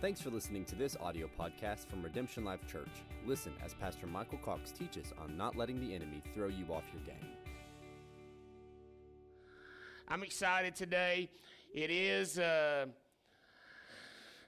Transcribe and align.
Thanks 0.00 0.22
for 0.22 0.30
listening 0.30 0.64
to 0.64 0.74
this 0.74 0.96
audio 0.98 1.28
podcast 1.38 1.86
from 1.86 2.02
Redemption 2.02 2.42
Life 2.42 2.66
Church. 2.66 2.88
Listen 3.26 3.52
as 3.62 3.74
Pastor 3.74 4.06
Michael 4.06 4.38
Cox 4.38 4.70
teaches 4.72 5.12
on 5.22 5.36
not 5.36 5.56
letting 5.56 5.78
the 5.78 5.94
enemy 5.94 6.22
throw 6.34 6.48
you 6.48 6.64
off 6.72 6.84
your 6.90 7.02
game. 7.02 7.28
I'm 10.08 10.22
excited 10.22 10.74
today. 10.74 11.28
It 11.74 11.90
is 11.90 12.38
uh, 12.38 12.86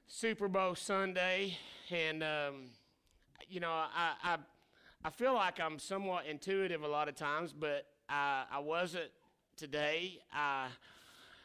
Super 0.06 0.48
Bowl 0.48 0.74
Sunday, 0.74 1.58
and 1.90 2.22
um, 2.22 2.70
you 3.46 3.60
know 3.60 3.72
I, 3.72 4.14
I 4.24 4.38
I 5.04 5.10
feel 5.10 5.34
like 5.34 5.60
I'm 5.60 5.78
somewhat 5.78 6.24
intuitive 6.24 6.82
a 6.82 6.88
lot 6.88 7.08
of 7.08 7.14
times, 7.14 7.52
but 7.52 7.88
I, 8.08 8.44
I 8.50 8.58
wasn't 8.60 9.10
today. 9.58 10.18
I, 10.32 10.68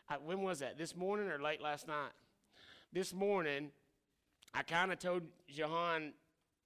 I, 0.08 0.16
when 0.16 0.44
was 0.44 0.60
that? 0.60 0.78
This 0.78 0.96
morning 0.96 1.28
or 1.28 1.42
late 1.42 1.62
last 1.62 1.90
night? 1.90 2.12
This 2.94 3.14
morning, 3.14 3.72
I 4.54 4.64
kind 4.64 4.92
of 4.92 5.00
told 5.00 5.24
Jahan 5.50 6.14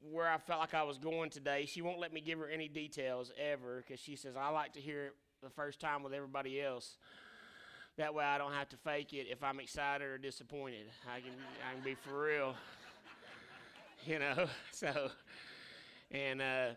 where 0.02 0.28
I 0.28 0.38
felt 0.38 0.60
like 0.60 0.74
I 0.74 0.84
was 0.84 0.98
going 0.98 1.30
today. 1.30 1.66
She 1.66 1.82
won't 1.82 2.00
let 2.00 2.14
me 2.14 2.22
give 2.22 2.40
her 2.40 2.48
any 2.48 2.68
details 2.68 3.32
ever 3.40 3.84
because 3.86 4.00
she 4.00 4.16
says 4.16 4.36
I 4.36 4.50
like 4.50 4.74
to 4.74 4.80
hear 4.80 5.06
it 5.06 5.16
the 5.44 5.50
first 5.50 5.80
time 5.80 6.04
with 6.04 6.14
everybody 6.14 6.62
else. 6.62 6.98
That 7.98 8.14
way 8.14 8.24
I 8.24 8.38
don't 8.38 8.54
have 8.54 8.70
to 8.70 8.78
fake 8.78 9.14
it 9.14 9.28
if 9.30 9.44
I'm 9.44 9.60
excited 9.60 10.08
or 10.08 10.18
disappointed. 10.18 10.88
I 11.08 11.20
can 11.20 11.34
I 11.70 11.74
can 11.76 11.84
be 11.84 11.96
for 11.96 12.24
real. 12.24 12.56
you 14.06 14.20
know, 14.20 14.48
so 14.72 15.12
and 16.10 16.42
uh, 16.42 16.68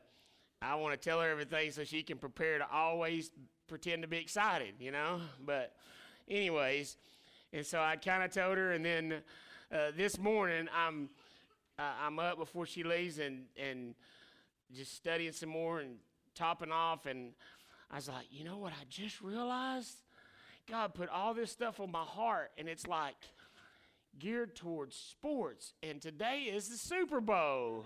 I 0.60 0.74
want 0.76 1.00
to 1.00 1.08
tell 1.08 1.20
her 1.20 1.28
everything 1.28 1.70
so 1.70 1.84
she 1.84 2.02
can 2.02 2.18
prepare 2.18 2.58
to 2.58 2.66
always 2.70 3.30
pretend 3.68 4.02
to 4.02 4.08
be 4.08 4.18
excited, 4.18 4.74
you 4.78 4.90
know. 4.90 5.20
But 5.44 5.74
anyways, 6.28 6.96
and 7.52 7.64
so 7.64 7.80
I 7.80 7.96
kind 7.96 8.22
of 8.22 8.30
told 8.32 8.58
her, 8.58 8.72
and 8.72 8.84
then 8.84 9.22
uh, 9.72 9.90
this 9.96 10.18
morning 10.18 10.68
I'm 10.74 11.08
uh, 11.78 11.82
I'm 12.06 12.18
up 12.18 12.38
before 12.38 12.66
she 12.66 12.82
leaves 12.82 13.18
and 13.18 13.44
and 13.56 13.94
just 14.74 14.94
studying 14.94 15.32
some 15.32 15.50
more 15.50 15.80
and 15.80 15.96
topping 16.34 16.72
off, 16.72 17.06
and 17.06 17.32
I 17.90 17.96
was 17.96 18.08
like, 18.08 18.26
you 18.30 18.44
know 18.44 18.58
what? 18.58 18.72
I 18.72 18.84
just 18.88 19.20
realized 19.20 19.98
God 20.68 20.94
put 20.94 21.08
all 21.08 21.34
this 21.34 21.50
stuff 21.50 21.80
on 21.80 21.90
my 21.90 22.02
heart, 22.02 22.50
and 22.58 22.68
it's 22.68 22.86
like 22.86 23.16
geared 24.18 24.54
towards 24.54 24.96
sports, 24.96 25.74
and 25.82 26.00
today 26.00 26.42
is 26.52 26.68
the 26.68 26.76
Super 26.76 27.20
Bowl. 27.20 27.84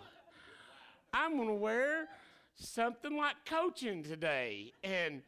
I'm 1.13 1.39
gonna 1.39 1.55
wear 1.55 2.09
something 2.55 3.17
like 3.17 3.37
coaching 3.47 4.03
today, 4.03 4.73
and 4.83 5.23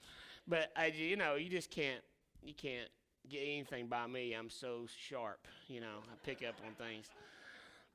but 0.47 0.71
I, 0.77 0.87
you 0.87 1.17
know, 1.17 1.37
you 1.37 1.49
just 1.49 1.71
can't, 1.71 2.03
you 2.43 2.55
can't 2.55 2.89
get 3.29 3.41
anything 3.43 3.87
by 3.87 4.07
me. 4.07 4.33
I'm 4.33 4.51
so 4.51 4.87
sharp, 5.09 5.47
you 5.69 5.81
know. 5.81 5.99
I 6.11 6.15
pick 6.25 6.43
up 6.47 6.55
on 6.67 6.75
things. 6.75 7.07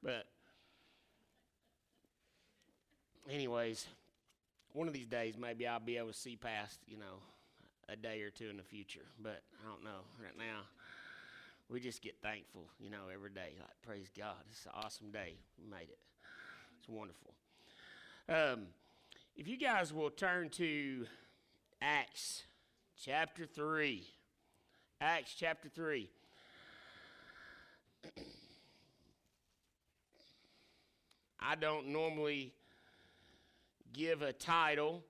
But, 0.03 0.25
anyways, 3.29 3.87
one 4.73 4.87
of 4.87 4.93
these 4.93 5.07
days 5.07 5.35
maybe 5.37 5.67
I'll 5.67 5.79
be 5.79 5.97
able 5.97 6.09
to 6.09 6.13
see 6.13 6.35
past, 6.35 6.79
you 6.87 6.97
know, 6.97 7.19
a 7.89 7.95
day 7.95 8.21
or 8.21 8.29
two 8.29 8.49
in 8.49 8.57
the 8.57 8.63
future. 8.63 9.05
But 9.21 9.41
I 9.63 9.69
don't 9.69 9.83
know. 9.83 10.01
Right 10.21 10.37
now, 10.37 10.61
we 11.69 11.79
just 11.79 12.01
get 12.01 12.15
thankful, 12.21 12.65
you 12.79 12.89
know, 12.89 13.09
every 13.13 13.31
day. 13.31 13.55
Like, 13.59 13.81
praise 13.85 14.09
God. 14.17 14.35
It's 14.51 14.65
an 14.65 14.71
awesome 14.75 15.11
day. 15.11 15.33
We 15.57 15.69
made 15.69 15.89
it. 15.89 15.99
It's 16.79 16.89
wonderful. 16.89 17.33
Um, 18.29 18.67
if 19.35 19.47
you 19.47 19.57
guys 19.57 19.93
will 19.93 20.09
turn 20.09 20.49
to 20.51 21.05
Acts 21.81 22.43
chapter 23.01 23.45
3. 23.45 24.07
Acts 25.01 25.35
chapter 25.37 25.67
3. 25.67 26.09
I 31.39 31.55
don't 31.55 31.87
normally 31.89 32.53
give 33.93 34.21
a 34.21 34.31
title. 34.31 35.03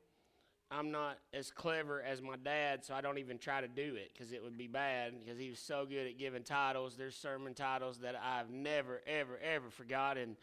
I'm 0.71 0.91
not 0.91 1.19
as 1.33 1.51
clever 1.51 2.01
as 2.01 2.19
my 2.19 2.35
dad, 2.35 2.83
so 2.83 2.95
I 2.95 3.01
don't 3.01 3.19
even 3.19 3.37
try 3.37 3.61
to 3.61 3.67
do 3.67 3.95
it 3.95 4.09
because 4.11 4.31
it 4.31 4.43
would 4.43 4.57
be 4.57 4.65
bad 4.65 5.13
because 5.23 5.39
he 5.39 5.51
was 5.51 5.59
so 5.59 5.85
good 5.87 6.07
at 6.07 6.17
giving 6.17 6.41
titles. 6.41 6.95
There's 6.97 7.15
sermon 7.15 7.53
titles 7.53 7.99
that 7.99 8.15
I've 8.15 8.49
never, 8.49 9.01
ever, 9.05 9.37
ever 9.37 9.69
forgotten. 9.69 10.35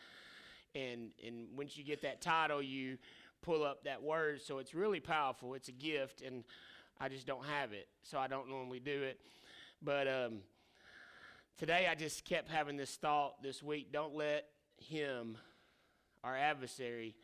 And, 0.76 1.10
and 1.26 1.48
once 1.56 1.76
you 1.76 1.82
get 1.82 2.02
that 2.02 2.20
title, 2.20 2.62
you 2.62 2.96
pull 3.42 3.64
up 3.64 3.82
that 3.84 4.04
word. 4.04 4.40
So 4.40 4.58
it's 4.58 4.72
really 4.72 5.00
powerful. 5.00 5.54
It's 5.54 5.68
a 5.68 5.72
gift. 5.72 6.22
And 6.22 6.44
I 7.00 7.08
just 7.08 7.26
don't 7.26 7.44
have 7.44 7.72
it, 7.72 7.88
so 8.04 8.18
I 8.18 8.28
don't 8.28 8.48
normally 8.48 8.78
do 8.78 9.02
it. 9.02 9.18
But 9.84 10.06
um, 10.06 10.38
today 11.58 11.88
I 11.90 11.96
just 11.96 12.24
kept 12.24 12.48
having 12.48 12.76
this 12.76 12.94
thought 12.94 13.42
this 13.42 13.64
week 13.64 13.92
don't 13.92 14.14
let 14.14 14.44
him, 14.78 15.36
our 16.22 16.36
adversary, 16.36 17.16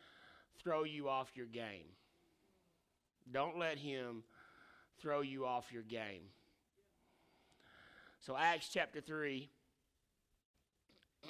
throw 0.61 0.83
you 0.83 1.07
off 1.07 1.31
your 1.35 1.45
game. 1.45 1.85
Don't 3.31 3.57
let 3.57 3.77
him 3.77 4.23
throw 4.99 5.21
you 5.21 5.45
off 5.45 5.71
your 5.71 5.83
game. 5.83 6.23
So, 8.19 8.35
Acts 8.35 8.67
chapter 8.73 8.99
3, 8.99 9.49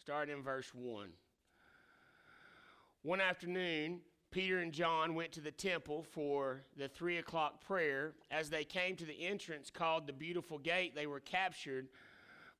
starting 0.00 0.34
in 0.34 0.42
verse 0.42 0.70
1. 0.74 1.08
One 3.02 3.20
afternoon, 3.20 4.00
Peter 4.30 4.60
and 4.60 4.72
John 4.72 5.14
went 5.14 5.32
to 5.32 5.40
the 5.40 5.50
temple 5.50 6.04
for 6.12 6.62
the 6.76 6.86
three 6.88 7.18
o'clock 7.18 7.64
prayer. 7.64 8.12
As 8.30 8.48
they 8.48 8.64
came 8.64 8.94
to 8.96 9.04
the 9.04 9.26
entrance 9.26 9.70
called 9.70 10.06
the 10.06 10.12
Beautiful 10.12 10.58
Gate, 10.58 10.94
they 10.94 11.06
were 11.06 11.20
captured 11.20 11.88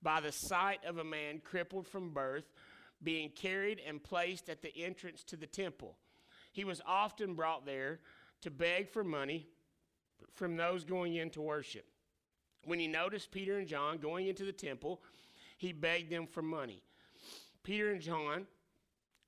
by 0.02 0.20
the 0.20 0.32
sight 0.32 0.84
of 0.84 0.98
a 0.98 1.04
man 1.04 1.40
crippled 1.44 1.86
from 1.86 2.10
birth 2.10 2.52
being 3.02 3.30
carried 3.30 3.80
and 3.86 4.02
placed 4.02 4.48
at 4.48 4.62
the 4.62 4.76
entrance 4.76 5.22
to 5.24 5.36
the 5.36 5.46
temple. 5.46 5.96
He 6.52 6.64
was 6.64 6.82
often 6.86 7.34
brought 7.34 7.64
there 7.64 8.00
to 8.42 8.50
beg 8.50 8.88
for 8.88 9.04
money 9.04 9.46
from 10.34 10.56
those 10.56 10.84
going 10.84 11.14
in 11.14 11.30
to 11.30 11.40
worship. 11.40 11.86
When 12.64 12.80
he 12.80 12.88
noticed 12.88 13.30
Peter 13.30 13.58
and 13.58 13.68
John 13.68 13.98
going 13.98 14.26
into 14.26 14.44
the 14.44 14.52
temple, 14.52 15.02
he 15.56 15.72
begged 15.72 16.10
them 16.10 16.26
for 16.26 16.42
money. 16.42 16.82
Peter 17.62 17.90
and 17.90 18.00
John 18.00 18.46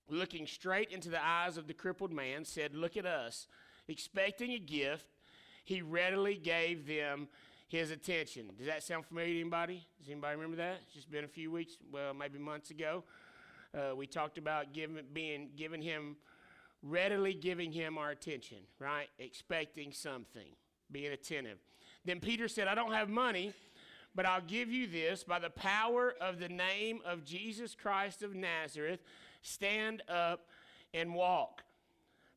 looking 0.08 0.46
straight 0.46 0.90
into 0.90 1.08
the 1.08 1.24
eyes 1.24 1.56
of 1.56 1.66
the 1.66 1.74
crippled 1.74 2.12
man, 2.12 2.44
said, 2.44 2.74
Look 2.74 2.96
at 2.96 3.06
us. 3.06 3.46
Expecting 3.88 4.52
a 4.52 4.58
gift, 4.58 5.06
he 5.64 5.82
readily 5.82 6.36
gave 6.36 6.86
them 6.86 7.28
his 7.68 7.90
attention. 7.90 8.50
Does 8.58 8.66
that 8.66 8.82
sound 8.82 9.06
familiar 9.06 9.32
to 9.32 9.40
anybody? 9.40 9.86
Does 9.98 10.10
anybody 10.10 10.36
remember 10.36 10.58
that? 10.58 10.80
It's 10.84 10.94
just 10.94 11.10
been 11.10 11.24
a 11.24 11.28
few 11.28 11.50
weeks, 11.50 11.78
well, 11.90 12.12
maybe 12.14 12.38
months 12.38 12.70
ago. 12.70 13.02
Uh, 13.74 13.96
we 13.96 14.06
talked 14.06 14.36
about 14.36 14.74
giving, 14.74 15.02
being, 15.14 15.48
giving 15.56 15.80
him, 15.80 16.16
readily 16.82 17.32
giving 17.32 17.72
him 17.72 17.96
our 17.96 18.10
attention, 18.10 18.58
right? 18.78 19.08
Expecting 19.18 19.92
something, 19.92 20.54
being 20.90 21.12
attentive. 21.12 21.58
Then 22.04 22.20
Peter 22.20 22.46
said, 22.46 22.68
I 22.68 22.74
don't 22.74 22.92
have 22.92 23.08
money, 23.08 23.54
but 24.14 24.26
I'll 24.26 24.42
give 24.42 24.70
you 24.70 24.86
this 24.86 25.24
by 25.24 25.38
the 25.38 25.48
power 25.48 26.14
of 26.20 26.38
the 26.38 26.48
name 26.50 27.00
of 27.06 27.24
Jesus 27.24 27.74
Christ 27.74 28.22
of 28.22 28.34
Nazareth 28.34 29.00
Stand 29.42 30.02
up 30.08 30.46
and 30.94 31.14
walk. 31.14 31.62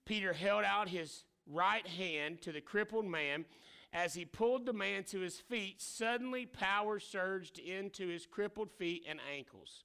Peter 0.06 0.34
held 0.34 0.64
out 0.64 0.90
his 0.90 1.24
right 1.52 1.88
hand 1.88 2.42
to 2.42 2.52
the 2.52 2.62
crippled 2.62 3.06
man. 3.06 3.46
As 3.94 4.14
he 4.14 4.26
pulled 4.26 4.66
the 4.66 4.74
man 4.74 5.04
to 5.06 5.20
his 5.20 5.40
feet, 5.40 5.82
suddenly 5.82 6.46
power 6.46 7.00
surged 7.00 7.60
into 7.60 8.08
his 8.08 8.26
crippled 8.26 8.72
feet 8.72 9.06
and 9.08 9.20
ankles. 9.34 9.84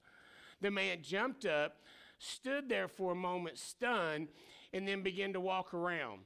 The 0.59 0.69
man 0.69 0.99
jumped 1.01 1.45
up, 1.45 1.77
stood 2.19 2.67
there 2.67 2.87
for 2.87 3.13
a 3.13 3.15
moment 3.15 3.57
stunned, 3.57 4.27
and 4.73 4.87
then 4.87 5.01
began 5.01 5.33
to 5.33 5.39
walk 5.39 5.73
around. 5.73 6.21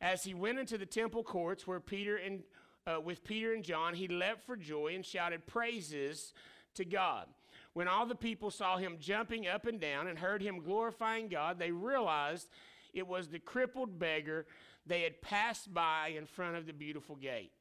As 0.00 0.22
he 0.24 0.34
went 0.34 0.58
into 0.58 0.76
the 0.76 0.86
temple 0.86 1.22
courts 1.22 1.66
where 1.66 1.80
Peter 1.80 2.16
and 2.16 2.42
uh, 2.86 3.00
with 3.00 3.24
Peter 3.24 3.54
and 3.54 3.64
John, 3.64 3.94
he 3.94 4.08
leapt 4.08 4.44
for 4.44 4.56
joy 4.56 4.92
and 4.94 5.04
shouted 5.04 5.46
praises 5.46 6.34
to 6.74 6.84
God. 6.84 7.26
When 7.74 7.88
all 7.88 8.06
the 8.06 8.14
people 8.14 8.50
saw 8.50 8.76
him 8.76 8.96
jumping 9.00 9.46
up 9.46 9.66
and 9.66 9.80
down 9.80 10.06
and 10.06 10.18
heard 10.18 10.40
him 10.40 10.62
glorifying 10.62 11.28
God, 11.28 11.58
they 11.58 11.72
realized 11.72 12.48
it 12.92 13.06
was 13.06 13.28
the 13.28 13.40
crippled 13.40 13.98
beggar 13.98 14.46
they 14.86 15.02
had 15.02 15.20
passed 15.20 15.74
by 15.74 16.14
in 16.16 16.26
front 16.26 16.56
of 16.56 16.66
the 16.66 16.72
beautiful 16.72 17.16
gate. 17.16 17.52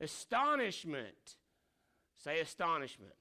Astonishment, 0.00 1.36
say 2.22 2.40
astonishment. 2.40 3.14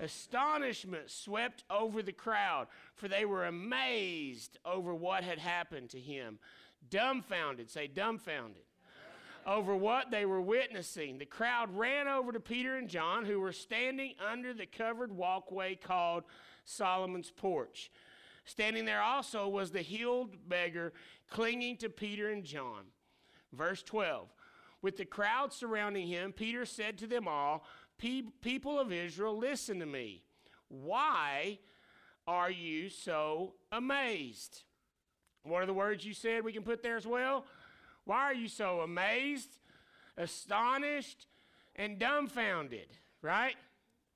Astonishment 0.00 1.10
swept 1.10 1.64
over 1.70 2.02
the 2.02 2.12
crowd, 2.12 2.66
for 2.94 3.08
they 3.08 3.24
were 3.24 3.46
amazed 3.46 4.58
over 4.64 4.94
what 4.94 5.24
had 5.24 5.38
happened 5.38 5.90
to 5.90 6.00
him. 6.00 6.38
Dumbfounded, 6.90 7.70
say 7.70 7.86
dumbfounded 7.86 8.62
over 9.46 9.74
what 9.74 10.10
they 10.10 10.24
were 10.24 10.40
witnessing. 10.40 11.18
The 11.18 11.26
crowd 11.26 11.76
ran 11.76 12.08
over 12.08 12.32
to 12.32 12.40
Peter 12.40 12.76
and 12.76 12.88
John, 12.88 13.24
who 13.24 13.40
were 13.40 13.52
standing 13.52 14.14
under 14.30 14.54
the 14.54 14.66
covered 14.66 15.12
walkway 15.12 15.74
called 15.74 16.24
Solomon's 16.64 17.30
Porch. 17.30 17.90
Standing 18.44 18.84
there 18.84 19.02
also 19.02 19.48
was 19.48 19.70
the 19.70 19.82
healed 19.82 20.48
beggar 20.48 20.92
clinging 21.30 21.78
to 21.78 21.88
Peter 21.88 22.30
and 22.30 22.44
John. 22.44 22.84
Verse 23.52 23.82
12 23.82 24.28
With 24.82 24.96
the 24.96 25.04
crowd 25.04 25.52
surrounding 25.52 26.06
him, 26.06 26.32
Peter 26.32 26.66
said 26.66 26.98
to 26.98 27.06
them 27.06 27.26
all, 27.28 27.64
People 27.98 28.78
of 28.78 28.92
Israel, 28.92 29.36
listen 29.38 29.78
to 29.80 29.86
me. 29.86 30.22
Why 30.68 31.58
are 32.26 32.50
you 32.50 32.90
so 32.90 33.54
amazed? 33.70 34.64
What 35.44 35.62
are 35.62 35.66
the 35.66 35.74
words 35.74 36.04
you 36.04 36.14
said 36.14 36.42
we 36.42 36.52
can 36.52 36.62
put 36.62 36.82
there 36.82 36.96
as 36.96 37.06
well? 37.06 37.44
Why 38.04 38.20
are 38.20 38.34
you 38.34 38.48
so 38.48 38.80
amazed, 38.80 39.48
astonished, 40.16 41.26
and 41.76 41.98
dumbfounded? 41.98 42.88
Right? 43.22 43.56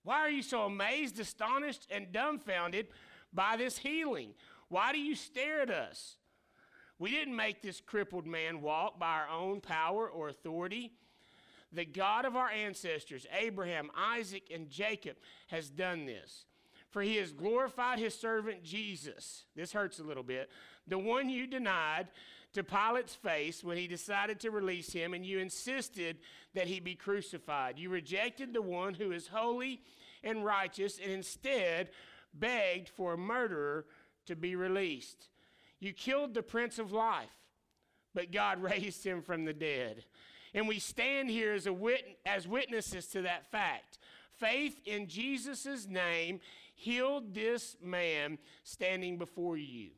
Why 0.04 0.20
are 0.20 0.30
you 0.30 0.42
so 0.42 0.62
amazed, 0.62 1.18
astonished, 1.18 1.86
and 1.90 2.12
dumbfounded 2.12 2.88
by 3.32 3.56
this 3.56 3.78
healing? 3.78 4.34
Why 4.68 4.92
do 4.92 4.98
you 4.98 5.14
stare 5.14 5.62
at 5.62 5.70
us? 5.70 6.16
We 6.98 7.10
didn't 7.10 7.36
make 7.36 7.62
this 7.62 7.80
crippled 7.80 8.26
man 8.26 8.60
walk 8.60 8.98
by 8.98 9.18
our 9.18 9.28
own 9.28 9.60
power 9.60 10.08
or 10.08 10.28
authority. 10.28 10.92
The 11.72 11.84
God 11.84 12.24
of 12.24 12.36
our 12.36 12.50
ancestors, 12.50 13.26
Abraham, 13.38 13.90
Isaac, 13.96 14.50
and 14.52 14.68
Jacob, 14.68 15.16
has 15.48 15.68
done 15.68 16.06
this. 16.06 16.44
For 16.90 17.02
he 17.02 17.16
has 17.16 17.32
glorified 17.32 17.98
his 17.98 18.18
servant 18.18 18.64
Jesus. 18.64 19.44
This 19.54 19.72
hurts 19.72 19.98
a 19.98 20.04
little 20.04 20.22
bit. 20.22 20.50
The 20.86 20.98
one 20.98 21.28
you 21.28 21.46
denied 21.46 22.08
to 22.54 22.64
Pilate's 22.64 23.14
face 23.14 23.62
when 23.62 23.76
he 23.76 23.86
decided 23.86 24.40
to 24.40 24.50
release 24.50 24.92
him, 24.92 25.14
and 25.14 25.24
you 25.24 25.38
insisted 25.38 26.18
that 26.54 26.66
he 26.66 26.80
be 26.80 26.94
crucified. 26.94 27.78
You 27.78 27.90
rejected 27.90 28.52
the 28.52 28.62
one 28.62 28.94
who 28.94 29.12
is 29.12 29.28
holy 29.28 29.82
and 30.24 30.44
righteous, 30.44 30.98
and 31.02 31.12
instead 31.12 31.90
begged 32.34 32.88
for 32.88 33.12
a 33.12 33.18
murderer 33.18 33.86
to 34.26 34.36
be 34.36 34.56
released. 34.56 35.28
You 35.80 35.92
killed 35.92 36.34
the 36.34 36.42
Prince 36.42 36.78
of 36.78 36.92
Life, 36.92 37.28
but 38.14 38.32
God 38.32 38.62
raised 38.62 39.04
him 39.04 39.22
from 39.22 39.44
the 39.44 39.52
dead. 39.52 40.04
And 40.54 40.66
we 40.66 40.78
stand 40.78 41.30
here 41.30 41.52
as, 41.52 41.66
a 41.66 41.72
wit- 41.72 42.18
as 42.24 42.48
witnesses 42.48 43.06
to 43.08 43.22
that 43.22 43.50
fact. 43.50 43.98
Faith 44.38 44.80
in 44.86 45.06
Jesus' 45.06 45.86
name 45.86 46.40
healed 46.74 47.34
this 47.34 47.76
man 47.82 48.38
standing 48.62 49.18
before 49.18 49.56
you. 49.56 49.90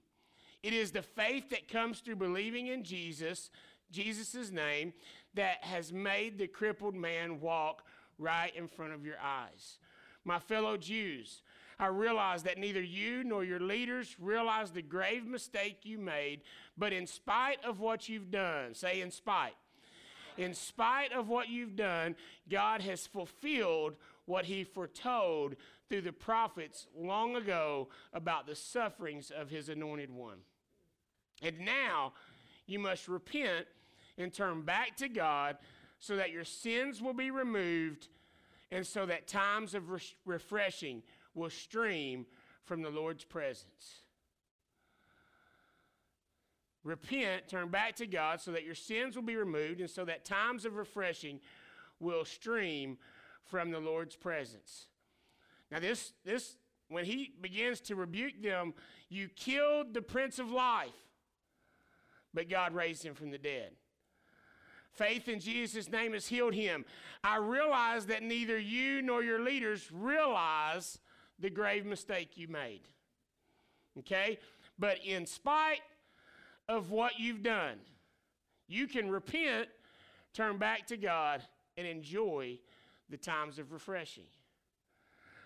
It 0.62 0.72
is 0.72 0.90
the 0.90 1.02
faith 1.02 1.50
that 1.50 1.68
comes 1.68 2.00
through 2.00 2.16
believing 2.16 2.66
in 2.66 2.84
Jesus, 2.84 3.50
Jesus' 3.90 4.50
name, 4.50 4.92
that 5.34 5.64
has 5.64 5.92
made 5.92 6.38
the 6.38 6.46
crippled 6.46 6.94
man 6.94 7.40
walk 7.40 7.84
right 8.18 8.54
in 8.54 8.68
front 8.68 8.92
of 8.92 9.04
your 9.04 9.18
eyes. 9.22 9.78
My 10.24 10.38
fellow 10.38 10.76
Jews, 10.76 11.42
I 11.78 11.86
realize 11.86 12.42
that 12.42 12.58
neither 12.58 12.82
you 12.82 13.24
nor 13.24 13.42
your 13.42 13.60
leaders 13.60 14.16
realize 14.20 14.70
the 14.70 14.82
grave 14.82 15.26
mistake 15.26 15.78
you 15.84 15.98
made, 15.98 16.42
but 16.76 16.92
in 16.92 17.06
spite 17.06 17.64
of 17.64 17.80
what 17.80 18.08
you've 18.08 18.30
done, 18.30 18.74
say 18.74 19.00
in 19.00 19.10
spite, 19.10 19.54
in 20.36 20.52
spite 20.52 21.12
of 21.12 21.28
what 21.28 21.48
you've 21.48 21.76
done, 21.76 22.16
God 22.50 22.82
has 22.82 23.06
fulfilled 23.06 23.94
what 24.26 24.44
he 24.44 24.62
foretold 24.62 25.56
through 25.88 26.02
the 26.02 26.12
prophets 26.12 26.86
long 26.96 27.34
ago 27.34 27.88
about 28.12 28.46
the 28.46 28.54
sufferings 28.54 29.30
of 29.30 29.50
his 29.50 29.68
anointed 29.68 30.10
one. 30.10 30.38
And 31.42 31.60
now 31.60 32.12
you 32.66 32.78
must 32.78 33.08
repent 33.08 33.66
and 34.19 34.32
turn 34.32 34.62
back 34.62 34.96
to 34.98 35.08
God 35.08 35.56
so 35.98 36.16
that 36.16 36.31
your 36.31 36.44
sins 36.44 37.02
will 37.02 37.14
be 37.14 37.31
removed 37.31 38.08
and 38.70 38.87
so 38.87 39.06
that 39.06 39.26
times 39.26 39.75
of 39.75 39.90
re- 39.90 40.00
refreshing 40.25 41.02
will 41.34 41.50
stream 41.50 42.26
from 42.64 42.82
the 42.82 42.90
Lord's 42.90 43.25
presence. 43.25 44.02
Repent, 46.82 47.48
turn 47.48 47.69
back 47.69 47.96
to 47.96 48.06
God 48.06 48.40
so 48.40 48.52
that 48.52 48.64
your 48.64 48.75
sins 48.75 49.14
will 49.14 49.22
be 49.22 49.37
removed 49.37 49.81
and 49.81 49.90
so 49.90 50.04
that 50.04 50.25
times 50.25 50.64
of 50.64 50.76
refreshing 50.76 51.40
will 51.98 52.25
stream 52.25 52.96
from 53.44 53.70
the 53.70 53.81
Lord's 53.81 54.16
presence. 54.16 54.87
Now, 55.70 55.78
this, 55.78 56.12
this, 56.25 56.56
when 56.88 57.04
he 57.04 57.32
begins 57.40 57.81
to 57.82 57.96
rebuke 57.96 58.42
them, 58.42 58.72
you 59.08 59.28
killed 59.28 59.92
the 59.92 60.02
Prince 60.02 60.38
of 60.38 60.50
Life, 60.50 60.88
but 62.32 62.48
God 62.48 62.74
raised 62.74 63.02
him 63.02 63.14
from 63.14 63.30
the 63.30 63.38
dead. 63.38 63.72
Faith 64.92 65.28
in 65.28 65.40
Jesus' 65.40 65.90
name 65.90 66.12
has 66.12 66.26
healed 66.26 66.54
him. 66.54 66.84
I 67.22 67.36
realize 67.36 68.06
that 68.06 68.22
neither 68.22 68.58
you 68.58 69.02
nor 69.02 69.22
your 69.22 69.40
leaders 69.40 69.90
realize 69.92 70.98
the 71.38 71.50
grave 71.50 71.86
mistake 71.86 72.36
you 72.36 72.48
made. 72.48 72.82
Okay? 73.98 74.38
But 74.78 74.98
in 75.04 75.26
spite 75.26 75.80
of 76.68 76.90
what 76.90 77.18
you've 77.18 77.42
done, 77.42 77.78
you 78.66 78.86
can 78.86 79.10
repent, 79.10 79.68
turn 80.32 80.58
back 80.58 80.86
to 80.88 80.96
God, 80.96 81.42
and 81.76 81.86
enjoy 81.86 82.58
the 83.08 83.16
times 83.16 83.58
of 83.58 83.72
refreshing. 83.72 84.26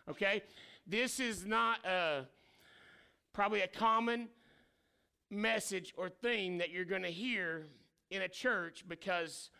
Okay? 0.08 0.42
This 0.86 1.20
is 1.20 1.46
not 1.46 1.84
a, 1.84 2.24
probably 3.32 3.60
a 3.62 3.68
common 3.68 4.28
message 5.34 5.94
or 5.96 6.08
theme 6.08 6.58
that 6.58 6.70
you're 6.70 6.84
going 6.84 7.02
to 7.02 7.10
hear 7.10 7.66
in 8.10 8.22
a 8.22 8.28
church 8.28 8.84
because 8.88 9.50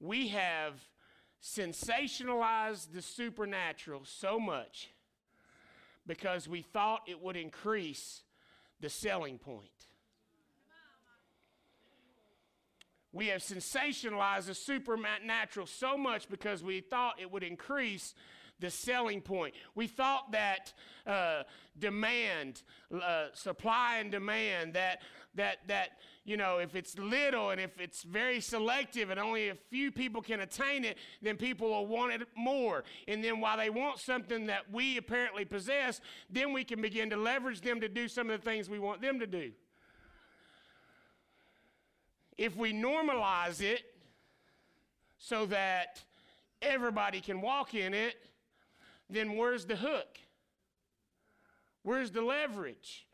we 0.00 0.28
have 0.28 0.74
sensationalized 1.42 2.92
the 2.92 3.02
supernatural 3.02 4.02
so 4.04 4.38
much 4.38 4.90
because 6.06 6.48
we 6.48 6.62
thought 6.62 7.02
it 7.06 7.20
would 7.22 7.36
increase 7.36 8.22
the 8.80 8.88
selling 8.88 9.38
point. 9.38 9.68
We 13.12 13.28
have 13.28 13.40
sensationalized 13.40 14.46
the 14.46 14.54
supernatural 14.54 15.66
so 15.66 15.96
much 15.96 16.28
because 16.28 16.62
we 16.62 16.80
thought 16.80 17.20
it 17.20 17.30
would 17.30 17.42
increase 17.42 18.14
the 18.60 18.70
selling 18.70 19.20
point. 19.20 19.54
We 19.74 19.86
thought 19.86 20.32
that 20.32 20.72
uh, 21.06 21.42
demand, 21.78 22.62
uh, 22.92 23.26
supply 23.34 23.98
and 23.98 24.10
demand, 24.10 24.74
that 24.74 25.02
that 25.34 25.58
that 25.68 25.90
you 26.24 26.36
know, 26.36 26.58
if 26.58 26.74
it's 26.74 26.98
little 26.98 27.50
and 27.50 27.60
if 27.60 27.78
it's 27.78 28.02
very 28.02 28.40
selective 28.40 29.10
and 29.10 29.20
only 29.20 29.48
a 29.48 29.54
few 29.54 29.92
people 29.92 30.20
can 30.20 30.40
attain 30.40 30.84
it, 30.84 30.98
then 31.22 31.36
people 31.36 31.70
will 31.70 31.86
want 31.86 32.12
it 32.12 32.26
more. 32.36 32.82
And 33.06 33.22
then 33.22 33.40
while 33.40 33.56
they 33.56 33.70
want 33.70 34.00
something 34.00 34.46
that 34.46 34.72
we 34.72 34.96
apparently 34.96 35.44
possess, 35.44 36.00
then 36.28 36.52
we 36.52 36.64
can 36.64 36.82
begin 36.82 37.10
to 37.10 37.16
leverage 37.16 37.60
them 37.60 37.80
to 37.80 37.88
do 37.88 38.08
some 38.08 38.28
of 38.28 38.42
the 38.42 38.50
things 38.50 38.68
we 38.68 38.80
want 38.80 39.00
them 39.00 39.20
to 39.20 39.26
do. 39.26 39.52
If 42.36 42.56
we 42.56 42.72
normalize 42.72 43.62
it 43.62 43.82
so 45.18 45.46
that 45.46 46.02
everybody 46.60 47.20
can 47.20 47.40
walk 47.40 47.74
in 47.74 47.94
it, 47.94 48.16
then 49.08 49.36
where's 49.36 49.66
the 49.66 49.76
hook? 49.76 50.18
Where's 51.82 52.10
the 52.10 52.22
leverage? 52.22 53.06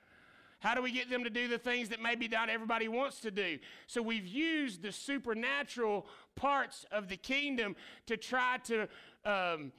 How 0.60 0.74
do 0.74 0.82
we 0.82 0.92
get 0.92 1.10
them 1.10 1.24
to 1.24 1.30
do 1.30 1.48
the 1.48 1.58
things 1.58 1.88
that 1.88 2.00
maybe 2.00 2.28
not 2.28 2.48
everybody 2.48 2.86
wants 2.86 3.18
to 3.20 3.30
do? 3.32 3.58
So 3.88 4.00
we've 4.00 4.26
used 4.26 4.80
the 4.80 4.92
supernatural 4.92 6.06
parts 6.36 6.86
of 6.92 7.08
the 7.08 7.16
kingdom 7.16 7.74
to 8.06 8.16
try 8.16 8.58
to 8.64 8.88
um, 9.24 9.72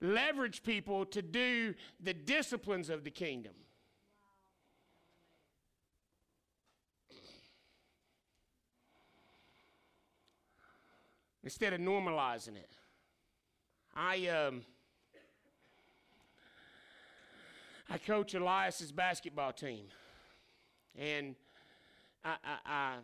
leverage 0.00 0.62
people 0.62 1.04
to 1.06 1.20
do 1.20 1.74
the 2.02 2.14
disciplines 2.14 2.88
of 2.88 3.04
the 3.04 3.10
kingdom. 3.10 3.52
Instead 11.44 11.72
of 11.72 11.80
normalizing 11.80 12.56
it. 12.56 12.70
I 13.94 14.26
um, 14.28 14.62
I 17.92 17.98
coach 17.98 18.34
Elias's 18.34 18.92
basketball 18.92 19.52
team. 19.52 19.86
And 20.96 21.34
I, 22.24 22.36
I, 22.44 22.56
I 22.64 22.94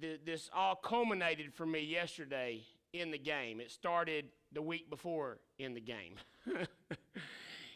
th- 0.00 0.20
this 0.26 0.50
all 0.52 0.74
culminated 0.74 1.54
for 1.54 1.64
me 1.64 1.80
yesterday 1.80 2.62
in 2.92 3.12
the 3.12 3.18
game. 3.18 3.60
It 3.60 3.70
started 3.70 4.26
the 4.52 4.62
week 4.62 4.90
before 4.90 5.38
in 5.60 5.74
the 5.74 5.80
game, 5.80 6.16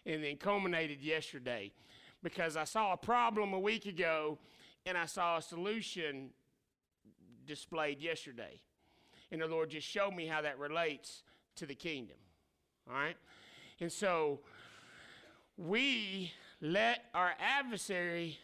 and 0.06 0.24
then 0.24 0.36
culminated 0.36 1.00
yesterday 1.00 1.70
because 2.20 2.56
I 2.56 2.64
saw 2.64 2.92
a 2.92 2.96
problem 2.96 3.52
a 3.52 3.60
week 3.60 3.86
ago 3.86 4.38
and 4.86 4.98
I 4.98 5.06
saw 5.06 5.36
a 5.36 5.42
solution 5.42 6.30
displayed 7.46 8.00
yesterday. 8.00 8.60
And 9.30 9.40
the 9.40 9.46
Lord 9.46 9.70
just 9.70 9.86
showed 9.86 10.14
me 10.14 10.26
how 10.26 10.42
that 10.42 10.58
relates 10.58 11.22
to 11.56 11.66
the 11.66 11.74
kingdom. 11.76 12.16
All 12.88 12.96
right? 12.96 13.16
And 13.80 13.90
so 13.92 14.40
we 15.56 16.32
let 16.60 17.04
our 17.14 17.32
adversary 17.38 18.38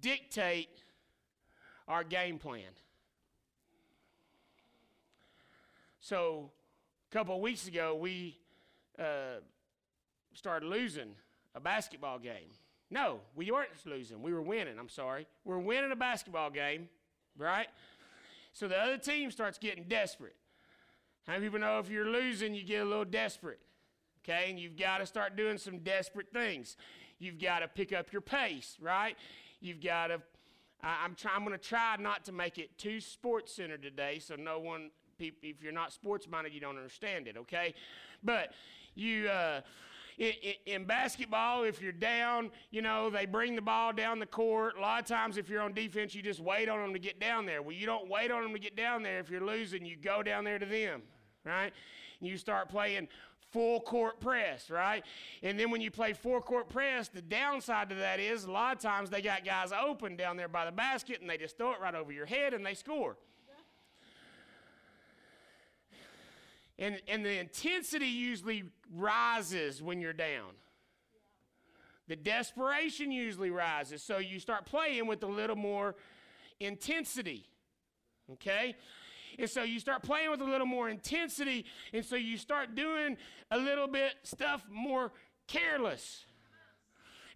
dictate 0.00 0.82
our 1.88 2.04
game 2.04 2.38
plan. 2.38 2.70
So, 6.00 6.50
a 7.10 7.14
couple 7.14 7.34
of 7.34 7.40
weeks 7.40 7.66
ago, 7.66 7.94
we 7.94 8.38
uh, 8.98 9.40
started 10.34 10.66
losing 10.66 11.14
a 11.54 11.60
basketball 11.60 12.18
game. 12.18 12.50
No, 12.90 13.20
we 13.34 13.50
weren't 13.50 13.70
losing. 13.86 14.22
We 14.22 14.32
were 14.32 14.42
winning. 14.42 14.78
I'm 14.78 14.88
sorry. 14.88 15.26
We're 15.44 15.58
winning 15.58 15.92
a 15.92 15.96
basketball 15.96 16.50
game, 16.50 16.88
right? 17.38 17.66
So 18.52 18.68
the 18.68 18.78
other 18.78 18.98
team 18.98 19.30
starts 19.30 19.58
getting 19.58 19.84
desperate. 19.84 20.36
How 21.26 21.32
many 21.32 21.46
people 21.46 21.58
know 21.58 21.78
if 21.78 21.88
you're 21.88 22.06
losing, 22.06 22.54
you 22.54 22.62
get 22.62 22.82
a 22.82 22.84
little 22.84 23.04
desperate? 23.04 23.60
Okay, 24.26 24.46
and 24.48 24.58
you've 24.58 24.76
got 24.76 24.98
to 24.98 25.06
start 25.06 25.36
doing 25.36 25.58
some 25.58 25.80
desperate 25.80 26.28
things. 26.32 26.78
You've 27.18 27.38
got 27.38 27.58
to 27.58 27.68
pick 27.68 27.92
up 27.92 28.10
your 28.10 28.22
pace, 28.22 28.76
right? 28.80 29.16
You've 29.60 29.82
got 29.82 30.06
to. 30.06 30.22
I, 30.82 31.04
am. 31.04 31.14
I'm 31.34 31.44
going 31.44 31.58
to 31.58 31.62
try 31.62 31.96
not 31.98 32.24
to 32.24 32.32
make 32.32 32.58
it 32.58 32.76
too 32.78 33.00
sports 33.00 33.54
centered 33.54 33.82
today, 33.82 34.18
so 34.18 34.34
no 34.34 34.58
one. 34.58 34.90
If 35.18 35.62
you're 35.62 35.72
not 35.72 35.92
sports 35.92 36.26
minded, 36.28 36.54
you 36.54 36.60
don't 36.60 36.76
understand 36.76 37.28
it. 37.28 37.36
Okay, 37.36 37.74
but 38.22 38.52
you. 38.94 39.28
Uh, 39.28 39.60
in, 40.16 40.32
in, 40.66 40.84
basketball, 40.84 41.64
if 41.64 41.82
you're 41.82 41.90
down, 41.90 42.52
you 42.70 42.82
know, 42.82 43.10
they 43.10 43.26
bring 43.26 43.56
the 43.56 43.62
ball 43.62 43.92
down 43.92 44.20
the 44.20 44.26
court. 44.26 44.76
A 44.78 44.80
lot 44.80 45.02
of 45.02 45.08
times, 45.08 45.38
if 45.38 45.48
you're 45.48 45.60
on 45.60 45.72
defense, 45.72 46.14
you 46.14 46.22
just 46.22 46.38
wait 46.38 46.68
on 46.68 46.80
them 46.80 46.92
to 46.92 47.00
get 47.00 47.18
down 47.18 47.46
there. 47.46 47.62
Well, 47.62 47.72
you 47.74 47.84
don't 47.84 48.08
wait 48.08 48.30
on 48.30 48.44
them 48.44 48.52
to 48.52 48.60
get 48.60 48.76
down 48.76 49.02
there. 49.02 49.18
If 49.18 49.28
you're 49.28 49.44
losing, 49.44 49.84
you 49.84 49.96
go 49.96 50.22
down 50.22 50.44
there 50.44 50.60
to 50.60 50.66
them, 50.66 51.02
right? 51.44 51.72
You 52.20 52.36
start 52.38 52.68
playing 52.68 53.08
full 53.54 53.80
court 53.80 54.18
press, 54.18 54.68
right? 54.68 55.04
And 55.44 55.58
then 55.58 55.70
when 55.70 55.80
you 55.80 55.92
play 55.92 56.12
full 56.12 56.40
court 56.40 56.68
press, 56.68 57.06
the 57.06 57.22
downside 57.22 57.88
to 57.90 57.94
that 57.94 58.18
is 58.18 58.44
a 58.44 58.50
lot 58.50 58.74
of 58.74 58.82
times 58.82 59.10
they 59.10 59.22
got 59.22 59.44
guys 59.44 59.70
open 59.72 60.16
down 60.16 60.36
there 60.36 60.48
by 60.48 60.64
the 60.66 60.72
basket 60.72 61.20
and 61.20 61.30
they 61.30 61.38
just 61.38 61.56
throw 61.56 61.72
it 61.72 61.80
right 61.80 61.94
over 61.94 62.10
your 62.10 62.26
head 62.26 62.52
and 62.52 62.66
they 62.66 62.74
score. 62.74 63.16
And, 66.76 67.00
and 67.06 67.24
the 67.24 67.38
intensity 67.38 68.08
usually 68.08 68.64
rises 68.92 69.80
when 69.80 70.00
you're 70.00 70.12
down. 70.12 70.50
The 72.08 72.16
desperation 72.16 73.12
usually 73.12 73.50
rises. 73.50 74.02
So 74.02 74.18
you 74.18 74.40
start 74.40 74.66
playing 74.66 75.06
with 75.06 75.22
a 75.22 75.28
little 75.28 75.54
more 75.54 75.94
intensity. 76.58 77.46
Okay? 78.32 78.74
And 79.38 79.48
so 79.48 79.62
you 79.62 79.80
start 79.80 80.02
playing 80.02 80.30
with 80.30 80.40
a 80.40 80.44
little 80.44 80.66
more 80.66 80.88
intensity. 80.88 81.64
And 81.92 82.04
so 82.04 82.16
you 82.16 82.36
start 82.36 82.74
doing 82.74 83.16
a 83.50 83.58
little 83.58 83.88
bit 83.88 84.14
stuff 84.22 84.64
more 84.70 85.12
careless. 85.46 86.24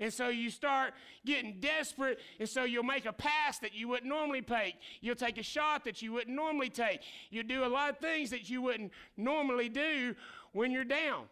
And 0.00 0.12
so 0.12 0.28
you 0.28 0.48
start 0.48 0.94
getting 1.26 1.58
desperate, 1.58 2.20
and 2.38 2.48
so 2.48 2.62
you'll 2.62 2.84
make 2.84 3.04
a 3.04 3.12
pass 3.12 3.58
that 3.58 3.74
you 3.74 3.88
wouldn't 3.88 4.08
normally 4.08 4.42
take. 4.42 4.76
You'll 5.00 5.16
take 5.16 5.38
a 5.38 5.42
shot 5.42 5.84
that 5.84 6.00
you 6.02 6.12
wouldn't 6.12 6.36
normally 6.36 6.70
take. 6.70 7.00
You'll 7.30 7.48
do 7.48 7.64
a 7.64 7.66
lot 7.66 7.90
of 7.90 7.98
things 7.98 8.30
that 8.30 8.48
you 8.48 8.62
wouldn't 8.62 8.92
normally 9.16 9.68
do 9.68 10.14
when 10.52 10.70
you're 10.70 10.84
down. 10.84 11.24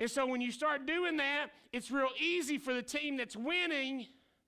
And 0.00 0.10
so 0.10 0.26
when 0.26 0.40
you 0.40 0.50
start 0.50 0.84
doing 0.84 1.16
that, 1.18 1.48
it's 1.72 1.90
real 1.90 2.10
easy 2.20 2.58
for 2.58 2.74
the 2.74 2.82
team 2.82 3.16
that's 3.16 3.36
winning 3.36 4.06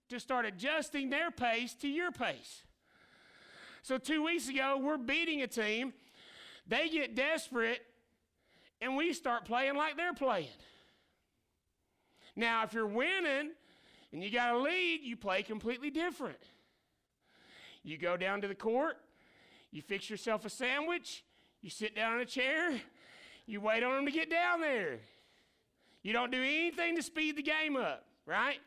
to 0.08 0.18
start 0.18 0.44
adjusting 0.44 1.10
their 1.10 1.30
pace 1.30 1.74
to 1.74 1.88
your 1.88 2.10
pace. 2.10 2.64
So 3.82 3.98
two 3.98 4.24
weeks 4.24 4.48
ago, 4.48 4.80
we're 4.82 4.98
beating 4.98 5.42
a 5.42 5.46
team. 5.46 5.92
They 6.66 6.88
get 6.88 7.14
desperate, 7.14 7.80
and 8.80 8.96
we 8.96 9.12
start 9.12 9.44
playing 9.44 9.76
like 9.76 9.96
they're 9.96 10.12
playing. 10.12 10.48
Now, 12.36 12.62
if 12.64 12.72
you're 12.72 12.86
winning 12.86 13.52
and 14.12 14.22
you 14.22 14.30
got 14.30 14.54
a 14.54 14.58
lead, 14.58 15.00
you 15.02 15.16
play 15.16 15.42
completely 15.42 15.90
different. 15.90 16.38
You 17.82 17.98
go 17.98 18.16
down 18.16 18.42
to 18.42 18.48
the 18.48 18.54
court, 18.54 18.98
you 19.70 19.82
fix 19.82 20.10
yourself 20.10 20.44
a 20.44 20.50
sandwich, 20.50 21.24
you 21.62 21.70
sit 21.70 21.96
down 21.96 22.14
in 22.14 22.20
a 22.20 22.26
chair, 22.26 22.80
you 23.46 23.60
wait 23.60 23.82
on 23.82 23.96
them 23.96 24.06
to 24.06 24.12
get 24.12 24.30
down 24.30 24.60
there. 24.60 24.98
You 26.02 26.12
don't 26.12 26.30
do 26.30 26.40
anything 26.40 26.96
to 26.96 27.02
speed 27.02 27.36
the 27.36 27.42
game 27.42 27.76
up, 27.76 28.04
right? 28.26 28.58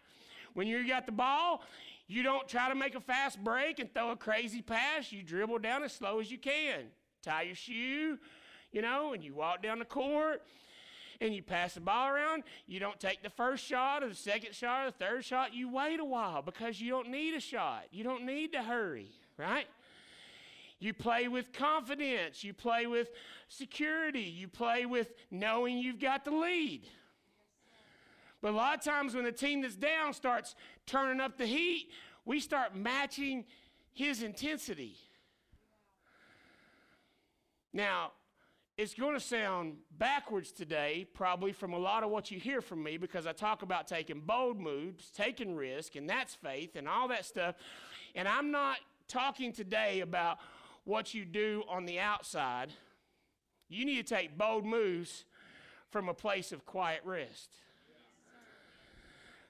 When 0.54 0.68
you 0.68 0.86
got 0.88 1.06
the 1.06 1.12
ball, 1.12 1.64
you 2.12 2.24
don't 2.24 2.46
try 2.46 2.68
to 2.68 2.76
make 2.76 2.94
a 2.94 3.00
fast 3.00 3.42
break 3.42 3.80
and 3.80 3.94
throw 3.94 4.12
a 4.12 4.18
crazy 4.18 4.62
pass. 4.62 5.14
You 5.14 5.24
dribble 5.24 5.60
down 5.60 5.82
as 5.82 5.94
slow 5.94 6.20
as 6.20 6.30
you 6.30 6.38
can. 6.38 6.88
Tie 7.24 7.44
your 7.44 7.56
shoe, 7.56 8.20
you 8.74 8.82
know, 8.82 9.14
and 9.14 9.24
you 9.24 9.34
walk 9.34 9.64
down 9.64 9.80
the 9.80 9.86
court 9.86 10.42
and 11.22 11.34
you 11.34 11.42
pass 11.42 11.76
the 11.76 11.80
ball 11.80 12.10
around. 12.10 12.44
You 12.68 12.82
don't 12.82 13.00
take 13.00 13.24
the 13.24 13.30
first 13.30 13.64
shot 13.64 14.04
or 14.04 14.10
the 14.10 14.16
second 14.16 14.54
shot 14.54 14.84
or 14.84 14.92
the 14.92 14.98
third 14.98 15.24
shot. 15.24 15.54
You 15.54 15.72
wait 15.72 16.02
a 16.02 16.06
while 16.06 16.42
because 16.42 16.82
you 16.82 16.90
don't 16.90 17.08
need 17.08 17.34
a 17.34 17.40
shot. 17.40 17.86
You 17.92 18.04
don't 18.04 18.26
need 18.26 18.52
to 18.52 18.62
hurry, 18.62 19.12
right? 19.38 19.68
You 20.80 20.94
play 20.94 21.30
with 21.30 21.54
confidence. 21.54 22.44
You 22.44 22.54
play 22.54 22.88
with 22.88 23.12
security. 23.48 24.24
You 24.24 24.50
play 24.50 24.86
with 24.86 25.14
knowing 25.30 25.78
you've 25.78 26.00
got 26.00 26.26
the 26.26 26.32
lead. 26.32 26.82
But 28.42 28.54
a 28.54 28.56
lot 28.56 28.78
of 28.78 28.84
times 28.84 29.14
when 29.14 29.24
the 29.24 29.32
team 29.32 29.62
that's 29.62 29.76
down 29.76 30.14
starts 30.14 30.56
turning 30.86 31.20
up 31.22 31.38
the 31.38 31.46
heat, 31.46 31.90
we 32.26 32.40
start 32.40 32.76
matching 32.76 33.46
his 33.94 34.24
intensity. 34.24 34.96
Now, 37.74 38.12
it's 38.78 38.96
going 38.96 39.14
to 39.14 39.20
sound 39.20 39.76
backwards 39.98 40.52
today, 40.52 41.08
probably 41.14 41.52
from 41.52 41.74
a 41.74 41.78
lot 41.78 42.04
of 42.04 42.10
what 42.10 42.32
you 42.32 42.40
hear 42.40 42.62
from 42.62 42.82
me, 42.82 42.98
because 42.98 43.28
I 43.28 43.32
talk 43.32 43.62
about 43.62 43.88
taking 43.88 44.22
bold 44.22 44.60
moves, 44.60 45.12
taking 45.12 45.56
risk, 45.56 45.96
and 45.96 46.10
that's 46.10 46.34
faith 46.34 46.76
and 46.76 46.88
all 46.88 47.08
that 47.10 47.26
stuff. 47.26 47.56
And 48.16 48.28
I'm 48.28 48.50
not 48.50 48.78
talking 49.08 49.54
today 49.54 50.00
about 50.00 50.40
what 50.84 51.14
you 51.14 51.26
do 51.26 51.64
on 51.70 51.86
the 51.86 52.00
outside. 52.00 52.74
You 53.70 53.86
need 53.86 54.06
to 54.08 54.16
take 54.16 54.38
bold 54.38 54.66
moves 54.66 55.26
from 55.92 56.10
a 56.10 56.14
place 56.14 56.52
of 56.52 56.66
quiet 56.66 57.02
rest. 57.06 57.52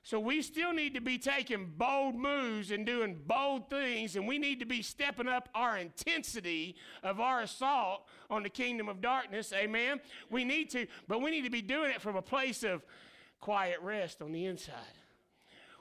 So 0.04 0.20
we 0.20 0.42
still 0.42 0.74
need 0.74 0.96
to 0.96 1.02
be 1.02 1.20
taking 1.20 1.74
bold 1.78 2.16
moves 2.16 2.72
and 2.72 2.86
doing 2.86 3.22
bold 3.28 3.70
things, 3.70 4.16
and 4.16 4.28
we 4.28 4.40
need 4.40 4.60
to 4.60 4.66
be 4.66 4.82
stepping 4.82 5.28
up 5.28 5.48
our 5.54 5.78
intensity 5.78 6.76
of 7.04 7.20
our 7.20 7.42
assault 7.42 8.08
on 8.30 8.42
the 8.42 8.50
kingdom 8.50 8.90
of 8.90 9.00
darkness. 9.00 9.54
Amen. 9.54 10.02
We 10.32 10.44
need 10.44 10.72
to, 10.72 10.88
but 11.08 11.22
we 11.22 11.30
need 11.30 11.44
to 11.44 11.52
be 11.52 11.62
doing 11.62 11.92
it 11.92 12.02
from 12.02 12.16
a 12.16 12.22
place 12.22 12.64
of 12.64 12.84
quiet 13.40 13.80
rest 13.82 14.24
on 14.24 14.32
the 14.32 14.46
inside. 14.46 14.76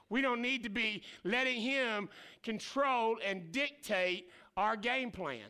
We 0.09 0.21
don't 0.21 0.41
need 0.41 0.63
to 0.63 0.69
be 0.69 1.03
letting 1.23 1.59
him 1.59 2.09
control 2.43 3.17
and 3.25 3.51
dictate 3.51 4.29
our 4.55 4.75
game 4.75 5.09
plan. 5.09 5.49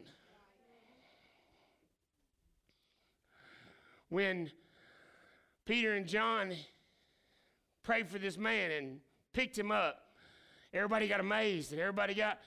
When 4.08 4.52
Peter 5.66 5.94
and 5.94 6.06
John 6.06 6.54
prayed 7.84 8.10
for 8.10 8.18
this 8.18 8.38
man 8.38 8.72
and 8.72 9.00
picked 9.34 9.58
him 9.58 9.72
up. 9.72 10.08
Everybody 10.74 11.08
got 11.08 11.20
amazed 11.20 11.72
and 11.72 11.82
everybody 11.82 12.14
got 12.14 12.40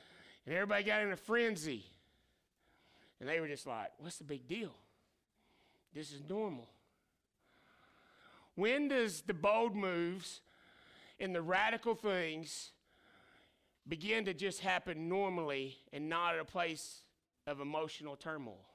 and 0.47 0.55
everybody 0.55 0.85
got 0.85 1.03
in 1.03 1.13
a 1.13 1.17
frenzy. 1.17 1.85
And 3.21 3.29
they 3.29 3.41
were 3.41 3.49
just 3.49 3.67
like, 3.67 3.91
what's 3.99 4.19
the 4.19 4.25
big 4.25 4.47
deal? 4.47 4.75
This 5.95 6.13
is 6.13 6.21
normal. 6.29 6.69
When 8.57 8.89
does 8.89 9.23
the 9.23 9.35
bold 9.35 9.75
moves 9.75 10.41
and 11.19 11.35
the 11.35 11.43
radical 11.43 11.95
things 11.95 12.71
begin 13.89 14.25
to 14.27 14.35
just 14.35 14.61
happen 14.61 15.09
normally 15.09 15.77
and 15.93 16.09
not 16.09 16.35
at 16.35 16.41
a 16.41 16.45
place 16.45 17.03
of 17.47 17.61
emotional 17.61 18.17
turmoil? 18.17 18.74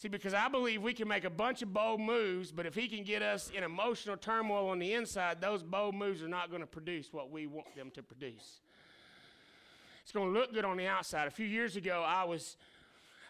See, 0.00 0.08
because 0.08 0.32
I 0.32 0.48
believe 0.48 0.80
we 0.80 0.94
can 0.94 1.08
make 1.08 1.24
a 1.24 1.30
bunch 1.30 1.60
of 1.60 1.74
bold 1.74 2.00
moves, 2.00 2.52
but 2.52 2.64
if 2.64 2.74
he 2.74 2.88
can 2.88 3.04
get 3.04 3.20
us 3.20 3.50
in 3.54 3.62
emotional 3.62 4.16
turmoil 4.16 4.70
on 4.70 4.78
the 4.78 4.94
inside, 4.94 5.42
those 5.42 5.62
bold 5.62 5.94
moves 5.94 6.22
are 6.22 6.28
not 6.28 6.48
going 6.48 6.62
to 6.62 6.66
produce 6.66 7.12
what 7.12 7.30
we 7.30 7.46
want 7.46 7.76
them 7.76 7.90
to 7.90 8.02
produce. 8.02 8.60
It's 10.02 10.10
going 10.10 10.32
to 10.32 10.40
look 10.40 10.54
good 10.54 10.64
on 10.64 10.78
the 10.78 10.86
outside. 10.86 11.28
A 11.28 11.30
few 11.30 11.44
years 11.44 11.76
ago, 11.76 12.02
I 12.02 12.24
was, 12.24 12.56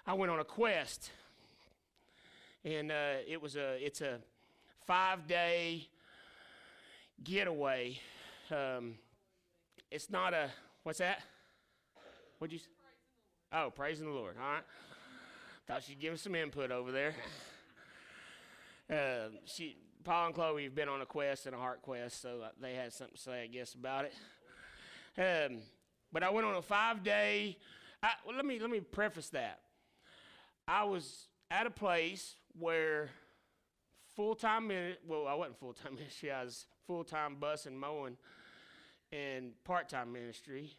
I 0.07 0.15
went 0.15 0.31
on 0.31 0.39
a 0.39 0.45
quest, 0.45 1.11
and 2.65 2.93
uh, 2.93 3.15
it 3.27 3.43
was 3.43 3.57
a, 3.57 3.85
it's 3.85 4.01
a 4.01 4.19
five-day 4.87 5.89
getaway. 7.25 7.99
Um, 8.49 8.95
it's 9.91 10.09
not 10.09 10.35
a, 10.35 10.49
what's 10.85 11.01
that? 11.01 11.21
What'd 12.39 12.53
you? 12.53 12.61
Oh, 13.53 13.73
praising 13.75 14.07
the 14.07 14.13
Lord. 14.13 14.37
All 14.41 14.53
right. 14.53 14.63
Thought 15.71 15.85
she'd 15.85 16.01
give 16.01 16.15
us 16.15 16.23
some 16.23 16.35
input 16.35 16.73
over 16.73 16.91
there. 16.91 17.15
Uh, 18.91 19.29
she, 19.45 19.77
Paul 20.03 20.27
and 20.27 20.35
Chloe 20.35 20.65
have 20.65 20.75
been 20.75 20.89
on 20.89 21.01
a 21.01 21.07
quest 21.07 21.47
and 21.47 21.55
a 21.55 21.59
heart 21.61 21.81
quest, 21.81 22.21
so 22.21 22.41
they 22.61 22.75
had 22.75 22.93
something 22.93 23.15
to 23.15 23.23
say, 23.23 23.45
I 23.45 23.47
guess, 23.47 23.75
about 23.75 24.05
it. 24.05 24.15
Um, 25.17 25.59
but 26.13 26.25
I 26.25 26.31
went 26.31 26.45
on 26.45 26.57
a 26.57 26.61
five-day. 26.63 27.57
well, 28.27 28.35
let 28.35 28.45
me 28.45 28.59
let 28.59 28.69
me 28.69 28.81
preface 28.81 29.29
that. 29.29 29.61
I 30.67 30.83
was 30.83 31.29
at 31.53 31.69
a 31.69 31.71
place 31.71 32.35
where 32.59 33.11
full-time. 34.17 34.73
Well, 35.07 35.29
I 35.29 35.35
wasn't 35.35 35.61
full-time 35.61 35.95
ministry. 36.01 36.33
I 36.33 36.43
was 36.43 36.67
full-time 36.89 37.37
bus 37.37 37.67
and 37.67 37.79
mowing, 37.79 38.17
and 39.13 39.53
part-time 39.63 40.13
ministry. 40.13 40.73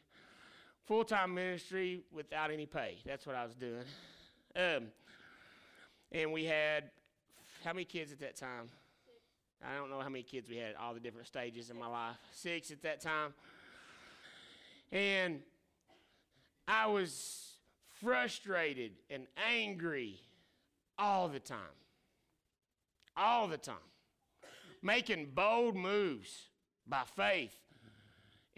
Full-time 0.84 1.34
ministry 1.34 2.02
without 2.12 2.52
any 2.52 2.66
pay. 2.66 2.98
That's 3.06 3.26
what 3.26 3.38
I 3.38 3.46
was 3.46 3.56
doing. 3.56 3.86
Um, 4.56 4.88
and 6.12 6.32
we 6.34 6.46
had 6.46 6.92
how 7.64 7.74
many 7.74 7.86
kids 7.86 8.12
at 8.12 8.20
that 8.20 8.36
time? 8.36 8.68
I 9.64 9.76
don't 9.76 9.90
know 9.90 10.00
how 10.00 10.10
many 10.10 10.24
kids 10.24 10.50
we 10.50 10.58
had 10.58 10.72
at 10.72 10.76
all 10.78 10.94
the 10.94 11.00
different 11.00 11.28
stages 11.28 11.70
in 11.70 11.78
my 11.78 11.88
life. 11.88 12.16
Six 12.34 12.72
at 12.72 12.82
that 12.82 13.00
time. 13.00 13.34
And 14.92 15.42
I 16.68 16.88
was 16.88 17.54
frustrated 18.02 18.94
and 19.10 19.28
angry 19.50 20.20
all 20.98 21.30
the 21.30 21.40
time. 21.40 21.60
All 23.16 23.48
the 23.48 23.58
time. 23.58 23.76
Making 24.82 25.30
bold 25.34 25.76
moves 25.76 26.48
by 26.88 27.04
faith, 27.16 27.56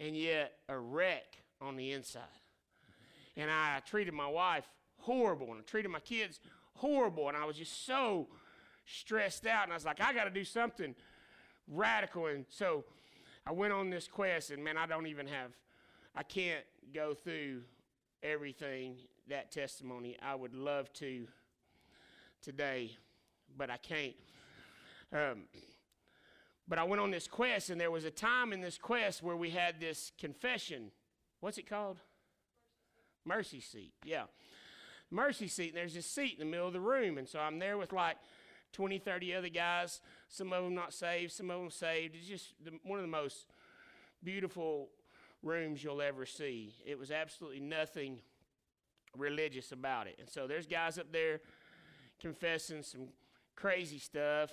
and 0.00 0.16
yet 0.16 0.54
a 0.68 0.78
wreck 0.78 1.36
on 1.60 1.76
the 1.76 1.92
inside. 1.92 2.22
And 3.36 3.50
I 3.50 3.80
treated 3.86 4.14
my 4.14 4.26
wife 4.26 4.64
horrible, 5.04 5.50
and 5.50 5.60
I 5.60 5.62
treated 5.62 5.90
my 5.90 6.00
kids 6.00 6.40
horrible, 6.74 7.28
and 7.28 7.36
I 7.36 7.44
was 7.44 7.56
just 7.56 7.86
so 7.86 8.28
stressed 8.86 9.46
out. 9.46 9.64
And 9.64 9.72
I 9.72 9.76
was 9.76 9.84
like, 9.84 10.00
I 10.00 10.12
got 10.12 10.24
to 10.24 10.30
do 10.30 10.44
something 10.44 10.94
radical. 11.68 12.26
And 12.26 12.44
so 12.48 12.84
I 13.46 13.52
went 13.52 13.72
on 13.72 13.90
this 13.90 14.08
quest, 14.08 14.50
and 14.50 14.62
man, 14.62 14.76
I 14.76 14.86
don't 14.86 15.06
even 15.06 15.26
have, 15.26 15.52
I 16.14 16.22
can't 16.22 16.64
go 16.94 17.14
through 17.14 17.62
everything 18.22 18.96
that 19.28 19.52
testimony. 19.52 20.16
I 20.22 20.34
would 20.34 20.54
love 20.54 20.92
to 20.94 21.26
today, 22.42 22.90
but 23.56 23.70
I 23.70 23.76
can't. 23.76 24.14
Um, 25.12 25.44
but 26.66 26.78
I 26.78 26.84
went 26.84 27.00
on 27.00 27.10
this 27.10 27.28
quest, 27.28 27.68
and 27.70 27.80
there 27.80 27.90
was 27.90 28.04
a 28.04 28.10
time 28.10 28.52
in 28.52 28.60
this 28.60 28.78
quest 28.78 29.22
where 29.22 29.36
we 29.36 29.50
had 29.50 29.80
this 29.80 30.12
confession. 30.18 30.90
What's 31.40 31.58
it 31.58 31.68
called? 31.68 31.98
Mercy 33.26 33.60
seat. 33.60 33.92
Yeah. 34.04 34.24
Mercy 35.10 35.48
seat. 35.48 35.68
And 35.68 35.76
there's 35.76 35.94
this 35.94 36.06
seat 36.06 36.34
in 36.34 36.38
the 36.40 36.50
middle 36.50 36.66
of 36.66 36.72
the 36.72 36.80
room. 36.80 37.18
And 37.18 37.28
so 37.28 37.38
I'm 37.38 37.58
there 37.58 37.78
with 37.78 37.92
like 37.92 38.16
20, 38.72 38.98
30 38.98 39.34
other 39.34 39.48
guys, 39.48 40.00
some 40.28 40.52
of 40.52 40.64
them 40.64 40.74
not 40.74 40.92
saved, 40.92 41.32
some 41.32 41.50
of 41.50 41.60
them 41.60 41.70
saved. 41.70 42.16
It's 42.16 42.26
just 42.26 42.54
the, 42.64 42.72
one 42.82 42.98
of 42.98 43.04
the 43.04 43.10
most 43.10 43.46
beautiful 44.22 44.88
rooms 45.42 45.84
you'll 45.84 46.02
ever 46.02 46.26
see. 46.26 46.74
It 46.84 46.98
was 46.98 47.10
absolutely 47.10 47.60
nothing 47.60 48.20
religious 49.16 49.72
about 49.72 50.06
it. 50.06 50.16
And 50.18 50.28
so 50.28 50.46
there's 50.46 50.66
guys 50.66 50.98
up 50.98 51.12
there 51.12 51.40
confessing 52.20 52.82
some 52.82 53.08
crazy 53.54 53.98
stuff, 53.98 54.50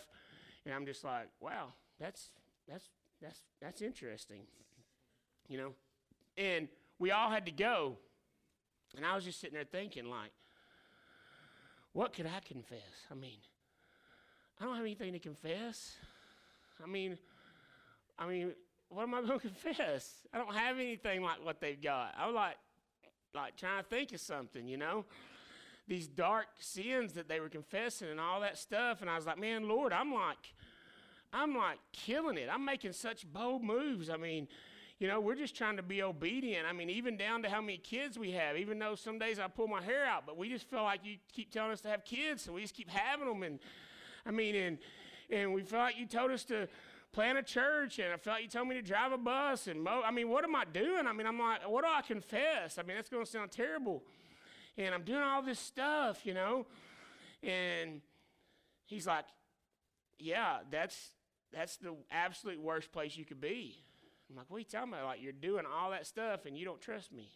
and 0.66 0.74
I'm 0.74 0.86
just 0.86 1.04
like, 1.04 1.28
wow, 1.40 1.74
that's 2.00 2.30
that's 2.68 2.90
that's 3.22 3.40
that's 3.62 3.82
interesting. 3.82 4.42
You 5.48 5.58
know? 5.58 5.74
And 6.38 6.68
we 7.00 7.12
all 7.12 7.30
had 7.30 7.46
to 7.46 7.52
go. 7.52 7.98
And 8.96 9.06
I 9.06 9.16
was 9.16 9.24
just 9.24 9.40
sitting 9.40 9.56
there 9.56 9.64
thinking 9.64 10.06
like 10.06 10.32
what 11.94 12.14
could 12.14 12.26
I 12.26 12.40
confess? 12.46 13.06
I 13.12 13.16
mean, 13.16 13.40
I 14.60 14.66
don't 14.66 14.76
have 14.76 14.86
anything 14.86 15.14
to 15.14 15.20
confess. 15.20 15.96
I 16.84 16.88
mean, 16.88 17.18
I 18.18 18.28
mean, 18.28 18.54
what 18.90 19.04
am 19.04 19.14
I 19.14 19.22
going 19.22 19.40
to 19.40 19.48
confess? 19.48 20.14
I 20.34 20.38
don't 20.38 20.54
have 20.54 20.78
anything 20.78 21.22
like 21.22 21.44
what 21.44 21.60
they've 21.60 21.82
got. 21.82 22.14
I'm 22.18 22.34
like, 22.34 22.56
like 23.34 23.56
trying 23.56 23.84
to 23.84 23.90
think 23.90 24.14
of 24.14 24.20
something, 24.20 24.68
you 24.68 24.78
know, 24.78 25.06
these 25.88 26.08
dark 26.08 26.48
sins 26.60 27.14
that 27.14 27.28
they 27.28 27.40
were 27.40 27.50
confessing 27.50 28.10
and 28.10 28.20
all 28.20 28.42
that 28.42 28.58
stuff. 28.58 29.02
And 29.02 29.10
I 29.10 29.16
was 29.16 29.26
like, 29.26 29.40
man, 29.40 29.68
Lord, 29.68 29.94
I'm 29.94 30.14
like, 30.14 30.54
I'm 31.34 31.56
like 31.56 31.80
killing 31.92 32.38
it. 32.38 32.50
I'm 32.52 32.66
making 32.66 32.94
such 32.94 33.26
bold 33.32 33.64
moves. 33.64 34.10
I 34.10 34.18
mean, 34.18 34.48
you 35.02 35.08
know, 35.08 35.20
we're 35.20 35.34
just 35.34 35.56
trying 35.56 35.78
to 35.78 35.82
be 35.82 36.04
obedient. 36.04 36.68
I 36.68 36.74
mean, 36.74 36.88
even 36.92 37.18
down 37.18 37.42
to 37.42 37.50
how 37.50 37.60
many 37.60 37.80
kids 37.80 38.20
we 38.20 38.34
have, 38.34 38.56
even 38.56 38.78
though 38.78 38.94
some 38.94 39.18
days 39.18 39.40
I 39.40 39.48
pull 39.48 39.68
my 39.68 39.82
hair 39.82 40.06
out, 40.06 40.28
but 40.28 40.38
we 40.38 40.48
just 40.48 40.70
feel 40.70 40.84
like 40.84 41.00
you 41.04 41.16
keep 41.34 41.52
telling 41.52 41.72
us 41.72 41.82
to 41.82 41.88
have 41.88 42.06
kids, 42.06 42.44
so 42.44 42.54
we 42.54 42.62
just 42.62 42.76
keep 42.76 42.88
having 42.88 43.28
them. 43.28 43.42
And 43.42 43.58
I 44.28 44.30
mean, 44.30 44.56
and, 44.56 44.78
and 45.32 45.56
we 45.56 45.64
feel 45.64 45.80
like 45.80 45.98
you 45.98 46.06
told 46.06 46.30
us 46.30 46.44
to 46.46 46.68
plant 47.14 47.40
a 47.40 47.42
church, 47.42 47.98
and 47.98 48.14
I 48.14 48.18
felt 48.18 48.36
like 48.36 48.44
you 48.44 48.50
told 48.50 48.68
me 48.68 48.76
to 48.76 48.84
drive 48.84 49.12
a 49.12 49.18
bus 49.18 49.66
and 49.66 49.82
mow. 49.82 50.04
I 50.06 50.12
mean, 50.12 50.30
what 50.30 50.44
am 50.44 50.56
I 50.56 50.66
doing? 50.66 51.08
I 51.08 51.14
mean, 51.14 51.26
I'm 51.26 51.40
like, 51.40 51.68
what 51.68 51.84
do 51.84 51.90
I 51.92 52.04
confess? 52.04 52.78
I 52.78 52.84
mean, 52.84 52.96
that's 52.96 53.10
going 53.10 53.26
to 53.26 53.32
sound 53.32 53.50
terrible. 53.50 54.04
And 54.78 54.94
I'm 54.94 55.02
doing 55.02 55.24
all 55.24 55.42
this 55.42 55.58
stuff, 55.58 56.28
you 56.28 56.36
know. 56.36 56.68
And 57.42 58.02
he's 58.86 59.08
like, 59.08 59.26
yeah, 60.20 60.60
that's 60.70 61.10
that's 61.52 61.78
the 61.78 61.96
absolute 62.12 62.62
worst 62.62 62.92
place 62.92 63.18
you 63.18 63.26
could 63.26 63.42
be. 63.42 63.84
I'm 64.32 64.38
like, 64.38 64.46
what 64.50 64.58
are 64.58 64.60
you 64.60 64.66
talking 64.66 64.94
about? 64.94 65.06
Like, 65.06 65.22
you're 65.22 65.34
doing 65.34 65.66
all 65.66 65.92
that 65.92 66.08
stuff 66.08 66.46
and 66.46 66.58
you 66.58 66.64
don't 66.64 66.80
trust 66.80 67.12
me. 67.12 67.30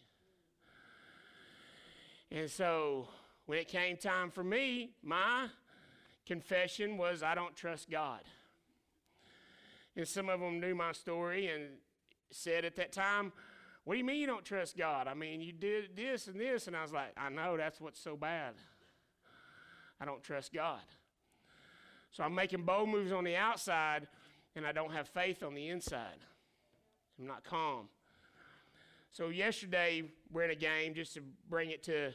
And 2.30 2.50
so 2.50 3.08
when 3.44 3.58
it 3.58 3.68
came 3.68 3.98
time 3.98 4.30
for 4.30 4.42
me, 4.42 4.92
my 5.02 5.48
confession 6.24 6.96
was, 6.96 7.22
I 7.22 7.34
don't 7.34 7.54
trust 7.54 7.90
God. 7.90 8.20
And 9.94 10.08
some 10.08 10.30
of 10.30 10.40
them 10.40 10.58
knew 10.58 10.74
my 10.74 10.92
story 10.92 11.48
and 11.48 11.64
said 12.30 12.64
at 12.64 12.76
that 12.76 12.92
time, 12.92 13.32
What 13.84 13.94
do 13.94 13.98
you 13.98 14.04
mean 14.04 14.20
you 14.20 14.26
don't 14.26 14.44
trust 14.44 14.76
God? 14.76 15.06
I 15.06 15.12
mean, 15.12 15.42
you 15.42 15.52
did 15.52 15.96
this 15.96 16.28
and 16.28 16.40
this. 16.40 16.66
And 16.66 16.74
I 16.74 16.82
was 16.82 16.92
like, 16.92 17.12
I 17.16 17.28
know 17.28 17.58
that's 17.58 17.78
what's 17.78 18.00
so 18.00 18.16
bad. 18.16 18.54
I 20.00 20.06
don't 20.06 20.22
trust 20.22 20.52
God. 20.52 20.80
So 22.10 22.24
I'm 22.24 22.34
making 22.34 22.62
bold 22.62 22.88
moves 22.88 23.12
on 23.12 23.24
the 23.24 23.36
outside, 23.36 24.08
and 24.54 24.66
I 24.66 24.72
don't 24.72 24.92
have 24.92 25.08
faith 25.08 25.42
on 25.42 25.54
the 25.54 25.68
inside. 25.68 26.24
I'm 27.18 27.26
not 27.26 27.44
calm. 27.44 27.88
So 29.12 29.28
yesterday 29.28 30.02
we're 30.30 30.42
in 30.42 30.50
a 30.50 30.56
game 30.56 30.94
just 30.94 31.14
to 31.14 31.22
bring 31.48 31.70
it 31.70 31.82
to 31.84 32.12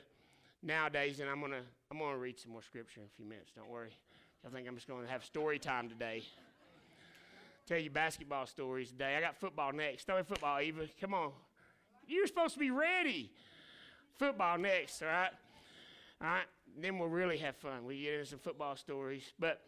nowadays, 0.62 1.20
and 1.20 1.30
I'm 1.30 1.42
gonna 1.42 1.64
I'm 1.90 1.98
gonna 1.98 2.18
read 2.18 2.40
some 2.40 2.52
more 2.52 2.62
scripture 2.62 3.02
in 3.02 3.08
a 3.08 3.10
few 3.16 3.26
minutes. 3.26 3.52
Don't 3.56 3.70
worry. 3.70 3.92
I 4.46 4.50
think 4.50 4.68
I'm 4.68 4.76
just 4.76 4.88
gonna 4.88 5.08
have 5.08 5.26
story 5.26 5.58
time 5.58 5.90
today. 5.90 6.24
Tell 7.68 7.80
you 7.80 7.90
basketball 7.90 8.46
stories 8.46 8.92
today. 8.92 9.16
I 9.18 9.22
got 9.22 9.40
football 9.40 9.72
next. 9.72 10.08
Me 10.08 10.16
football, 10.28 10.62
Eva. 10.62 10.88
Come 11.00 11.14
on. 11.14 11.32
You're 12.08 12.28
supposed 12.28 12.54
to 12.56 12.60
be 12.60 12.72
ready. 12.72 13.32
Football 14.18 14.58
next, 14.58 15.02
all 15.02 15.08
right? 15.08 15.32
All 16.22 16.28
right. 16.28 16.46
Then 16.80 17.00
we'll 17.00 17.10
really 17.10 17.38
have 17.38 17.56
fun. 17.56 17.86
We 17.86 18.02
get 18.02 18.14
into 18.14 18.26
some 18.26 18.40
football 18.40 18.76
stories. 18.76 19.24
But 19.40 19.62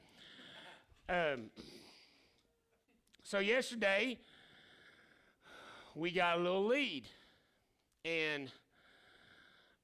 um, 1.09 1.49
so 3.23 3.39
yesterday 3.39 4.19
we 5.95 6.11
got 6.11 6.37
a 6.37 6.41
little 6.41 6.65
lead. 6.65 7.05
And 8.05 8.51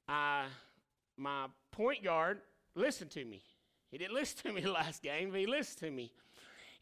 I, 0.08 0.44
my 1.16 1.46
point 1.72 2.04
guard 2.04 2.40
listened 2.74 3.10
to 3.12 3.24
me. 3.24 3.42
He 3.90 3.98
didn't 3.98 4.14
listen 4.20 4.38
to 4.42 4.52
me 4.52 4.66
last 4.66 5.02
game, 5.02 5.30
but 5.30 5.40
he 5.40 5.46
listened 5.46 5.78
to 5.78 5.90
me. 5.90 6.12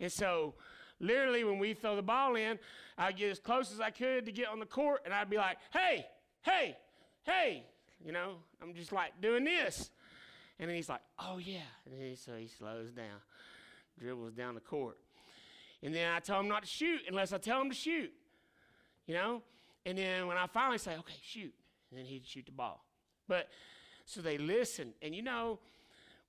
And 0.00 0.10
so, 0.10 0.54
literally, 1.00 1.44
when 1.44 1.58
we 1.58 1.74
throw 1.74 1.96
the 1.96 2.02
ball 2.02 2.36
in, 2.36 2.58
I'd 2.96 3.16
get 3.16 3.30
as 3.30 3.38
close 3.38 3.72
as 3.72 3.80
I 3.80 3.90
could 3.90 4.26
to 4.26 4.32
get 4.32 4.48
on 4.48 4.60
the 4.60 4.66
court, 4.66 5.02
and 5.04 5.12
I'd 5.12 5.30
be 5.30 5.36
like, 5.36 5.58
hey, 5.72 6.06
hey, 6.42 6.76
hey. 7.24 7.64
You 8.04 8.12
know, 8.12 8.36
I'm 8.62 8.74
just 8.74 8.92
like 8.92 9.20
doing 9.20 9.44
this. 9.44 9.90
And 10.60 10.68
then 10.68 10.76
he's 10.76 10.88
like, 10.88 11.00
oh, 11.18 11.38
yeah. 11.38 11.58
And 11.86 12.00
he, 12.00 12.14
so 12.14 12.32
he 12.36 12.46
slows 12.46 12.92
down, 12.92 13.20
dribbles 13.98 14.34
down 14.34 14.54
the 14.54 14.60
court. 14.60 14.98
And 15.82 15.94
then 15.94 16.12
I 16.12 16.20
tell 16.20 16.40
him 16.40 16.48
not 16.48 16.62
to 16.62 16.68
shoot 16.68 17.00
unless 17.08 17.32
I 17.32 17.38
tell 17.38 17.60
him 17.60 17.70
to 17.70 17.76
shoot 17.76 18.12
you 19.08 19.14
know? 19.14 19.42
And 19.84 19.98
then 19.98 20.28
when 20.28 20.36
I 20.36 20.46
finally 20.46 20.78
say, 20.78 20.92
okay, 20.92 21.14
shoot, 21.20 21.54
and 21.90 21.98
then 21.98 22.06
he'd 22.06 22.24
shoot 22.24 22.46
the 22.46 22.52
ball. 22.52 22.84
But 23.26 23.48
so 24.04 24.20
they 24.20 24.38
listened. 24.38 24.92
And 25.02 25.14
you 25.14 25.22
know, 25.22 25.58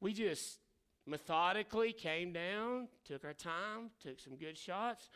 we 0.02 0.14
just 0.14 0.58
methodically 1.06 1.94
came 1.94 2.32
down, 2.32 2.88
took 3.06 3.24
our 3.26 3.34
time, 3.34 3.92
took 4.02 4.20
some 4.20 4.36
good 4.36 4.58
shots, 4.58 5.10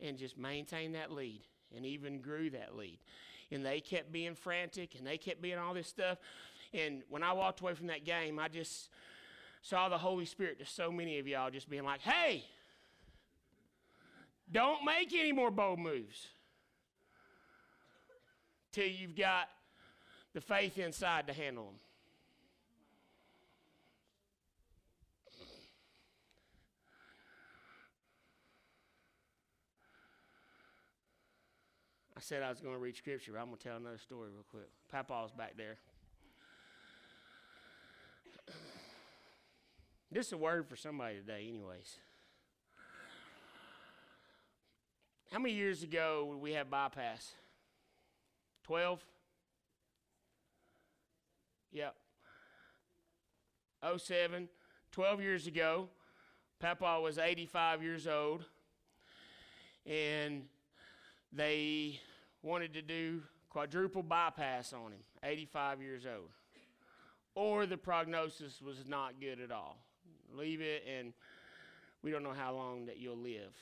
and 0.00 0.16
just 0.16 0.38
maintained 0.38 0.94
that 0.94 1.12
lead 1.12 1.42
and 1.76 1.84
even 1.84 2.20
grew 2.20 2.50
that 2.50 2.74
lead. 2.74 2.98
And 3.52 3.64
they 3.64 3.80
kept 3.80 4.10
being 4.10 4.34
frantic 4.34 4.94
and 4.96 5.06
they 5.06 5.18
kept 5.18 5.42
being 5.42 5.58
all 5.58 5.74
this 5.74 5.88
stuff. 5.88 6.18
And 6.72 7.02
when 7.08 7.22
I 7.22 7.32
walked 7.32 7.60
away 7.60 7.74
from 7.74 7.88
that 7.88 8.04
game, 8.04 8.38
I 8.38 8.48
just 8.48 8.88
saw 9.60 9.88
the 9.88 9.98
Holy 9.98 10.24
Spirit 10.24 10.58
to 10.60 10.66
so 10.66 10.90
many 10.90 11.18
of 11.18 11.26
y'all 11.26 11.50
just 11.50 11.68
being 11.68 11.84
like, 11.84 12.00
hey, 12.00 12.44
don't 14.50 14.84
make 14.84 15.12
any 15.12 15.32
more 15.32 15.50
bold 15.50 15.78
moves 15.78 16.28
till 18.72 18.86
you've 18.86 19.16
got 19.16 19.48
the 20.34 20.40
faith 20.40 20.78
inside 20.78 21.26
to 21.26 21.32
handle 21.32 21.64
them. 21.64 21.74
I 32.16 32.22
said 32.22 32.42
I 32.42 32.50
was 32.50 32.60
going 32.60 32.74
to 32.74 32.78
read 32.78 32.94
scripture, 32.96 33.32
but 33.32 33.38
I'm 33.38 33.46
going 33.46 33.56
to 33.56 33.64
tell 33.64 33.78
another 33.78 33.96
story 33.96 34.28
real 34.28 34.44
quick. 34.50 34.68
Papa's 34.92 35.30
back 35.32 35.56
there. 35.56 35.78
This 40.12 40.26
is 40.26 40.32
a 40.32 40.36
word 40.36 40.68
for 40.68 40.74
somebody 40.74 41.18
today, 41.18 41.46
anyways. 41.48 41.98
How 45.30 45.38
many 45.38 45.54
years 45.54 45.84
ago 45.84 46.26
would 46.28 46.38
we 46.38 46.54
have 46.54 46.68
bypass? 46.68 47.32
12? 48.70 49.04
Yep. 51.72 51.96
07, 53.96 54.48
12 54.92 55.20
years 55.20 55.48
ago, 55.48 55.88
Papa 56.60 57.00
was 57.02 57.18
85 57.18 57.82
years 57.82 58.06
old, 58.06 58.44
and 59.84 60.44
they 61.32 61.98
wanted 62.44 62.74
to 62.74 62.82
do 62.82 63.22
quadruple 63.48 64.04
bypass 64.04 64.72
on 64.72 64.92
him, 64.92 65.02
85 65.24 65.82
years 65.82 66.06
old. 66.06 66.30
Or 67.34 67.66
the 67.66 67.76
prognosis 67.76 68.62
was 68.62 68.86
not 68.86 69.14
good 69.20 69.40
at 69.40 69.50
all. 69.50 69.78
leave 70.32 70.60
it, 70.60 70.84
and 70.88 71.12
we 72.04 72.12
don't 72.12 72.22
know 72.22 72.36
how 72.38 72.54
long 72.54 72.86
that 72.86 72.98
you'll 72.98 73.18
live. 73.18 73.52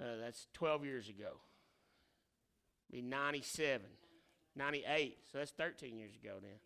Uh, 0.00 0.16
that's 0.20 0.48
12 0.52 0.84
years 0.84 1.08
ago. 1.08 1.38
Be 2.90 3.00
97, 3.00 3.86
98. 4.56 5.18
So 5.30 5.38
that's 5.38 5.50
13 5.52 5.96
years 5.96 6.12
ago 6.22 6.34
then. 6.40 6.58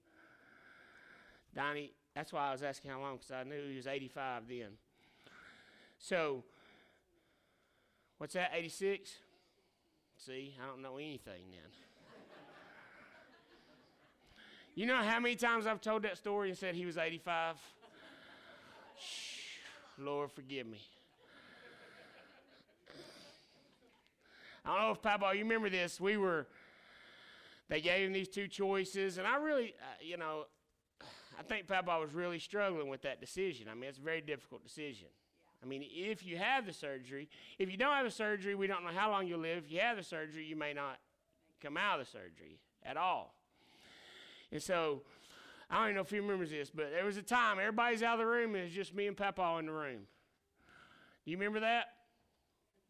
90, 1.54 1.92
that's 2.14 2.32
why 2.32 2.48
I 2.48 2.52
was 2.52 2.62
asking 2.62 2.90
how 2.90 3.00
long, 3.00 3.16
because 3.16 3.32
I 3.32 3.42
knew 3.42 3.68
he 3.68 3.76
was 3.76 3.86
85 3.86 4.44
then. 4.48 4.68
So, 5.98 6.44
what's 8.18 8.34
that, 8.34 8.52
86? 8.54 9.10
See, 10.16 10.54
I 10.62 10.66
don't 10.66 10.82
know 10.82 10.96
anything 10.96 11.42
then. 11.50 11.60
you 14.74 14.86
know 14.86 14.96
how 14.96 15.18
many 15.18 15.34
times 15.34 15.66
I've 15.66 15.80
told 15.80 16.02
that 16.02 16.16
story 16.16 16.50
and 16.50 16.58
said 16.58 16.74
he 16.74 16.86
was 16.86 16.96
85? 16.96 17.56
Shh, 18.98 19.58
Lord, 19.98 20.30
forgive 20.30 20.66
me. 20.66 20.80
I 24.64 24.74
don't 24.74 24.82
know 24.82 24.90
if 24.92 25.02
Papa, 25.02 25.32
you 25.34 25.42
remember 25.42 25.70
this. 25.70 26.00
We 26.00 26.16
were, 26.16 26.46
they 27.70 27.80
gave 27.80 28.06
him 28.06 28.12
these 28.12 28.28
two 28.28 28.48
choices, 28.48 29.16
and 29.16 29.26
I 29.26 29.36
really, 29.36 29.74
uh, 29.80 30.02
you 30.02 30.16
know, 30.16 30.46
I 31.38 31.42
think 31.42 31.68
Papa 31.68 31.98
was 32.00 32.12
really 32.12 32.40
struggling 32.40 32.88
with 32.88 33.02
that 33.02 33.20
decision. 33.20 33.68
I 33.70 33.74
mean, 33.74 33.88
it's 33.88 33.98
a 33.98 34.02
very 34.02 34.20
difficult 34.20 34.64
decision. 34.64 35.06
I 35.62 35.66
mean, 35.66 35.84
if 35.88 36.26
you 36.26 36.36
have 36.36 36.66
the 36.66 36.72
surgery, 36.72 37.28
if 37.58 37.70
you 37.70 37.76
don't 37.76 37.92
have 37.92 38.04
the 38.04 38.10
surgery, 38.10 38.56
we 38.56 38.66
don't 38.66 38.84
know 38.84 38.90
how 38.94 39.10
long 39.10 39.26
you'll 39.26 39.40
live. 39.40 39.64
If 39.64 39.72
you 39.72 39.78
have 39.80 39.96
the 39.96 40.02
surgery, 40.02 40.44
you 40.44 40.56
may 40.56 40.72
not 40.72 40.98
come 41.62 41.76
out 41.76 42.00
of 42.00 42.06
the 42.06 42.10
surgery 42.10 42.58
at 42.82 42.96
all. 42.96 43.34
And 44.50 44.60
so, 44.60 45.02
I 45.70 45.76
don't 45.76 45.84
even 45.84 45.94
know 45.94 46.00
if 46.00 46.10
he 46.10 46.18
remembers 46.18 46.50
this, 46.50 46.70
but 46.70 46.90
there 46.90 47.04
was 47.04 47.18
a 47.18 47.22
time 47.22 47.58
everybody's 47.60 48.02
out 48.02 48.14
of 48.14 48.18
the 48.18 48.26
room 48.26 48.56
and 48.56 48.64
it's 48.64 48.74
just 48.74 48.92
me 48.94 49.06
and 49.06 49.16
Papa 49.16 49.56
in 49.60 49.66
the 49.66 49.72
room. 49.72 50.00
Do 51.24 51.30
you 51.30 51.36
remember 51.36 51.60
that? 51.60 51.84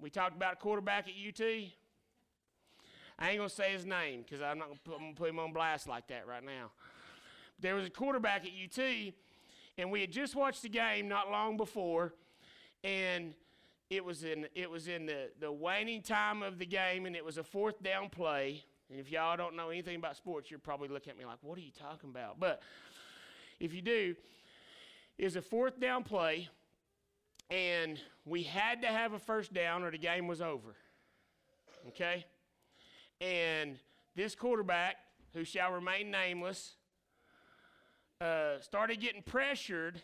We 0.00 0.08
talked 0.08 0.34
about 0.34 0.54
a 0.54 0.56
quarterback 0.56 1.06
at 1.06 1.12
UT. 1.12 1.46
I 3.20 3.30
ain't 3.30 3.38
gonna 3.38 3.48
say 3.50 3.72
his 3.72 3.85
name 3.85 4.22
because 4.22 4.40
I'm 4.40 4.59
not 4.59 4.68
gonna 4.68 4.80
put, 4.83 4.98
gonna 4.98 5.14
put 5.14 5.28
him 5.28 5.38
on 5.38 5.52
blast 5.52 5.87
like 5.87 6.09
that 6.09 6.26
right 6.26 6.42
now. 6.42 6.70
There 7.61 7.74
was 7.74 7.87
a 7.87 7.90
quarterback 7.90 8.46
at 8.46 8.50
UT, 8.50 9.12
and 9.76 9.90
we 9.90 10.00
had 10.00 10.11
just 10.11 10.35
watched 10.35 10.62
the 10.62 10.70
game 10.70 11.06
not 11.06 11.30
long 11.30 11.59
before, 11.59 12.14
and 12.83 13.35
it 13.90 14.04
was 14.04 14.24
in 14.24 14.46
it 14.54 14.70
was 14.70 14.88
in 14.88 15.04
the, 15.06 15.30
the 15.38 15.52
waning 15.52 16.00
time 16.02 16.42
of 16.42 16.59
the 16.59 16.66
game, 16.66 17.04
and 17.04 17.14
it 17.14 17.24
was 17.24 17.37
a 17.37 17.44
fourth 17.44 17.83
down 17.83 18.09
play. 18.09 18.64
And 18.88 18.98
if 18.98 19.11
y'all 19.11 19.37
don't 19.37 19.54
know 19.54 19.68
anything 19.68 19.96
about 19.96 20.16
sports, 20.16 20.50
you're 20.50 20.59
probably 20.59 20.88
looking 20.88 21.11
at 21.11 21.18
me 21.18 21.26
like, 21.26 21.38
"What 21.42 21.59
are 21.59 21.62
you 21.62 21.72
talking 21.78 22.11
about?" 22.11 22.40
But 22.40 22.62
if 23.61 23.74
you 23.74 23.83
do, 23.83 24.16
it's 25.18 25.37
a 25.37 25.42
fourth 25.42 25.78
down 25.78 26.04
play 26.04 26.48
and 27.50 28.00
we 28.24 28.44
had 28.44 28.83
to 28.83 28.88
have 28.88 29.12
a 29.12 29.18
first 29.18 29.52
down 29.52 29.83
or 29.83 29.90
the 29.90 29.98
game 29.98 30.26
was 30.26 30.40
over. 30.40 30.76
Okay? 31.88 32.24
And 33.20 33.78
this 34.16 34.35
quarterback, 34.35 34.96
who 35.35 35.44
shall 35.44 35.72
remain 35.72 36.11
nameless, 36.11 36.74
uh, 38.20 38.61
started 38.61 39.00
getting 39.00 39.22
pressured 39.22 40.00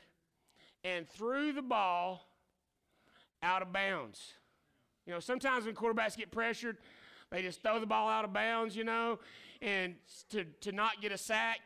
and 0.84 1.08
threw 1.08 1.52
the 1.52 1.62
ball 1.62 2.26
out 3.42 3.62
of 3.62 3.72
bounds. 3.72 4.32
You 5.06 5.12
know, 5.12 5.20
sometimes 5.20 5.64
when 5.66 5.74
quarterbacks 5.74 6.16
get 6.16 6.30
pressured, 6.30 6.78
they 7.30 7.42
just 7.42 7.62
throw 7.62 7.80
the 7.80 7.86
ball 7.86 8.08
out 8.08 8.24
of 8.24 8.32
bounds, 8.32 8.76
you 8.76 8.84
know, 8.84 9.18
and 9.60 9.94
to, 10.30 10.44
to 10.62 10.72
not 10.72 11.00
get 11.00 11.12
a 11.12 11.18
sack. 11.18 11.60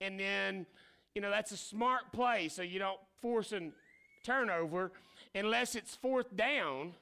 And 0.00 0.18
then, 0.18 0.66
you 1.14 1.20
know, 1.20 1.30
that's 1.30 1.52
a 1.52 1.56
smart 1.56 2.12
play 2.12 2.48
so 2.48 2.62
you 2.62 2.78
don't 2.78 3.00
force 3.20 3.52
a 3.52 3.70
turnover 4.24 4.92
unless 5.34 5.74
it's 5.74 5.94
fourth 5.94 6.36
down, 6.36 6.92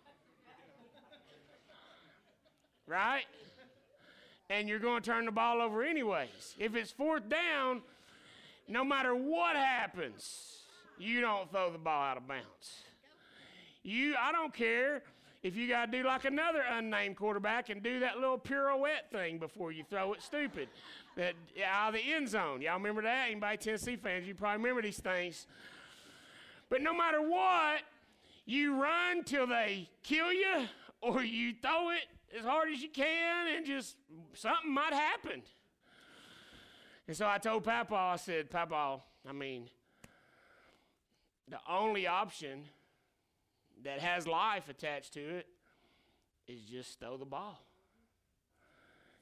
right? 2.87 3.25
And 4.51 4.69
you're 4.69 4.79
going 4.79 5.03
to 5.03 5.11
turn 5.11 5.25
the 5.25 5.33
ball 5.33 5.61
over 5.61 5.83
anyways. 5.83 6.55
If 6.59 6.75
it's 6.77 6.91
fourth 6.91 7.29
down, 7.29 7.83
no 8.69 8.85
matter 8.85 9.15
what 9.15 9.57
happens, 9.57 10.59
you 10.99 11.21
don't 11.21 11.51
throw 11.51 11.73
the 11.73 11.79
ball 11.79 12.03
out 12.03 12.17
of 12.17 12.29
bounds. 12.29 12.83
You, 13.83 14.15
I 14.19 14.33
don't 14.33 14.53
care 14.53 15.03
if 15.43 15.57
you 15.57 15.69
got 15.69 15.91
to 15.91 15.93
do 15.93 16.07
like 16.07 16.25
another 16.25 16.63
unnamed 16.71 17.17
quarterback 17.17 17.69
and 17.69 17.83
do 17.83 18.01
that 18.01 18.19
little 18.19 18.39
pirouette 18.39 19.11
thing 19.13 19.39
before 19.39 19.73
you 19.73 19.85
throw 19.89 20.13
it 20.15 20.23
stupid. 20.23 20.69
That 21.17 21.35
out 21.67 21.89
of 21.89 21.95
the 21.95 22.13
end 22.13 22.29
zone. 22.29 22.63
Y'all 22.63 22.75
remember 22.75 23.03
that? 23.03 23.27
Anybody 23.31 23.59
Tennessee 23.59 23.97
fans, 23.97 24.27
you 24.27 24.35
probably 24.35 24.59
remember 24.59 24.83
these 24.83 25.01
things. 25.01 25.47
But 26.71 26.81
no 26.81 26.95
matter 26.95 27.21
what, 27.21 27.81
you 28.47 28.81
run 28.81 29.23
till 29.25 29.47
they 29.47 29.89
kill 30.03 30.33
you, 30.33 30.67
or 31.01 31.23
you 31.23 31.55
throw 31.63 31.91
it 31.91 32.07
as 32.37 32.45
hard 32.45 32.71
as 32.73 32.83
you 32.83 32.89
can, 32.89 33.57
and 33.57 33.67
just 33.67 33.97
something 34.35 34.73
might 34.73 34.93
happen. 34.93 35.43
And 37.07 37.17
so 37.17 37.29
I 37.29 37.39
told 37.39 37.65
Papa, 37.65 37.95
I 37.95 38.17
said, 38.17 38.51
Papa, 38.51 39.01
I 39.29 39.33
mean, 39.33 39.69
the 41.49 41.59
only 41.69 42.07
option 42.07 42.65
that 43.85 44.01
has 44.01 44.27
life 44.27 44.69
attached 44.69 45.13
to 45.15 45.21
it 45.21 45.47
is 46.47 46.61
just 46.63 47.01
throw 47.01 47.17
the 47.17 47.25
ball. 47.25 47.61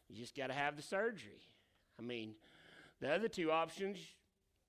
You 0.09 0.17
just 0.17 0.37
got 0.37 0.49
to 0.49 0.55
have 0.55 0.77
the 0.77 0.83
surgery. 0.83 1.41
I 1.99 2.03
mean, 2.03 2.35
the 3.01 3.13
other 3.13 3.29
two 3.29 3.51
options, 3.51 3.99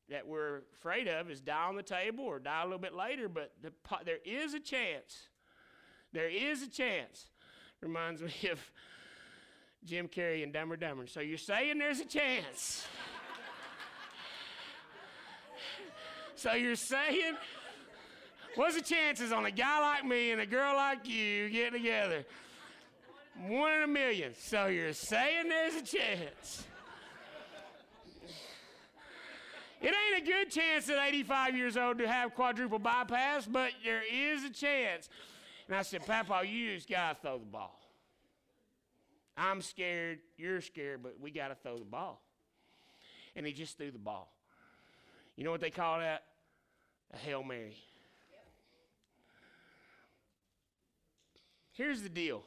that 0.09 0.27
we're 0.27 0.61
afraid 0.77 1.07
of 1.07 1.31
is 1.31 1.39
die 1.41 1.67
on 1.67 1.75
the 1.75 1.83
table 1.83 2.25
or 2.25 2.39
die 2.39 2.61
a 2.61 2.65
little 2.65 2.79
bit 2.79 2.93
later, 2.93 3.29
but 3.29 3.51
the, 3.61 3.71
there 4.05 4.19
is 4.25 4.53
a 4.53 4.59
chance. 4.59 5.29
There 6.11 6.29
is 6.29 6.61
a 6.61 6.69
chance. 6.69 7.27
Reminds 7.83 8.21
me 8.21 8.31
of 8.49 8.59
Jim 9.83 10.07
Carrey 10.07 10.41
and 10.41 10.53
Dumber 10.53 10.77
Dumber. 10.77 11.05
So 11.05 11.19
you're 11.19 11.37
saying 11.37 11.79
there's 11.79 11.99
a 11.99 12.05
chance. 12.05 12.87
so 16.35 16.53
you're 16.53 16.77
saying, 16.77 17.35
what's 18.55 18.75
the 18.75 18.81
chances 18.81 19.33
on 19.33 19.45
a 19.45 19.51
guy 19.51 19.81
like 19.81 20.05
me 20.05 20.31
and 20.31 20.39
a 20.39 20.45
girl 20.45 20.75
like 20.75 21.05
you 21.05 21.49
getting 21.49 21.73
together? 21.73 22.23
One 23.47 23.73
in 23.73 23.83
a 23.83 23.87
million. 23.87 24.33
So 24.39 24.67
you're 24.67 24.93
saying 24.93 25.49
there's 25.49 25.75
a 25.75 25.81
chance. 25.81 26.63
It 29.81 29.93
ain't 29.93 30.23
a 30.23 30.25
good 30.25 30.49
chance 30.49 30.87
at 30.87 31.05
85 31.05 31.57
years 31.57 31.75
old 31.75 31.97
to 31.97 32.07
have 32.07 32.33
quadruple 32.33 32.79
bypass, 32.79 33.45
but 33.45 33.71
there 33.83 34.03
is 34.09 34.45
a 34.45 34.49
chance. 34.49 35.09
And 35.67 35.75
I 35.75 35.81
said, 35.81 36.05
Papa, 36.05 36.41
you 36.45 36.75
just 36.75 36.89
got 36.89 37.15
to 37.15 37.21
throw 37.21 37.37
the 37.37 37.45
ball. 37.45 37.79
I'm 39.35 39.61
scared, 39.61 40.19
you're 40.37 40.61
scared, 40.61 41.01
but 41.01 41.15
we 41.19 41.31
got 41.31 41.47
to 41.47 41.55
throw 41.55 41.77
the 41.77 41.85
ball. 41.85 42.21
And 43.35 43.45
he 43.45 43.53
just 43.53 43.77
threw 43.77 43.91
the 43.91 43.97
ball. 43.97 44.31
You 45.35 45.43
know 45.43 45.51
what 45.51 45.61
they 45.61 45.71
call 45.71 45.99
that? 45.99 46.23
A 47.13 47.17
Hail 47.17 47.43
Mary. 47.43 47.77
Here's 51.71 52.03
the 52.03 52.09
deal. 52.09 52.43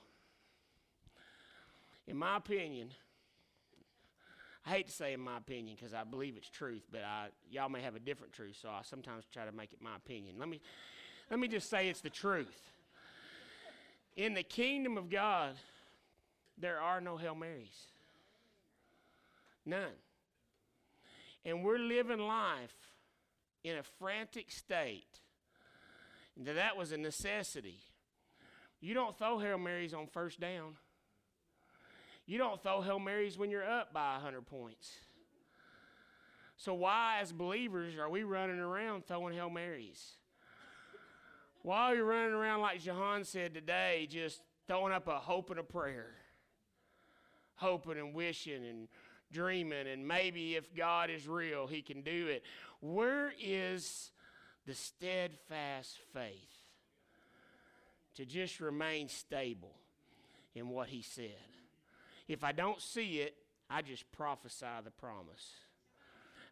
In 2.06 2.16
my 2.16 2.36
opinion, 2.36 2.90
I 4.64 4.70
hate 4.70 4.86
to 4.86 4.92
say 4.92 5.12
in 5.12 5.20
my 5.20 5.38
opinion 5.38 5.76
because 5.76 5.94
I 5.94 6.04
believe 6.04 6.36
it's 6.36 6.48
truth, 6.48 6.82
but 6.92 7.02
I, 7.02 7.28
y'all 7.50 7.68
may 7.68 7.82
have 7.82 7.96
a 7.96 8.00
different 8.00 8.32
truth, 8.32 8.56
so 8.60 8.68
I 8.68 8.82
sometimes 8.82 9.24
try 9.32 9.44
to 9.44 9.52
make 9.52 9.72
it 9.72 9.82
my 9.82 9.96
opinion. 9.96 10.36
Let 10.38 10.48
me, 10.48 10.60
let 11.28 11.40
me 11.40 11.48
just 11.48 11.68
say 11.68 11.88
it's 11.88 12.00
the 12.00 12.10
truth. 12.10 12.70
In 14.16 14.34
the 14.34 14.42
kingdom 14.42 14.96
of 14.96 15.10
God, 15.10 15.54
there 16.58 16.80
are 16.80 17.00
no 17.00 17.16
Hail 17.16 17.34
Marys. 17.34 17.88
None. 19.66 19.92
And 21.44 21.62
we're 21.62 21.78
living 21.78 22.20
life 22.20 22.74
in 23.62 23.76
a 23.76 23.82
frantic 23.98 24.50
state. 24.50 25.20
That 26.36 26.76
was 26.76 26.92
a 26.92 26.96
necessity. 26.96 27.78
You 28.80 28.94
don't 28.94 29.16
throw 29.16 29.38
Hail 29.38 29.58
Marys 29.58 29.92
on 29.92 30.06
first 30.06 30.40
down. 30.40 30.76
You 32.26 32.38
don't 32.38 32.62
throw 32.62 32.80
Hail 32.80 32.98
Marys 32.98 33.38
when 33.38 33.50
you're 33.50 33.68
up 33.68 33.92
by 33.92 34.14
100 34.14 34.46
points. 34.46 34.92
So, 36.56 36.74
why, 36.74 37.18
as 37.20 37.32
believers, 37.32 37.96
are 37.98 38.08
we 38.08 38.22
running 38.22 38.58
around 38.58 39.06
throwing 39.06 39.34
Hail 39.34 39.50
Marys? 39.50 40.12
While 41.66 41.96
you're 41.96 42.04
running 42.04 42.32
around, 42.32 42.60
like 42.60 42.80
Jahan 42.80 43.24
said 43.24 43.52
today, 43.52 44.06
just 44.08 44.40
throwing 44.68 44.92
up 44.92 45.08
a 45.08 45.18
hope 45.18 45.50
and 45.50 45.58
a 45.58 45.64
prayer, 45.64 46.12
hoping 47.56 47.98
and 47.98 48.14
wishing 48.14 48.64
and 48.64 48.86
dreaming, 49.32 49.88
and 49.88 50.06
maybe 50.06 50.54
if 50.54 50.72
God 50.76 51.10
is 51.10 51.26
real, 51.26 51.66
He 51.66 51.82
can 51.82 52.02
do 52.02 52.28
it. 52.28 52.44
Where 52.80 53.32
is 53.42 54.12
the 54.64 54.74
steadfast 54.74 55.98
faith 56.14 56.62
to 58.14 58.24
just 58.24 58.60
remain 58.60 59.08
stable 59.08 59.74
in 60.54 60.68
what 60.68 60.86
He 60.86 61.02
said? 61.02 61.34
If 62.28 62.44
I 62.44 62.52
don't 62.52 62.80
see 62.80 63.18
it, 63.22 63.34
I 63.68 63.82
just 63.82 64.12
prophesy 64.12 64.66
the 64.84 64.92
promise. 64.92 65.50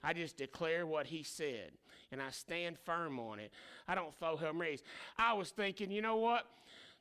I 0.05 0.12
just 0.12 0.37
declare 0.37 0.87
what 0.87 1.07
he 1.07 1.23
said 1.23 1.71
and 2.12 2.23
I 2.23 2.31
stand 2.31 2.79
firm 2.85 3.19
on 3.19 3.40
it. 3.40 3.51
I 3.88 3.95
don't 3.95 4.14
throw 4.14 4.37
Hail 4.37 4.53
Marys. 4.53 4.83
I 5.19 5.33
was 5.33 5.51
thinking, 5.51 5.90
you 5.90 6.03
know 6.03 6.17
what? 6.17 6.47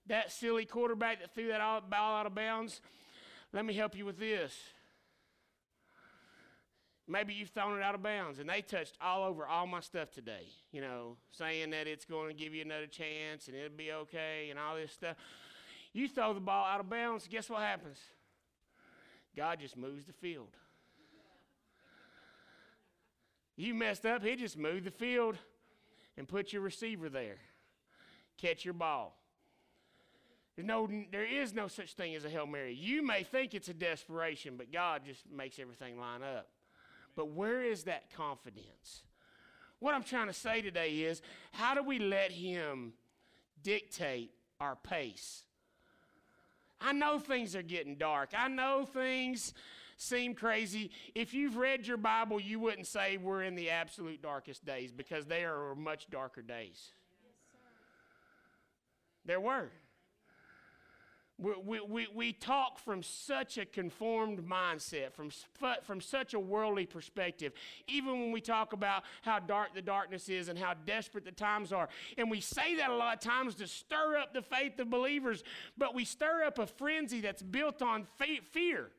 That 0.07 0.31
silly 0.31 0.65
quarterback 0.65 1.19
that 1.19 1.35
threw 1.35 1.49
that 1.49 1.59
ball 1.89 2.15
out 2.15 2.25
of 2.25 2.33
bounds, 2.33 2.81
let 3.53 3.65
me 3.65 3.73
help 3.73 3.95
you 3.95 4.05
with 4.05 4.17
this. 4.17 4.53
Maybe 7.07 7.33
you've 7.33 7.49
thrown 7.49 7.77
it 7.77 7.83
out 7.83 7.95
of 7.95 8.01
bounds, 8.01 8.39
and 8.39 8.49
they 8.49 8.61
touched 8.61 8.97
all 9.01 9.25
over 9.25 9.45
all 9.45 9.67
my 9.67 9.81
stuff 9.81 10.09
today, 10.11 10.47
you 10.71 10.79
know, 10.79 11.17
saying 11.31 11.71
that 11.71 11.85
it's 11.85 12.05
going 12.05 12.29
to 12.29 12.33
give 12.33 12.55
you 12.55 12.61
another 12.61 12.87
chance 12.87 13.49
and 13.49 13.57
it'll 13.57 13.77
be 13.77 13.91
okay 13.91 14.47
and 14.49 14.57
all 14.57 14.75
this 14.75 14.93
stuff. 14.93 15.17
You 15.91 16.07
throw 16.07 16.33
the 16.33 16.39
ball 16.39 16.65
out 16.65 16.79
of 16.79 16.89
bounds, 16.89 17.27
guess 17.29 17.49
what 17.49 17.61
happens? 17.61 17.99
God 19.35 19.59
just 19.59 19.75
moves 19.75 20.05
the 20.05 20.13
field. 20.13 20.55
You 23.55 23.73
messed 23.73 24.05
up, 24.05 24.23
he 24.23 24.35
just 24.35 24.57
moved 24.57 24.85
the 24.85 24.91
field 24.91 25.37
and 26.17 26.27
put 26.27 26.53
your 26.53 26.61
receiver 26.61 27.09
there. 27.09 27.37
Catch 28.37 28.65
your 28.65 28.73
ball. 28.73 29.15
There's 30.55 30.67
no, 30.67 30.87
there 31.11 31.25
is 31.25 31.53
no 31.53 31.67
such 31.67 31.93
thing 31.93 32.15
as 32.15 32.25
a 32.25 32.29
Hail 32.29 32.45
Mary. 32.45 32.73
You 32.73 33.05
may 33.05 33.23
think 33.23 33.53
it's 33.53 33.69
a 33.69 33.73
desperation, 33.73 34.55
but 34.57 34.71
God 34.71 35.01
just 35.05 35.21
makes 35.31 35.57
everything 35.59 35.99
line 35.99 36.21
up. 36.21 36.47
But 37.15 37.29
where 37.29 37.63
is 37.63 37.83
that 37.83 38.13
confidence? 38.15 39.03
What 39.79 39.93
I'm 39.93 40.03
trying 40.03 40.27
to 40.27 40.33
say 40.33 40.61
today 40.61 41.01
is 41.01 41.21
how 41.51 41.73
do 41.73 41.83
we 41.83 41.99
let 41.99 42.31
Him 42.31 42.93
dictate 43.61 44.31
our 44.59 44.75
pace? 44.75 45.43
I 46.79 46.91
know 46.91 47.19
things 47.19 47.55
are 47.55 47.63
getting 47.63 47.95
dark. 47.95 48.31
I 48.37 48.47
know 48.47 48.85
things 48.85 49.53
seem 50.03 50.35
crazy. 50.35 50.91
If 51.15 51.33
you've 51.33 51.57
read 51.57 51.87
your 51.87 51.97
Bible, 51.97 52.39
you 52.39 52.59
wouldn't 52.59 52.87
say 52.87 53.17
we're 53.17 53.43
in 53.43 53.55
the 53.55 53.69
absolute 53.69 54.21
darkest 54.21 54.65
days 54.65 54.91
because 54.91 55.25
there 55.25 55.55
are 55.55 55.75
much 55.75 56.09
darker 56.09 56.41
days. 56.41 56.91
Yes, 57.23 57.33
there 59.25 59.39
were. 59.39 59.71
We, 61.39 61.81
we, 61.81 62.07
we, 62.13 62.31
talk 62.31 62.77
from 62.77 63.01
such 63.01 63.57
a 63.57 63.65
conformed 63.65 64.47
mindset, 64.47 65.13
from, 65.13 65.31
from 65.81 65.99
such 65.99 66.35
a 66.35 66.39
worldly 66.39 66.85
perspective. 66.85 67.53
Even 67.87 68.21
when 68.21 68.31
we 68.31 68.39
talk 68.39 68.71
about 68.71 69.03
how 69.23 69.39
dark 69.39 69.73
the 69.73 69.81
darkness 69.81 70.29
is 70.29 70.47
and 70.47 70.59
how 70.59 70.75
desperate 70.85 71.25
the 71.25 71.31
times 71.31 71.73
are. 71.73 71.89
And 72.19 72.29
we 72.29 72.39
say 72.39 72.75
that 72.75 72.91
a 72.91 72.95
lot 72.95 73.15
of 73.15 73.19
times 73.19 73.55
to 73.55 73.67
stir 73.67 74.17
up 74.17 74.33
the 74.33 74.43
faith 74.43 74.79
of 74.79 74.91
believers, 74.91 75.43
but 75.75 75.95
we 75.95 76.05
stir 76.05 76.43
up 76.43 76.59
a 76.59 76.67
frenzy 76.67 77.19
that's 77.19 77.41
built 77.41 77.81
on 77.81 78.05
fear. 78.51 78.91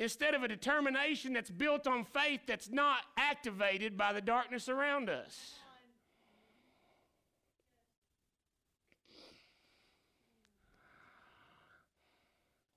Instead 0.00 0.34
of 0.34 0.44
a 0.44 0.48
determination 0.48 1.32
that's 1.32 1.50
built 1.50 1.86
on 1.86 2.04
faith 2.04 2.40
that's 2.46 2.70
not 2.70 2.98
activated 3.16 3.96
by 3.96 4.12
the 4.12 4.20
darkness 4.20 4.68
around 4.68 5.10
us. 5.10 5.56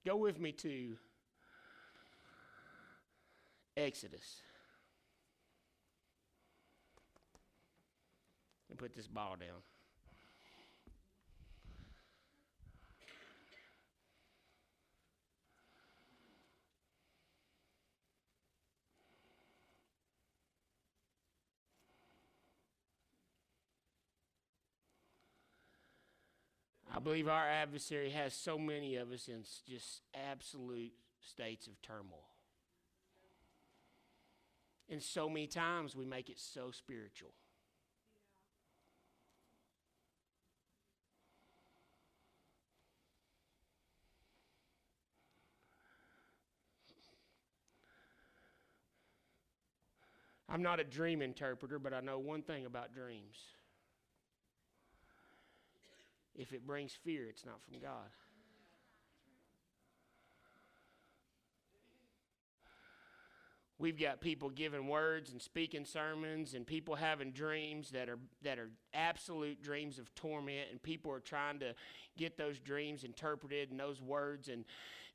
Go 0.03 0.15
with 0.15 0.39
me 0.39 0.51
to 0.53 0.97
Exodus. 3.77 4.41
And 8.69 8.79
put 8.79 8.95
this 8.95 9.07
ball 9.07 9.35
down. 9.39 9.61
I 26.93 26.99
believe 26.99 27.29
our 27.29 27.47
adversary 27.47 28.09
has 28.09 28.33
so 28.33 28.57
many 28.57 28.97
of 28.97 29.11
us 29.11 29.29
in 29.29 29.43
just 29.67 30.01
absolute 30.13 30.91
states 31.21 31.67
of 31.67 31.81
turmoil. 31.81 32.27
And 34.89 35.01
so 35.01 35.29
many 35.29 35.47
times 35.47 35.95
we 35.95 36.03
make 36.03 36.29
it 36.29 36.37
so 36.37 36.69
spiritual. 36.71 37.31
I'm 50.49 50.61
not 50.61 50.81
a 50.81 50.83
dream 50.83 51.21
interpreter, 51.21 51.79
but 51.79 51.93
I 51.93 52.01
know 52.01 52.19
one 52.19 52.41
thing 52.41 52.65
about 52.65 52.93
dreams. 52.93 53.37
If 56.35 56.53
it 56.53 56.65
brings 56.65 56.93
fear, 56.93 57.27
it's 57.27 57.45
not 57.45 57.61
from 57.61 57.79
God. 57.79 58.09
We've 63.81 63.99
got 63.99 64.21
people 64.21 64.51
giving 64.51 64.87
words 64.87 65.31
and 65.31 65.41
speaking 65.41 65.85
sermons 65.85 66.53
and 66.53 66.67
people 66.67 66.93
having 66.93 67.31
dreams 67.31 67.89
that 67.91 68.09
are 68.09 68.19
that 68.43 68.59
are 68.59 68.69
absolute 68.93 69.63
dreams 69.63 69.97
of 69.97 70.13
torment 70.13 70.67
and 70.69 70.81
people 70.81 71.11
are 71.11 71.19
trying 71.19 71.57
to 71.59 71.73
get 72.15 72.37
those 72.37 72.59
dreams 72.59 73.03
interpreted 73.03 73.71
and 73.71 73.79
those 73.79 73.99
words 73.99 74.49
and 74.49 74.65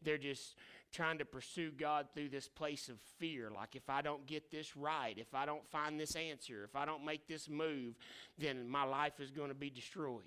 they're 0.03 0.19
just 0.19 0.57
trying 0.93 1.19
to 1.19 1.25
pursue 1.25 1.71
God 1.71 2.09
through 2.15 2.31
this 2.31 2.49
place 2.49 2.89
of 2.89 2.99
fear. 3.19 3.51
Like, 3.55 3.77
if 3.77 3.89
I 3.89 4.03
don't 4.03 4.27
get 4.27 4.51
this 4.51 4.77
right, 4.77 5.17
if 5.17 5.35
I 5.35 5.47
don't 5.47 5.67
find 5.69 5.99
this 5.99 6.17
answer, 6.17 6.65
if 6.65 6.75
I 6.75 6.85
don't 6.85 7.05
make 7.05 7.27
this 7.27 7.49
move, 7.49 7.95
then 8.39 8.69
my 8.69 8.85
life 8.85 9.21
is 9.21 9.31
going 9.31 9.49
to 9.49 9.55
be 9.55 9.71
destroyed. 9.71 10.23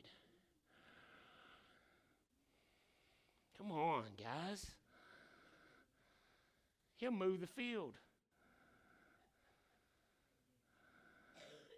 Come 3.59 3.73
on, 3.73 4.03
guys. 4.17 4.65
He'll 6.95 7.11
move 7.11 7.41
the 7.41 7.47
field. 7.47 7.93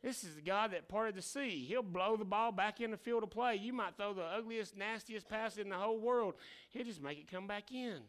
This 0.04 0.24
is 0.24 0.36
the 0.36 0.42
God 0.42 0.72
that 0.72 0.88
parted 0.88 1.16
the 1.16 1.22
sea. 1.22 1.66
He'll 1.68 1.84
blow 1.84 2.16
the 2.18 2.26
ball 2.26 2.52
back 2.52 2.82
in 2.82 2.92
the 2.92 2.98
field 2.98 3.24
of 3.24 3.30
play. 3.32 3.56
You 3.56 3.74
might 3.74 3.98
throw 3.98 4.14
the 4.14 4.24
ugliest, 4.24 4.78
nastiest 4.78 5.28
pass 5.28 5.58
in 5.58 5.70
the 5.70 5.76
whole 5.76 6.00
world. 6.00 6.36
He'll 6.70 6.86
just 6.86 7.02
make 7.02 7.20
it 7.20 7.30
come 7.30 7.48
back 7.48 7.72
in. 7.72 8.00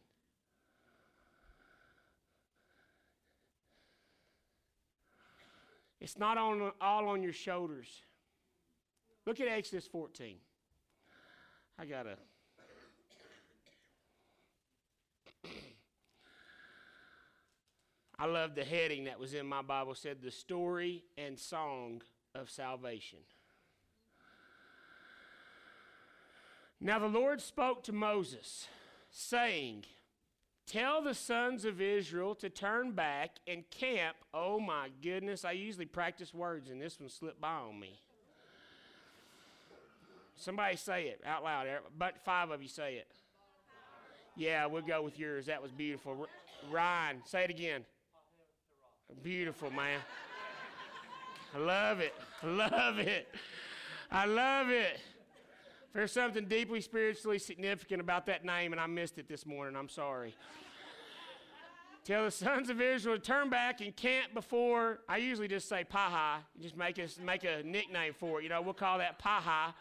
It's 6.00 6.18
not 6.18 6.36
on, 6.36 6.72
all 6.80 7.08
on 7.08 7.22
your 7.22 7.32
shoulders. 7.32 7.88
Look 9.24 9.40
at 9.40 9.48
Exodus 9.48 9.86
14. 9.86 10.36
I 11.78 11.84
got 11.84 12.04
to 12.04 12.16
I 18.22 18.26
love 18.26 18.54
the 18.54 18.62
heading 18.62 19.06
that 19.06 19.18
was 19.18 19.34
in 19.34 19.48
my 19.48 19.62
Bible 19.62 19.96
said 19.96 20.18
the 20.22 20.30
story 20.30 21.02
and 21.18 21.36
song 21.36 22.02
of 22.36 22.50
salvation. 22.50 23.18
Now 26.80 27.00
the 27.00 27.08
Lord 27.08 27.40
spoke 27.40 27.82
to 27.82 27.92
Moses, 27.92 28.68
saying, 29.10 29.86
Tell 30.68 31.02
the 31.02 31.14
sons 31.14 31.64
of 31.64 31.80
Israel 31.80 32.36
to 32.36 32.48
turn 32.48 32.92
back 32.92 33.40
and 33.48 33.68
camp. 33.70 34.16
Oh 34.32 34.60
my 34.60 34.90
goodness, 35.02 35.44
I 35.44 35.50
usually 35.50 35.86
practice 35.86 36.32
words, 36.32 36.70
and 36.70 36.80
this 36.80 37.00
one 37.00 37.08
slipped 37.08 37.40
by 37.40 37.54
on 37.54 37.80
me. 37.80 37.98
Somebody 40.36 40.76
say 40.76 41.06
it 41.06 41.22
out 41.26 41.42
loud. 41.42 41.66
But 41.98 42.24
five 42.24 42.52
of 42.52 42.62
you 42.62 42.68
say 42.68 42.94
it. 42.94 43.08
Yeah, 44.36 44.66
we'll 44.66 44.82
go 44.82 45.02
with 45.02 45.18
yours. 45.18 45.46
That 45.46 45.60
was 45.60 45.72
beautiful. 45.72 46.28
Ryan, 46.70 47.16
say 47.24 47.42
it 47.42 47.50
again. 47.50 47.84
Beautiful, 49.20 49.70
man. 49.70 50.00
I 51.54 51.58
love 51.58 52.00
it. 52.00 52.14
I 52.42 52.46
love 52.46 52.98
it. 52.98 53.28
I 54.10 54.24
love 54.26 54.70
it. 54.70 54.98
There's 55.92 56.10
something 56.10 56.46
deeply 56.46 56.80
spiritually 56.80 57.38
significant 57.38 58.00
about 58.00 58.26
that 58.26 58.44
name, 58.44 58.72
and 58.72 58.80
I 58.80 58.86
missed 58.86 59.18
it 59.18 59.28
this 59.28 59.44
morning. 59.44 59.76
I'm 59.76 59.88
sorry. 59.88 60.34
Tell 62.04 62.24
the 62.24 62.30
sons 62.30 62.68
of 62.70 62.80
Israel 62.80 63.16
to 63.16 63.22
turn 63.22 63.48
back 63.48 63.80
and 63.80 63.94
camp 63.94 64.34
before. 64.34 65.00
I 65.08 65.18
usually 65.18 65.46
just 65.46 65.68
say 65.68 65.84
Paha. 65.84 66.38
Just 66.60 66.76
make 66.76 66.98
us 66.98 67.18
make 67.22 67.44
a 67.44 67.62
nickname 67.62 68.14
for 68.14 68.40
it. 68.40 68.44
You 68.44 68.48
know, 68.48 68.60
we'll 68.60 68.74
call 68.74 68.98
that 68.98 69.22
Paha. 69.22 69.74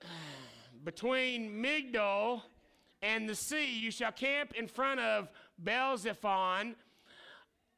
Between 0.84 1.62
Migdol 1.62 2.40
and 3.02 3.28
the 3.28 3.34
sea, 3.34 3.78
you 3.78 3.90
shall 3.90 4.12
camp 4.12 4.54
in 4.54 4.66
front 4.66 5.00
of 5.00 5.28
Baal 5.58 5.98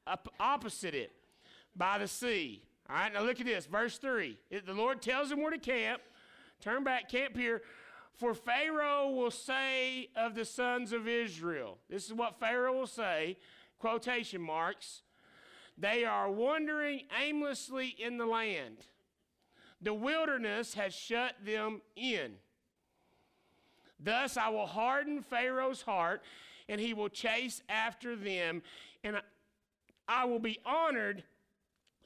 Zephon 0.09 0.33
opposite 0.41 0.95
it 0.95 1.13
by 1.77 1.99
the 1.99 2.09
sea. 2.09 2.63
All 2.89 2.97
right, 2.97 3.13
now 3.13 3.23
look 3.23 3.41
at 3.41 3.47
this, 3.47 3.67
verse 3.67 3.99
3. 3.99 4.37
It, 4.51 4.67
the 4.67 4.75
Lord 4.75 5.01
tells 5.01 5.31
them 5.31 5.41
where 5.43 5.51
to 5.51 5.59
camp. 5.59 6.03
Turn 6.61 6.85
back, 6.85 7.09
camp 7.09 7.37
here. 7.37 7.63
For 8.15 8.35
Pharaoh 8.35 9.11
will 9.11 9.31
say 9.31 10.09
of 10.15 10.35
the 10.35 10.45
sons 10.45 10.93
of 10.93 11.09
Israel, 11.09 11.79
this 11.89 12.07
is 12.07 12.13
what 12.13 12.39
Pharaoh 12.39 12.77
will 12.77 12.87
say, 12.87 13.39
quotation 13.79 14.43
marks, 14.43 15.03
they 15.79 16.05
are 16.05 16.31
wandering 16.31 17.03
aimlessly 17.21 17.97
in 17.99 18.19
the 18.19 18.27
land. 18.27 18.77
The 19.81 19.95
wilderness 19.95 20.75
has 20.75 20.95
shut 20.95 21.35
them 21.45 21.81
in. 21.97 22.35
Thus 23.99 24.37
I 24.37 24.51
will 24.51 24.67
harden 24.67 25.23
Pharaoh's 25.23 25.83
heart, 25.83 26.23
and 26.69 26.81
he 26.81 26.95
will 26.95 27.09
chase 27.09 27.63
after 27.69 28.15
them, 28.15 28.63
and 29.03 29.21
I 30.09 30.25
will 30.25 30.39
be 30.39 30.59
honored 30.65 31.25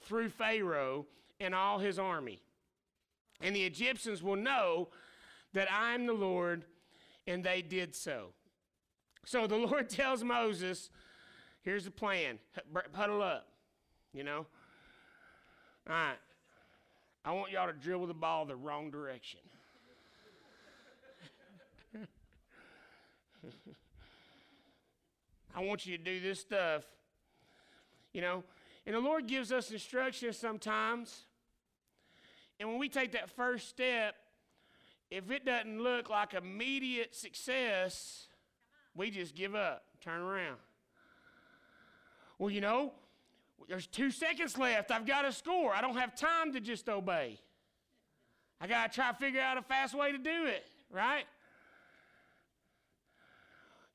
through 0.02 0.30
Pharaoh 0.30 1.06
and 1.40 1.54
all 1.54 1.78
his 1.78 1.98
army. 1.98 2.40
And 3.40 3.54
the 3.54 3.64
Egyptians 3.64 4.22
will 4.22 4.36
know 4.36 4.88
that 5.52 5.70
I 5.70 5.94
am 5.94 6.06
the 6.06 6.12
Lord, 6.12 6.64
and 7.26 7.44
they 7.44 7.62
did 7.62 7.94
so. 7.94 8.28
So 9.24 9.46
the 9.46 9.56
Lord 9.58 9.88
tells 9.88 10.22
Moses, 10.24 10.90
here's 11.62 11.84
the 11.84 11.90
plan 11.90 12.38
huddle 12.94 13.22
up, 13.22 13.48
you 14.12 14.24
know. 14.24 14.46
All 15.88 15.94
right. 15.94 16.16
I 17.24 17.32
want 17.32 17.50
y'all 17.50 17.66
to 17.66 17.72
dribble 17.72 18.06
the 18.06 18.14
ball 18.14 18.44
the 18.46 18.54
wrong 18.54 18.90
direction. 18.90 19.40
I 25.54 25.64
want 25.64 25.86
you 25.86 25.96
to 25.98 26.04
do 26.04 26.20
this 26.20 26.38
stuff. 26.40 26.84
You 28.16 28.22
know, 28.22 28.44
and 28.86 28.94
the 28.94 29.00
Lord 29.00 29.26
gives 29.26 29.52
us 29.52 29.70
instructions 29.70 30.38
sometimes. 30.38 31.24
And 32.58 32.66
when 32.66 32.78
we 32.78 32.88
take 32.88 33.12
that 33.12 33.28
first 33.28 33.68
step, 33.68 34.14
if 35.10 35.30
it 35.30 35.44
doesn't 35.44 35.82
look 35.82 36.08
like 36.08 36.32
immediate 36.32 37.14
success, 37.14 38.28
we 38.94 39.10
just 39.10 39.34
give 39.34 39.54
up, 39.54 39.82
turn 40.00 40.22
around. 40.22 40.56
Well, 42.38 42.48
you 42.48 42.62
know, 42.62 42.94
there's 43.68 43.86
two 43.86 44.10
seconds 44.10 44.56
left. 44.56 44.90
I've 44.90 45.04
got 45.04 45.22
to 45.22 45.32
score. 45.32 45.74
I 45.74 45.82
don't 45.82 45.98
have 45.98 46.16
time 46.16 46.54
to 46.54 46.60
just 46.60 46.88
obey. 46.88 47.38
I 48.62 48.66
got 48.66 48.92
to 48.92 48.96
try 48.96 49.12
to 49.12 49.18
figure 49.18 49.42
out 49.42 49.58
a 49.58 49.62
fast 49.62 49.94
way 49.94 50.12
to 50.12 50.18
do 50.18 50.46
it, 50.46 50.64
right? 50.90 51.26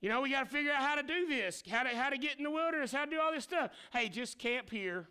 You 0.02 0.10
know, 0.10 0.22
we 0.22 0.32
got 0.32 0.46
to 0.46 0.50
figure 0.50 0.72
out 0.72 0.82
how 0.82 0.96
to 0.96 1.04
do 1.04 1.28
this, 1.28 1.64
how 1.70 1.84
to, 1.84 1.90
how 1.90 2.10
to 2.10 2.18
get 2.18 2.38
in 2.38 2.44
the 2.44 2.50
wilderness, 2.50 2.92
how 2.92 3.06
to 3.06 3.12
do 3.12 3.22
all 3.22 3.32
this 3.32 3.44
stuff. 3.44 3.72
Hey, 3.94 4.10
just 4.10 4.40
camp 4.40 4.70
here. 4.72 5.08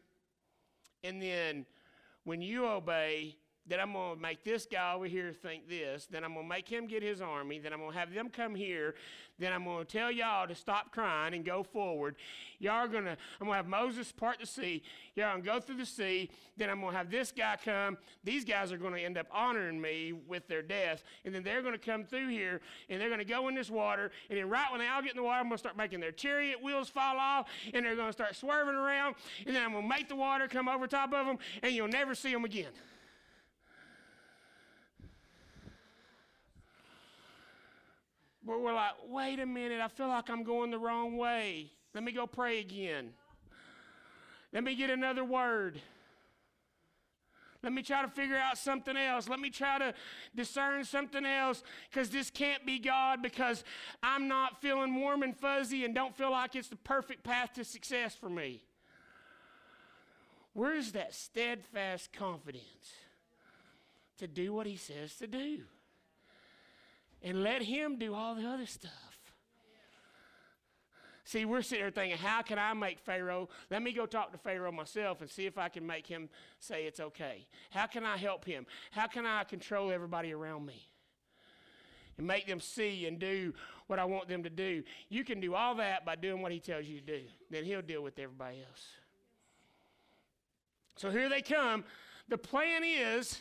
And 1.04 1.22
then 1.22 1.64
when 2.24 2.42
you 2.42 2.66
obey, 2.66 3.36
then 3.66 3.78
I'm 3.78 3.92
going 3.92 4.16
to 4.16 4.20
make 4.20 4.42
this 4.42 4.66
guy 4.66 4.94
over 4.94 5.06
here 5.06 5.32
think 5.32 5.68
this. 5.68 6.08
Then 6.10 6.24
I'm 6.24 6.34
going 6.34 6.44
to 6.44 6.48
make 6.48 6.68
him 6.68 6.86
get 6.86 7.02
his 7.02 7.20
army. 7.20 7.58
Then 7.58 7.72
I'm 7.72 7.78
going 7.78 7.92
to 7.92 7.98
have 7.98 8.12
them 8.12 8.28
come 8.28 8.54
here. 8.54 8.94
Then 9.38 9.52
I'm 9.52 9.64
going 9.64 9.86
to 9.86 9.90
tell 9.90 10.10
y'all 10.10 10.46
to 10.48 10.54
stop 10.54 10.92
crying 10.92 11.34
and 11.34 11.44
go 11.44 11.62
forward. 11.62 12.16
Y'all 12.58 12.74
are 12.74 12.88
going 12.88 13.04
to, 13.04 13.12
I'm 13.12 13.46
going 13.46 13.52
to 13.52 13.56
have 13.56 13.68
Moses 13.68 14.12
part 14.12 14.40
the 14.40 14.46
sea. 14.46 14.82
Y'all 15.14 15.32
going 15.32 15.42
to 15.42 15.46
go 15.46 15.60
through 15.60 15.76
the 15.76 15.86
sea. 15.86 16.30
Then 16.56 16.68
I'm 16.68 16.80
going 16.80 16.92
to 16.92 16.98
have 16.98 17.10
this 17.10 17.32
guy 17.32 17.56
come. 17.64 17.96
These 18.24 18.44
guys 18.44 18.72
are 18.72 18.76
going 18.76 18.94
to 18.94 19.00
end 19.00 19.16
up 19.16 19.28
honoring 19.32 19.80
me 19.80 20.12
with 20.12 20.48
their 20.48 20.62
death. 20.62 21.04
And 21.24 21.34
then 21.34 21.42
they're 21.42 21.62
going 21.62 21.74
to 21.74 21.78
come 21.78 22.04
through 22.04 22.28
here 22.28 22.60
and 22.88 23.00
they're 23.00 23.08
going 23.08 23.20
to 23.20 23.24
go 23.24 23.48
in 23.48 23.54
this 23.54 23.70
water. 23.70 24.10
And 24.28 24.38
then 24.38 24.48
right 24.48 24.70
when 24.70 24.80
they 24.80 24.88
all 24.88 25.00
get 25.00 25.12
in 25.12 25.16
the 25.16 25.22
water, 25.22 25.40
I'm 25.40 25.48
going 25.48 25.56
to 25.56 25.58
start 25.58 25.76
making 25.76 26.00
their 26.00 26.12
chariot 26.12 26.62
wheels 26.62 26.88
fall 26.88 27.18
off. 27.18 27.48
And 27.72 27.84
they're 27.86 27.96
going 27.96 28.08
to 28.08 28.12
start 28.12 28.36
swerving 28.36 28.74
around. 28.74 29.14
And 29.46 29.54
then 29.54 29.62
I'm 29.62 29.72
going 29.72 29.84
to 29.84 29.88
make 29.88 30.08
the 30.08 30.16
water 30.16 30.48
come 30.48 30.68
over 30.68 30.86
top 30.86 31.12
of 31.14 31.26
them. 31.26 31.38
And 31.62 31.72
you'll 31.72 31.88
never 31.88 32.14
see 32.14 32.32
them 32.32 32.44
again. 32.44 32.70
But 38.50 38.62
we're 38.62 38.74
like, 38.74 38.94
wait 39.08 39.38
a 39.38 39.46
minute, 39.46 39.80
I 39.80 39.86
feel 39.86 40.08
like 40.08 40.28
I'm 40.28 40.42
going 40.42 40.72
the 40.72 40.78
wrong 40.78 41.16
way. 41.16 41.70
Let 41.94 42.02
me 42.02 42.10
go 42.10 42.26
pray 42.26 42.58
again. 42.58 43.10
Let 44.52 44.64
me 44.64 44.74
get 44.74 44.90
another 44.90 45.22
word. 45.22 45.80
Let 47.62 47.72
me 47.72 47.82
try 47.82 48.02
to 48.02 48.08
figure 48.08 48.36
out 48.36 48.58
something 48.58 48.96
else. 48.96 49.28
Let 49.28 49.38
me 49.38 49.50
try 49.50 49.78
to 49.78 49.94
discern 50.34 50.82
something 50.84 51.24
else 51.24 51.62
because 51.88 52.10
this 52.10 52.28
can't 52.28 52.66
be 52.66 52.80
God 52.80 53.22
because 53.22 53.62
I'm 54.02 54.26
not 54.26 54.60
feeling 54.60 54.96
warm 54.96 55.22
and 55.22 55.36
fuzzy 55.36 55.84
and 55.84 55.94
don't 55.94 56.16
feel 56.16 56.32
like 56.32 56.56
it's 56.56 56.66
the 56.66 56.74
perfect 56.74 57.22
path 57.22 57.52
to 57.52 57.62
success 57.62 58.16
for 58.16 58.28
me. 58.28 58.64
Where's 60.54 60.90
that 60.90 61.14
steadfast 61.14 62.12
confidence 62.12 62.64
to 64.18 64.26
do 64.26 64.52
what 64.52 64.66
He 64.66 64.74
says 64.74 65.14
to 65.18 65.28
do? 65.28 65.60
And 67.22 67.42
let 67.42 67.62
him 67.62 67.98
do 67.98 68.14
all 68.14 68.34
the 68.34 68.46
other 68.46 68.66
stuff. 68.66 68.92
See, 71.24 71.44
we're 71.44 71.62
sitting 71.62 71.84
there 71.84 71.92
thinking, 71.92 72.18
how 72.18 72.42
can 72.42 72.58
I 72.58 72.72
make 72.72 72.98
Pharaoh? 72.98 73.48
Let 73.70 73.82
me 73.82 73.92
go 73.92 74.04
talk 74.04 74.32
to 74.32 74.38
Pharaoh 74.38 74.72
myself 74.72 75.20
and 75.20 75.30
see 75.30 75.46
if 75.46 75.58
I 75.58 75.68
can 75.68 75.86
make 75.86 76.04
him 76.04 76.28
say 76.58 76.86
it's 76.86 76.98
okay. 76.98 77.46
How 77.70 77.86
can 77.86 78.04
I 78.04 78.16
help 78.16 78.44
him? 78.44 78.66
How 78.90 79.06
can 79.06 79.26
I 79.26 79.44
control 79.44 79.92
everybody 79.92 80.32
around 80.32 80.66
me? 80.66 80.88
And 82.18 82.26
make 82.26 82.48
them 82.48 82.58
see 82.58 83.06
and 83.06 83.20
do 83.20 83.54
what 83.86 84.00
I 84.00 84.04
want 84.06 84.28
them 84.28 84.42
to 84.42 84.50
do. 84.50 84.82
You 85.08 85.22
can 85.22 85.38
do 85.38 85.54
all 85.54 85.76
that 85.76 86.04
by 86.04 86.16
doing 86.16 86.42
what 86.42 86.50
he 86.50 86.58
tells 86.58 86.86
you 86.86 86.98
to 86.98 87.06
do. 87.06 87.20
Then 87.48 87.64
he'll 87.64 87.80
deal 87.80 88.02
with 88.02 88.18
everybody 88.18 88.56
else. 88.68 88.86
So 90.96 91.10
here 91.10 91.28
they 91.28 91.42
come. 91.42 91.84
The 92.28 92.38
plan 92.38 92.82
is 92.84 93.40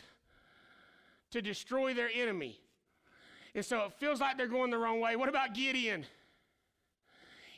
to 1.32 1.42
destroy 1.42 1.92
their 1.92 2.10
enemy. 2.14 2.60
And 3.54 3.64
so 3.64 3.84
it 3.84 3.92
feels 3.98 4.20
like 4.20 4.36
they're 4.36 4.46
going 4.46 4.70
the 4.70 4.78
wrong 4.78 5.00
way. 5.00 5.16
What 5.16 5.28
about 5.28 5.54
Gideon? 5.54 6.06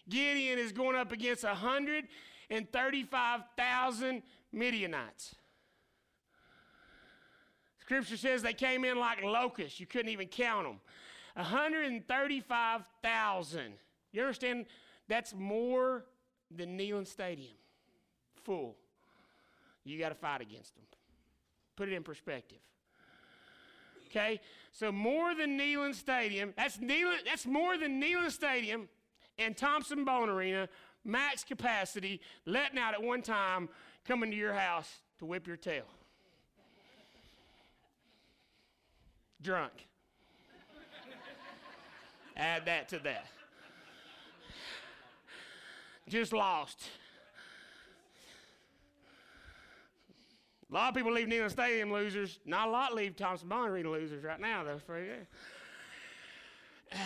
Gideon 0.08 0.58
is 0.58 0.72
going 0.72 0.96
up 0.96 1.12
against 1.12 1.44
135,000 1.44 4.22
Midianites. 4.52 5.34
Scripture 7.80 8.16
says 8.16 8.40
they 8.42 8.54
came 8.54 8.84
in 8.84 8.98
like 8.98 9.22
locusts. 9.22 9.78
You 9.78 9.86
couldn't 9.86 10.10
even 10.10 10.26
count 10.28 10.66
them. 10.66 10.80
135,000. 11.34 13.72
You 14.12 14.22
understand? 14.22 14.66
That's 15.08 15.34
more 15.34 16.04
than 16.50 16.78
Neyland 16.78 17.06
Stadium. 17.06 17.54
Full. 18.44 18.76
You 19.84 19.98
got 19.98 20.10
to 20.10 20.14
fight 20.14 20.40
against 20.40 20.74
them. 20.74 20.84
Put 21.76 21.88
it 21.88 21.94
in 21.94 22.02
perspective. 22.02 22.58
Okay? 24.12 24.40
So 24.72 24.92
more 24.92 25.34
than 25.34 25.58
Neyland 25.58 25.94
Stadium, 25.94 26.52
that's, 26.56 26.78
Neyland, 26.78 27.24
that's 27.24 27.46
more 27.46 27.78
than 27.78 28.00
Neyland 28.00 28.30
Stadium 28.30 28.88
and 29.38 29.56
Thompson 29.56 30.04
Boling 30.04 30.28
Arena, 30.28 30.68
max 31.04 31.44
capacity, 31.44 32.20
letting 32.44 32.78
out 32.78 32.94
at 32.94 33.02
one 33.02 33.22
time, 33.22 33.68
coming 34.06 34.30
to 34.30 34.36
your 34.36 34.52
house 34.52 35.00
to 35.18 35.24
whip 35.24 35.46
your 35.46 35.56
tail. 35.56 35.84
Drunk. 39.40 39.72
Add 42.36 42.66
that 42.66 42.88
to 42.90 42.98
that. 43.00 43.26
Just 46.08 46.32
lost. 46.32 46.82
A 50.72 50.74
lot 50.74 50.88
of 50.88 50.94
people 50.94 51.12
leave 51.12 51.28
Neyland 51.28 51.50
Stadium 51.50 51.92
losers. 51.92 52.38
Not 52.46 52.68
a 52.68 52.70
lot 52.70 52.94
leave 52.94 53.14
Thompson 53.14 53.46
Boling 53.46 53.68
Arena 53.72 53.90
losers 53.90 54.24
right 54.24 54.40
now, 54.40 54.64
though. 54.64 54.78
For 54.78 54.98
you. 54.98 55.16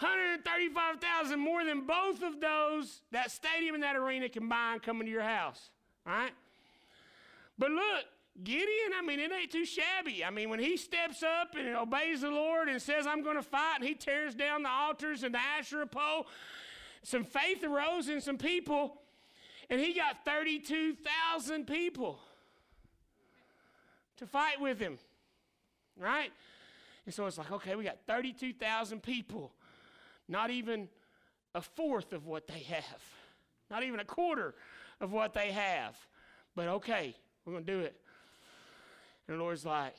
135,000 0.00 1.38
more 1.38 1.64
than 1.64 1.86
both 1.86 2.24
of 2.24 2.40
those, 2.40 3.02
that 3.12 3.30
stadium 3.30 3.76
and 3.76 3.84
that 3.84 3.94
arena 3.94 4.28
combined 4.28 4.82
coming 4.82 5.06
to 5.06 5.12
your 5.12 5.22
house. 5.22 5.70
All 6.04 6.12
right? 6.12 6.32
But 7.56 7.70
look, 7.70 8.06
Gideon, 8.42 8.92
I 8.98 9.02
mean, 9.02 9.20
it 9.20 9.30
ain't 9.30 9.52
too 9.52 9.64
shabby. 9.64 10.24
I 10.24 10.30
mean, 10.30 10.50
when 10.50 10.58
he 10.58 10.76
steps 10.76 11.22
up 11.22 11.54
and 11.56 11.76
obeys 11.76 12.22
the 12.22 12.30
Lord 12.30 12.68
and 12.68 12.82
says, 12.82 13.06
I'm 13.06 13.22
going 13.22 13.36
to 13.36 13.42
fight, 13.42 13.76
and 13.76 13.84
he 13.84 13.94
tears 13.94 14.34
down 14.34 14.64
the 14.64 14.70
altars 14.70 15.22
and 15.22 15.32
the 15.32 15.38
Asherah 15.38 15.86
pole, 15.86 16.26
some 17.04 17.22
faith 17.22 17.62
arose 17.62 18.08
in 18.08 18.20
some 18.20 18.38
people 18.38 19.01
and 19.72 19.80
he 19.80 19.94
got 19.94 20.22
32,000 20.26 21.66
people 21.66 22.18
to 24.18 24.26
fight 24.26 24.60
with 24.60 24.78
him, 24.78 24.98
right? 25.98 26.30
And 27.06 27.14
so 27.14 27.24
it's 27.24 27.38
like, 27.38 27.50
okay, 27.50 27.74
we 27.74 27.82
got 27.82 27.96
32,000 28.06 29.02
people, 29.02 29.50
not 30.28 30.50
even 30.50 30.90
a 31.54 31.62
fourth 31.62 32.12
of 32.12 32.26
what 32.26 32.46
they 32.46 32.58
have, 32.58 33.02
not 33.70 33.82
even 33.82 33.98
a 33.98 34.04
quarter 34.04 34.54
of 35.00 35.10
what 35.10 35.32
they 35.32 35.52
have. 35.52 35.96
But 36.54 36.68
okay, 36.68 37.16
we're 37.46 37.54
going 37.54 37.64
to 37.64 37.72
do 37.72 37.80
it. 37.80 37.96
And 39.26 39.38
the 39.38 39.42
Lord's 39.42 39.64
like, 39.64 39.94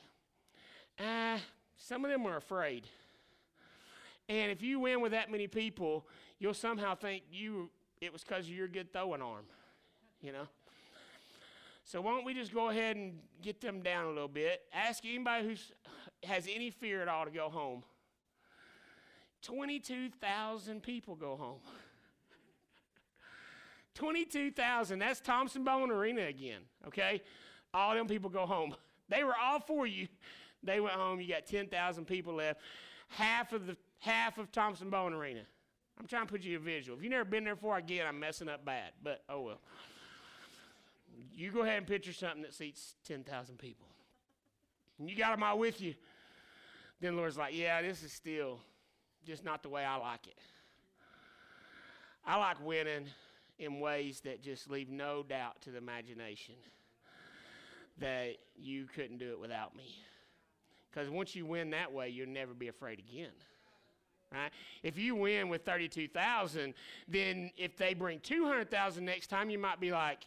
ah, 1.00 1.40
some 1.78 2.06
of 2.06 2.12
them 2.12 2.28
are 2.28 2.38
afraid. 2.38 2.86
And 4.30 4.52
if 4.52 4.62
you 4.62 4.82
win 4.82 5.02
with 5.02 5.14
that 5.14 5.32
many 5.32 5.48
people, 5.48 6.06
you'll 6.38 6.54
somehow 6.54 6.94
think 6.94 7.24
you 7.32 7.72
it 8.02 8.14
was 8.14 8.22
because 8.24 8.46
of 8.46 8.52
your 8.52 8.68
good 8.68 8.92
throwing 8.92 9.22
arm 9.22 9.46
you 10.24 10.32
know. 10.32 10.48
So 11.86 12.02
why 12.02 12.12
don't 12.12 12.26
we 12.26 12.34
just 12.34 12.54
go 12.54 12.70
ahead 12.70 12.96
and 12.96 13.20
get 13.42 13.62
them 13.62 13.82
down 13.82 14.06
a 14.06 14.10
little 14.10 14.28
bit? 14.28 14.62
Ask 14.74 15.04
anybody 15.06 15.48
who 15.48 16.28
has 16.28 16.48
any 16.52 16.72
fear 16.72 17.02
at 17.02 17.08
all 17.08 17.26
to 17.26 17.32
go 17.32 17.50
home. 17.50 17.84
22,000 19.42 20.82
people 20.82 21.16
go 21.16 21.36
home. 21.36 21.60
22,000. 23.96 24.98
That's 25.00 25.20
Thompson 25.20 25.64
Boling 25.64 25.92
Arena 25.92 26.22
again, 26.22 26.62
okay? 26.88 27.22
All 27.74 27.94
them 27.94 28.08
people 28.08 28.30
go 28.30 28.46
home. 28.46 28.74
They 29.10 29.24
were 29.24 29.36
all 29.40 29.60
for 29.60 29.86
you. 29.86 30.08
They 30.64 30.80
went 30.80 30.96
home. 30.96 31.20
You 31.20 31.28
got 31.28 31.46
10,000 31.46 32.06
people 32.06 32.36
left. 32.36 32.62
Half 33.10 33.52
of 33.52 33.68
the 33.68 33.78
half 34.00 34.38
of 34.38 34.52
Thompson 34.52 34.90
Boling 34.90 35.14
Arena. 35.14 35.42
I'm 36.00 36.08
trying 36.08 36.26
to 36.26 36.32
put 36.32 36.44
you 36.44 36.58
a 36.58 36.60
visual. 36.60 36.98
If 36.98 37.04
you've 37.04 37.12
never 37.12 37.26
been 37.26 37.44
there 37.44 37.56
before, 37.56 37.78
again, 37.78 38.08
I'm 38.08 38.20
messing 38.20 38.50
up 38.50 38.66
bad, 38.66 38.92
but 39.04 39.24
oh 39.30 39.42
well. 39.42 39.60
You 41.34 41.52
go 41.52 41.62
ahead 41.62 41.78
and 41.78 41.88
picture 41.88 42.14
something 42.14 42.42
that 42.42 42.54
seats 42.54 42.96
10,000 43.06 43.58
people. 43.58 43.88
And 45.00 45.10
you 45.10 45.16
got 45.16 45.32
them 45.32 45.44
all 45.44 45.58
with 45.60 45.82
you. 45.82 45.96
Then 47.02 47.16
the 47.16 47.20
Lord's 47.20 47.38
like, 47.38 47.56
yeah, 47.56 47.82
this 47.82 48.04
is 48.04 48.14
still 48.14 48.60
just 49.26 49.44
not 49.44 49.64
the 49.64 49.70
way 49.70 49.84
I 49.84 49.96
like 49.98 50.28
it. 50.28 50.38
I 52.26 52.38
like 52.38 52.64
winning 52.66 53.08
in 53.60 53.80
ways 53.80 54.22
that 54.22 54.42
just 54.42 54.70
leave 54.70 54.90
no 54.90 55.24
doubt 55.24 55.62
to 55.62 55.72
the 55.72 55.78
imagination 55.78 56.56
that 58.00 58.38
you 58.56 58.86
couldn't 58.96 59.18
do 59.18 59.32
it 59.32 59.40
without 59.40 59.76
me. 59.76 59.96
Because 60.90 61.10
once 61.10 61.36
you 61.36 61.46
win 61.46 61.72
that 61.72 61.92
way, 61.92 62.10
you'll 62.10 62.30
never 62.30 62.54
be 62.54 62.68
afraid 62.68 63.00
again. 63.00 63.32
Right? 64.32 64.52
If 64.82 64.98
you 64.98 65.16
win 65.16 65.50
with 65.50 65.64
32,000, 65.64 66.74
then 67.08 67.52
if 67.58 67.78
they 67.78 67.94
bring 67.94 68.20
200,000 68.20 69.06
next 69.06 69.28
time, 69.28 69.50
you 69.50 69.60
might 69.60 69.80
be 69.80 69.92
like, 69.92 70.26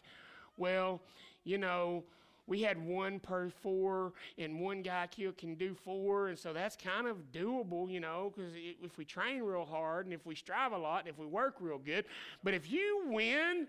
well, 0.57 1.01
you 1.43 1.57
know, 1.57 2.03
we 2.47 2.61
had 2.61 2.83
one 2.83 3.19
per 3.19 3.49
four, 3.49 4.13
and 4.37 4.59
one 4.59 4.81
guy 4.81 5.07
can 5.07 5.55
do 5.55 5.73
four, 5.73 6.29
and 6.29 6.39
so 6.39 6.53
that's 6.53 6.77
kind 6.77 7.05
of 7.05 7.17
doable, 7.33 7.91
you 7.91 7.99
know, 7.99 8.31
because 8.33 8.53
if 8.55 8.97
we 8.97 9.03
train 9.03 9.43
real 9.43 9.65
hard 9.65 10.05
and 10.05 10.13
if 10.13 10.25
we 10.25 10.33
strive 10.33 10.71
a 10.71 10.77
lot 10.77 11.01
and 11.01 11.09
if 11.09 11.19
we 11.19 11.25
work 11.25 11.55
real 11.59 11.77
good. 11.77 12.05
But 12.43 12.53
if 12.53 12.71
you 12.71 13.03
win 13.07 13.67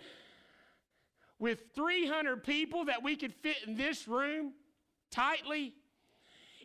with 1.41 1.63
300 1.75 2.45
people 2.45 2.85
that 2.85 3.03
we 3.03 3.17
could 3.17 3.35
fit 3.35 3.57
in 3.67 3.77
this 3.77 4.07
room 4.07 4.53
tightly, 5.11 5.75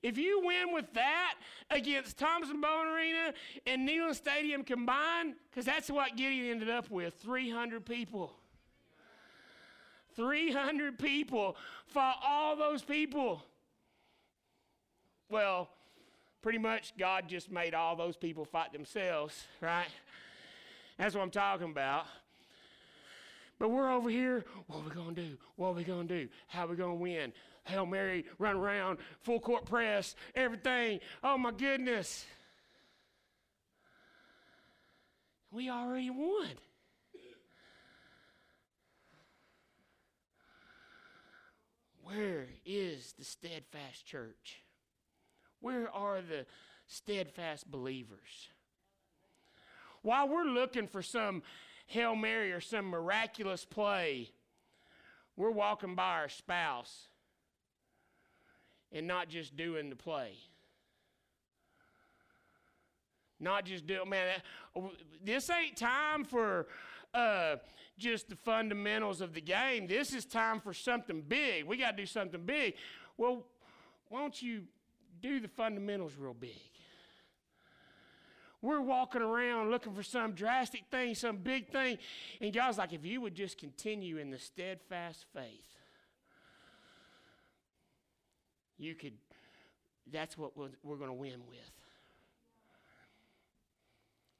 if 0.04 0.18
you 0.18 0.42
win 0.44 0.74
with 0.74 0.94
that 0.94 1.36
against 1.72 2.20
Thompson 2.20 2.62
Boling 2.62 2.90
Arena 2.90 3.34
and 3.66 3.88
Neyland 3.88 4.16
Stadium 4.16 4.64
combined, 4.64 5.34
because 5.50 5.66
that's 5.66 5.90
what 5.90 6.16
Gideon 6.16 6.52
ended 6.52 6.70
up 6.70 6.92
with 6.92 7.16
300 7.22 7.86
people. 7.86 8.34
300 10.16 11.00
people 11.00 11.56
fought 11.88 12.18
all 12.26 12.56
those 12.56 12.82
people. 12.82 13.44
Well, 15.30 15.70
pretty 16.42 16.60
much 16.60 16.94
God 16.98 17.28
just 17.28 17.52
made 17.52 17.74
all 17.74 17.96
those 17.96 18.18
people 18.18 18.46
fight 18.46 18.74
themselves, 18.74 19.46
right? 19.62 19.88
That's 20.98 21.16
what 21.16 21.22
I'm 21.22 21.32
talking 21.32 21.72
about. 21.72 22.06
But 23.60 23.70
we're 23.70 23.92
over 23.92 24.10
here, 24.10 24.44
what 24.68 24.80
are 24.80 24.84
we 24.84 24.92
going 24.92 25.16
to 25.16 25.22
do? 25.22 25.38
What 25.56 25.70
are 25.70 25.74
we 25.74 25.84
going 25.84 26.08
to 26.08 26.22
do? 26.24 26.30
How 26.48 26.66
are 26.66 26.68
we 26.68 26.76
going 26.76 26.98
to 26.98 27.02
win? 27.02 27.34
Hail 27.64 27.86
Mary, 27.86 28.26
run 28.38 28.58
around, 28.58 28.98
full 29.22 29.40
court 29.40 29.66
press, 29.66 30.16
everything. 30.36 31.00
Oh 31.24 31.38
my 31.38 31.52
goodness. 31.52 32.26
We 35.52 35.70
already 35.70 36.10
won. 36.10 36.50
Where 42.04 42.48
is 42.66 43.14
the 43.18 43.24
steadfast 43.24 44.06
church? 44.06 44.62
Where 45.62 45.90
are 45.90 46.22
the 46.22 46.46
steadfast 46.88 47.72
believers? 47.72 48.50
While 50.02 50.28
we're 50.28 50.44
looking 50.44 50.88
for 50.88 51.02
some 51.02 51.44
Hail 51.88 52.16
Mary 52.16 52.52
or 52.52 52.60
some 52.60 52.86
miraculous 52.86 53.64
play, 53.64 54.32
we're 55.38 55.52
walking 55.52 55.96
by 55.96 56.20
our 56.20 56.30
spouse 56.30 57.08
and 58.92 59.08
not 59.08 59.30
just 59.30 59.56
doing 59.56 59.90
the 59.90 59.96
play. 59.96 60.34
Not 63.40 63.66
just 63.66 63.88
doing, 63.88 64.10
man, 64.10 64.42
this 65.24 65.50
ain't 65.50 65.78
time 65.78 66.26
for 66.26 66.68
uh, 67.14 67.58
just 67.98 68.30
the 68.30 68.36
fundamentals 68.36 69.22
of 69.22 69.34
the 69.34 69.42
game. 69.42 69.88
This 69.88 70.14
is 70.14 70.26
time 70.26 70.60
for 70.60 70.74
something 70.74 71.22
big. 71.22 71.66
We 71.66 71.78
got 71.78 71.92
to 71.92 71.98
do 71.98 72.06
something 72.06 72.44
big. 72.46 72.76
Well, 73.18 73.46
why 74.10 74.22
don't 74.22 74.42
you 74.42 74.64
do 75.22 75.40
the 75.40 75.48
fundamentals 75.48 76.14
real 76.18 76.34
big? 76.34 76.52
We're 78.62 78.82
walking 78.82 79.22
around 79.22 79.72
looking 79.72 79.94
for 79.94 80.04
some 80.04 80.32
drastic 80.32 80.86
thing, 80.90 81.16
some 81.16 81.38
big 81.38 81.68
thing. 81.68 81.98
And 82.40 82.54
God's 82.54 82.78
like, 82.78 82.94
if 82.94 83.06
you 83.06 83.20
would 83.20 83.36
just 83.36 83.58
continue 83.58 84.18
in 84.18 84.32
the 84.32 84.40
steadfast 84.40 85.26
faith, 85.34 85.78
you 88.78 88.96
could, 88.96 89.14
that's 90.12 90.38
what 90.38 90.58
we're 90.58 90.96
going 90.96 91.10
to 91.10 91.14
win 91.14 91.42
with. 91.50 91.72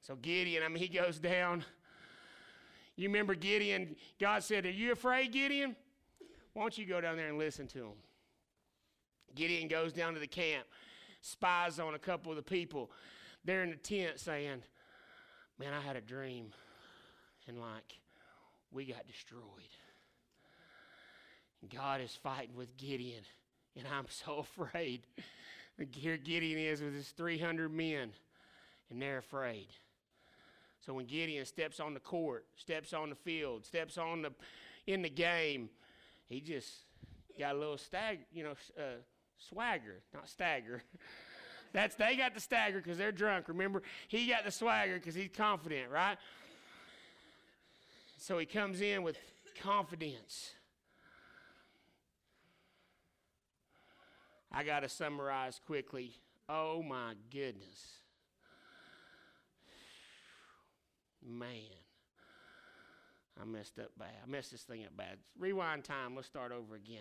So 0.00 0.16
Gideon, 0.16 0.62
I 0.62 0.68
mean, 0.68 0.82
he 0.82 0.88
goes 0.88 1.18
down. 1.18 1.64
You 2.96 3.08
remember 3.08 3.34
Gideon, 3.34 3.96
God 4.20 4.42
said, 4.42 4.66
Are 4.66 4.70
you 4.70 4.92
afraid, 4.92 5.32
Gideon? 5.32 5.74
Why 6.52 6.62
don't 6.62 6.78
you 6.78 6.86
go 6.86 7.00
down 7.00 7.16
there 7.16 7.28
and 7.28 7.38
listen 7.38 7.66
to 7.68 7.78
him? 7.78 7.96
Gideon 9.34 9.66
goes 9.66 9.92
down 9.92 10.14
to 10.14 10.20
the 10.20 10.28
camp, 10.28 10.66
spies 11.20 11.80
on 11.80 11.94
a 11.94 11.98
couple 11.98 12.30
of 12.30 12.36
the 12.36 12.42
people. 12.42 12.90
They're 13.44 13.64
in 13.64 13.70
the 13.70 13.76
tent 13.76 14.20
saying, 14.20 14.62
Man, 15.58 15.72
I 15.72 15.80
had 15.80 15.96
a 15.96 16.00
dream. 16.00 16.52
And 17.46 17.60
like, 17.60 17.98
we 18.72 18.86
got 18.86 19.06
destroyed. 19.06 19.42
God 21.72 22.00
is 22.00 22.18
fighting 22.22 22.56
with 22.56 22.76
Gideon. 22.76 23.22
And 23.76 23.86
I'm 23.86 24.06
so 24.08 24.38
afraid. 24.60 25.02
Here 25.92 26.16
Gideon 26.16 26.58
is 26.58 26.80
with 26.80 26.94
his 26.94 27.08
300 27.10 27.72
men, 27.72 28.10
and 28.90 29.02
they're 29.02 29.18
afraid. 29.18 29.68
So 30.84 30.92
when 30.92 31.06
Gideon 31.06 31.46
steps 31.46 31.80
on 31.80 31.94
the 31.94 32.00
court, 32.00 32.44
steps 32.56 32.92
on 32.92 33.08
the 33.08 33.16
field, 33.16 33.64
steps 33.64 33.96
on 33.96 34.22
the 34.22 34.32
in 34.86 35.00
the 35.00 35.08
game, 35.08 35.70
he 36.28 36.40
just 36.40 36.70
got 37.38 37.54
a 37.54 37.58
little 37.58 37.78
stag, 37.78 38.20
you 38.32 38.44
know, 38.44 38.54
uh, 38.78 38.98
swagger, 39.38 40.02
not 40.12 40.28
stagger. 40.28 40.82
That's 41.72 41.94
they 41.96 42.16
got 42.16 42.34
the 42.34 42.40
stagger 42.40 42.78
because 42.78 42.98
they're 42.98 43.12
drunk. 43.12 43.48
Remember, 43.48 43.82
he 44.08 44.28
got 44.28 44.44
the 44.44 44.50
swagger 44.50 44.94
because 44.94 45.14
he's 45.14 45.30
confident, 45.34 45.90
right? 45.90 46.18
So 48.18 48.38
he 48.38 48.46
comes 48.46 48.80
in 48.80 49.02
with 49.02 49.16
confidence. 49.62 50.52
I 54.52 54.62
got 54.64 54.80
to 54.80 54.88
summarize 54.88 55.60
quickly. 55.66 56.12
Oh 56.48 56.82
my 56.82 57.14
goodness. 57.30 58.03
Man. 61.24 61.58
I 63.40 63.44
messed 63.44 63.78
up 63.78 63.90
bad. 63.98 64.14
I 64.22 64.30
messed 64.30 64.52
this 64.52 64.62
thing 64.62 64.84
up 64.84 64.96
bad. 64.96 65.18
Rewind 65.38 65.84
time. 65.84 66.14
Let's 66.14 66.28
start 66.28 66.52
over 66.52 66.76
again. 66.76 66.98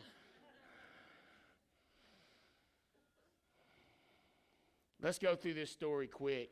Let's 5.02 5.20
go 5.20 5.36
through 5.36 5.56
this 5.56 5.70
story 5.70 6.08
quick. 6.08 6.50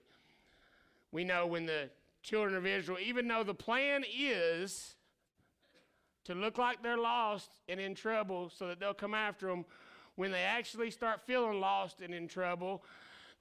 We 1.12 1.24
know 1.24 1.48
when 1.48 1.66
the 1.66 1.90
children 2.22 2.56
of 2.56 2.66
Israel, 2.66 2.98
even 3.02 3.28
though 3.28 3.44
the 3.44 3.54
plan 3.54 4.04
is 4.14 4.96
to 6.26 6.36
look 6.36 6.58
like 6.58 6.84
they're 6.84 6.98
lost 6.98 7.50
and 7.68 7.80
in 7.80 7.96
trouble 7.96 8.52
so 8.54 8.68
that 8.68 8.80
they'll 8.80 8.94
come 8.94 9.16
after 9.16 9.48
them, 9.48 9.66
when 10.16 10.32
they 10.32 10.42
actually 10.42 10.92
start 10.92 11.22
feeling 11.26 11.60
lost 11.60 12.02
and 12.02 12.14
in 12.14 12.28
trouble, 12.28 12.84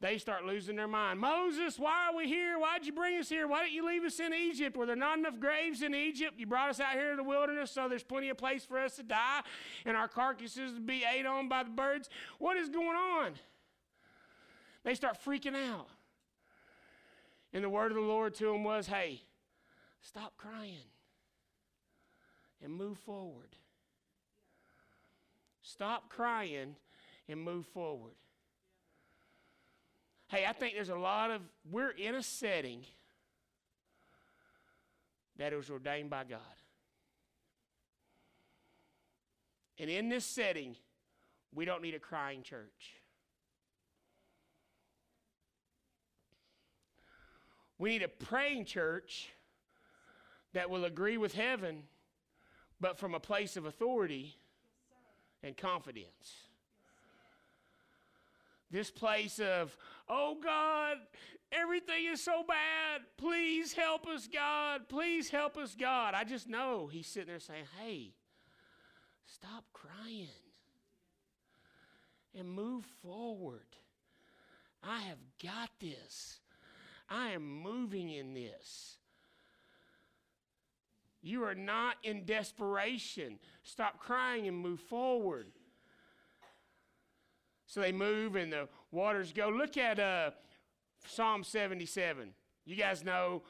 they 0.01 0.17
start 0.17 0.47
losing 0.47 0.77
their 0.77 0.89
mind. 0.89 1.21
Moses, 1.21 1.79
why 1.79 2.09
are 2.09 2.17
we 2.17 2.27
here? 2.27 2.59
Why'd 2.59 2.87
you 2.87 2.93
bring 2.93 3.19
us 3.19 3.29
here? 3.29 3.47
Why 3.47 3.63
didn't 3.63 3.75
you 3.75 3.87
leave 3.87 4.03
us 4.03 4.19
in 4.19 4.33
Egypt? 4.33 4.77
Were 4.77 4.87
there 4.87 4.97
not 4.97 5.19
enough 5.19 5.39
graves 5.39 5.83
in 5.83 5.95
Egypt? 5.95 6.35
You 6.39 6.47
brought 6.47 6.71
us 6.71 6.81
out 6.81 6.95
here 6.95 7.11
to 7.11 7.17
the 7.17 7.23
wilderness 7.23 7.71
so 7.71 7.87
there's 7.87 8.03
plenty 8.03 8.31
of 8.31 8.39
place 8.39 8.65
for 8.65 8.79
us 8.79 8.97
to 8.97 9.03
die 9.03 9.43
and 9.85 9.97
our 9.97 10.09
carcasses 10.09 10.73
to 10.73 10.81
be 10.81 11.05
ate 11.05 11.27
on 11.27 11.49
by 11.49 11.65
the 11.65 11.71
birds. 11.71 12.09
What 12.39 12.57
is 12.57 12.71
going 12.71 12.97
on? 12.97 13.35
They 14.85 14.95
start 14.95 15.19
freaking 15.23 15.55
out. 15.55 15.89
And 17.53 17.63
the 17.63 17.69
word 17.69 17.93
of 17.93 17.97
the 17.97 18.03
Lord 18.03 18.35
to 18.37 18.47
them 18.47 18.65
was, 18.65 18.87
hey, 18.87 19.23
stop 20.01 20.35
crying 20.39 20.89
and 22.63 22.73
move 22.73 22.99
forward. 22.99 23.57
Stop 25.61 26.09
crying 26.09 26.77
and 27.29 27.41
move 27.41 27.67
forward. 27.67 28.15
Hey, 30.31 30.47
I 30.47 30.53
think 30.53 30.75
there's 30.75 30.91
a 30.91 30.95
lot 30.95 31.33
of, 31.33 31.43
we're 31.69 31.91
in 31.91 32.15
a 32.15 32.23
setting 32.23 32.85
that 35.39 35.53
was 35.53 35.69
ordained 35.69 36.09
by 36.09 36.23
God. 36.23 36.39
And 39.77 39.91
in 39.91 40.09
this 40.09 40.25
setting, 40.25 40.77
we 41.53 41.65
don't 41.65 41.83
need 41.83 41.95
a 41.95 41.99
crying 41.99 42.45
church. 42.45 42.95
We 47.77 47.91
need 47.91 48.03
a 48.05 48.09
praying 48.09 48.67
church 48.67 49.31
that 50.53 50.71
will 50.71 50.85
agree 50.85 51.17
with 51.17 51.35
heaven, 51.35 51.83
but 52.81 52.99
from 52.99 53.17
a 53.17 53.21
place 53.21 53.57
of 53.57 53.65
authority 53.65 54.37
and 55.43 55.57
confidence. 55.57 56.50
This 58.71 58.91
place 58.91 59.41
of, 59.41 59.77
oh 60.09 60.37
God, 60.43 60.99
everything 61.51 62.07
is 62.13 62.23
so 62.23 62.45
bad. 62.47 63.03
Please 63.17 63.73
help 63.73 64.07
us, 64.07 64.29
God. 64.33 64.89
Please 64.89 65.29
help 65.31 65.57
us, 65.57 65.75
God. 65.75 66.15
I 66.15 66.25
just 66.25 66.49
know 66.49 66.89
He's 66.91 67.07
sitting 67.07 67.29
there 67.29 67.41
saying, 67.41 67.65
hey, 67.83 68.13
stop 69.27 69.65
crying 69.73 70.29
and 72.39 72.49
move 72.49 72.85
forward. 73.03 73.67
I 74.83 75.01
have 75.01 75.19
got 75.43 75.71
this. 75.81 76.39
I 77.09 77.31
am 77.31 77.43
moving 77.43 78.11
in 78.11 78.35
this. 78.35 78.97
You 81.23 81.45
are 81.45 81.55
not 81.55 81.97
in 82.03 82.25
desperation. 82.25 83.39
Stop 83.63 83.99
crying 83.99 84.47
and 84.47 84.57
move 84.57 84.81
forward. 84.81 85.49
So 87.71 87.81
they 87.81 87.93
move 87.93 88.35
and 88.35 88.53
the 88.53 88.69
waters 88.91 89.33
go. 89.33 89.49
Look 89.49 89.77
at 89.77 90.01
uh, 90.01 90.33
Psalm 91.07 91.45
77. 91.45 92.31
You 92.67 92.75
guys 92.75 93.05
know 93.05 93.43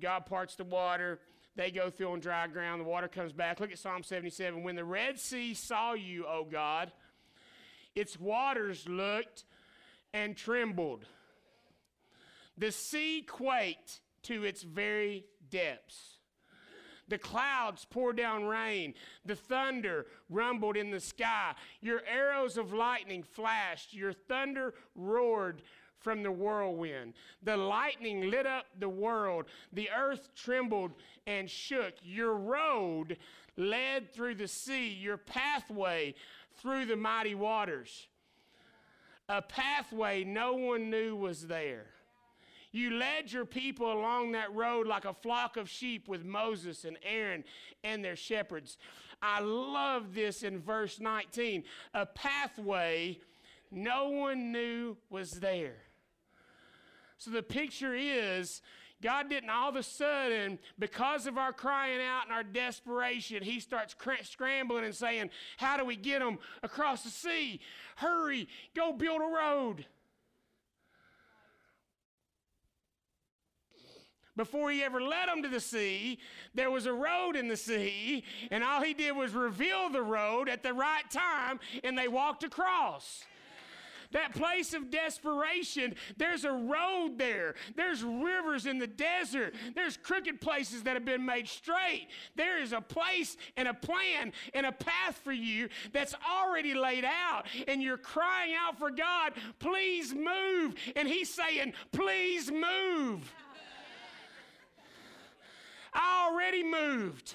God 0.00 0.26
parts 0.26 0.56
the 0.56 0.64
water. 0.64 1.20
They 1.54 1.70
go 1.70 1.88
through 1.88 2.10
on 2.10 2.18
dry 2.18 2.48
ground. 2.48 2.80
The 2.80 2.84
water 2.84 3.06
comes 3.06 3.32
back. 3.32 3.60
Look 3.60 3.70
at 3.70 3.78
Psalm 3.78 4.02
77. 4.02 4.64
When 4.64 4.74
the 4.74 4.84
Red 4.84 5.20
Sea 5.20 5.54
saw 5.54 5.92
you, 5.92 6.26
O 6.26 6.44
God, 6.44 6.90
its 7.94 8.18
waters 8.18 8.88
looked 8.88 9.44
and 10.12 10.36
trembled. 10.36 11.06
The 12.58 12.72
sea 12.72 13.22
quaked 13.22 14.00
to 14.24 14.42
its 14.42 14.64
very 14.64 15.24
depths. 15.50 16.15
The 17.08 17.18
clouds 17.18 17.84
poured 17.84 18.16
down 18.16 18.44
rain. 18.44 18.94
The 19.24 19.36
thunder 19.36 20.06
rumbled 20.28 20.76
in 20.76 20.90
the 20.90 21.00
sky. 21.00 21.54
Your 21.80 22.02
arrows 22.06 22.56
of 22.56 22.72
lightning 22.72 23.22
flashed. 23.22 23.94
Your 23.94 24.12
thunder 24.12 24.74
roared 24.94 25.62
from 25.98 26.22
the 26.22 26.32
whirlwind. 26.32 27.14
The 27.42 27.56
lightning 27.56 28.30
lit 28.30 28.46
up 28.46 28.66
the 28.78 28.88
world. 28.88 29.46
The 29.72 29.90
earth 29.90 30.30
trembled 30.34 30.92
and 31.26 31.48
shook. 31.50 31.94
Your 32.02 32.34
road 32.34 33.16
led 33.56 34.12
through 34.12 34.34
the 34.34 34.48
sea, 34.48 34.88
your 34.88 35.16
pathway 35.16 36.14
through 36.60 36.86
the 36.86 36.96
mighty 36.96 37.34
waters. 37.34 38.08
A 39.28 39.42
pathway 39.42 40.24
no 40.24 40.54
one 40.54 40.90
knew 40.90 41.16
was 41.16 41.46
there. 41.46 41.86
You 42.76 42.98
led 42.98 43.32
your 43.32 43.46
people 43.46 43.90
along 43.90 44.32
that 44.32 44.54
road 44.54 44.86
like 44.86 45.06
a 45.06 45.14
flock 45.14 45.56
of 45.56 45.66
sheep 45.66 46.08
with 46.08 46.26
Moses 46.26 46.84
and 46.84 46.98
Aaron 47.02 47.42
and 47.82 48.04
their 48.04 48.16
shepherds. 48.16 48.76
I 49.22 49.40
love 49.40 50.14
this 50.14 50.42
in 50.42 50.60
verse 50.60 51.00
19. 51.00 51.64
A 51.94 52.04
pathway 52.04 53.18
no 53.70 54.10
one 54.10 54.52
knew 54.52 54.98
was 55.08 55.30
there. 55.30 55.76
So 57.16 57.30
the 57.30 57.42
picture 57.42 57.94
is 57.94 58.60
God 59.02 59.30
didn't 59.30 59.48
all 59.48 59.70
of 59.70 59.76
a 59.76 59.82
sudden, 59.82 60.58
because 60.78 61.26
of 61.26 61.38
our 61.38 61.54
crying 61.54 62.02
out 62.02 62.24
and 62.24 62.32
our 62.32 62.42
desperation, 62.42 63.42
He 63.42 63.58
starts 63.58 63.94
cr- 63.94 64.22
scrambling 64.22 64.84
and 64.84 64.94
saying, 64.94 65.30
How 65.56 65.78
do 65.78 65.84
we 65.86 65.96
get 65.96 66.18
them 66.18 66.38
across 66.62 67.04
the 67.04 67.10
sea? 67.10 67.60
Hurry, 67.96 68.48
go 68.74 68.92
build 68.92 69.22
a 69.22 69.34
road. 69.34 69.86
Before 74.36 74.70
he 74.70 74.82
ever 74.82 75.00
led 75.00 75.28
them 75.28 75.42
to 75.42 75.48
the 75.48 75.60
sea, 75.60 76.18
there 76.54 76.70
was 76.70 76.86
a 76.86 76.92
road 76.92 77.36
in 77.36 77.48
the 77.48 77.56
sea, 77.56 78.24
and 78.50 78.62
all 78.62 78.82
he 78.82 78.94
did 78.94 79.12
was 79.12 79.32
reveal 79.32 79.90
the 79.90 80.02
road 80.02 80.48
at 80.48 80.62
the 80.62 80.72
right 80.72 81.10
time, 81.10 81.58
and 81.82 81.96
they 81.96 82.08
walked 82.08 82.44
across. 82.44 83.24
That 84.12 84.34
place 84.34 84.74
of 84.74 84.90
desperation, 84.90 85.94
there's 86.16 86.44
a 86.44 86.52
road 86.52 87.18
there. 87.18 87.54
There's 87.74 88.02
rivers 88.02 88.66
in 88.66 88.78
the 88.78 88.86
desert. 88.86 89.54
There's 89.74 89.96
crooked 89.96 90.40
places 90.40 90.84
that 90.84 90.94
have 90.94 91.04
been 91.04 91.24
made 91.24 91.48
straight. 91.48 92.08
There 92.36 92.62
is 92.62 92.72
a 92.72 92.80
place 92.80 93.36
and 93.56 93.68
a 93.68 93.74
plan 93.74 94.32
and 94.54 94.66
a 94.66 94.72
path 94.72 95.20
for 95.24 95.32
you 95.32 95.68
that's 95.92 96.14
already 96.30 96.74
laid 96.74 97.04
out. 97.04 97.46
And 97.66 97.82
you're 97.82 97.98
crying 97.98 98.54
out 98.58 98.78
for 98.78 98.90
God, 98.90 99.32
please 99.58 100.14
move. 100.14 100.74
And 100.94 101.08
He's 101.08 101.32
saying, 101.32 101.74
please 101.92 102.50
move. 102.50 103.34
I 105.96 106.28
already 106.30 106.62
moved. 106.62 107.34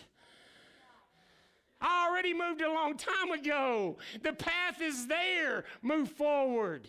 I 1.82 2.07
already 2.07 2.34
moved 2.34 2.62
a 2.62 2.72
long 2.72 2.95
time 2.95 3.32
ago. 3.32 3.97
The 4.22 4.34
path 4.34 4.82
is 4.82 5.07
there. 5.07 5.66
Move 5.82 6.09
forward. 6.09 6.88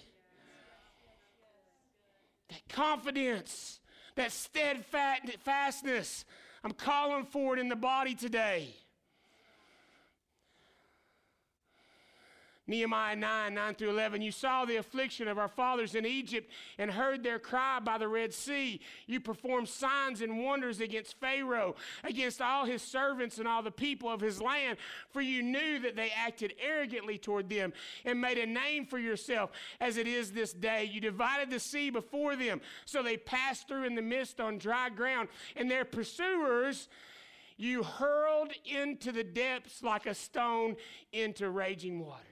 That 2.51 2.69
confidence, 2.69 3.81
that 4.17 4.33
steadfastness, 4.33 6.27
I'm 6.63 6.73
calling 6.73 7.25
for 7.25 7.55
it 7.55 7.61
in 7.61 7.69
the 7.69 7.77
body 7.77 8.15
today. 8.15 8.77
Nehemiah 12.69 13.17
9, 13.17 13.55
9 13.55 13.75
through 13.75 13.91
11. 13.91 14.23
You 14.23 14.31
saw 14.31 14.65
the 14.65 14.77
affliction 14.77 15.27
of 15.27 15.37
our 15.37 15.49
fathers 15.49 15.97
in 15.97 16.07
Egypt 16.07 16.49
and 16.79 16.93
heard 16.93 17.23
their 17.23 17.41
cry 17.41 17.81
by 17.81 17.99
the 17.99 18.07
Red 18.07 18.33
Sea. 18.33 18.81
You 19.07 19.19
performed 19.19 19.69
signs 19.69 20.21
and 20.21 20.45
wonders 20.45 20.81
against 20.81 21.19
Pharaoh, 21.19 21.75
against 22.05 22.41
all 22.41 22.65
his 22.65 22.81
servants 22.81 23.39
and 23.39 23.49
all 23.49 23.63
the 23.63 23.73
people 23.73 24.09
of 24.09 24.21
his 24.21 24.41
land, 24.41 24.79
for 25.11 25.21
you 25.21 25.43
knew 25.43 25.81
that 25.81 25.97
they 25.97 26.11
acted 26.11 26.55
arrogantly 26.61 27.19
toward 27.19 27.49
them 27.49 27.73
and 28.05 28.21
made 28.21 28.39
a 28.39 28.47
name 28.47 28.87
for 28.87 28.99
yourself 28.99 29.51
as 29.81 29.97
it 29.97 30.07
is 30.07 30.31
this 30.31 30.53
day. 30.53 30.85
You 30.85 31.01
divided 31.01 31.51
the 31.51 31.59
sea 31.59 31.91
before 31.91 32.37
them, 32.37 32.61
so 32.85 33.03
they 33.03 33.17
passed 33.17 33.67
through 33.67 33.85
in 33.85 33.97
the 33.97 34.03
midst 34.03 34.41
on 34.41 34.59
dry 34.59 34.89
ground, 34.89 35.29
and 35.57 35.69
their 35.69 35.85
pursuers 35.85 36.89
you 37.57 37.83
hurled 37.83 38.53
into 38.65 39.13
the 39.13 39.25
depths 39.25 39.83
like 39.83 40.07
a 40.07 40.15
stone 40.15 40.77
into 41.13 41.51
raging 41.51 42.01
waters. 42.01 42.32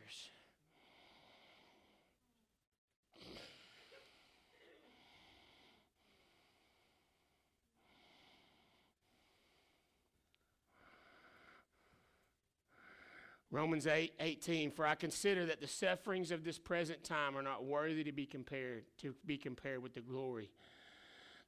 Romans 13.52 13.86
8, 13.86 14.12
18, 14.20 14.70
for 14.70 14.86
I 14.86 14.94
consider 14.94 15.46
that 15.46 15.60
the 15.60 15.66
sufferings 15.66 16.30
of 16.30 16.44
this 16.44 16.58
present 16.58 17.02
time 17.02 17.36
are 17.36 17.42
not 17.42 17.64
worthy 17.64 18.04
to 18.04 18.12
be 18.12 18.24
compared 18.24 18.84
to 18.98 19.14
be 19.26 19.36
compared 19.36 19.82
with 19.82 19.94
the 19.94 20.00
glory 20.00 20.50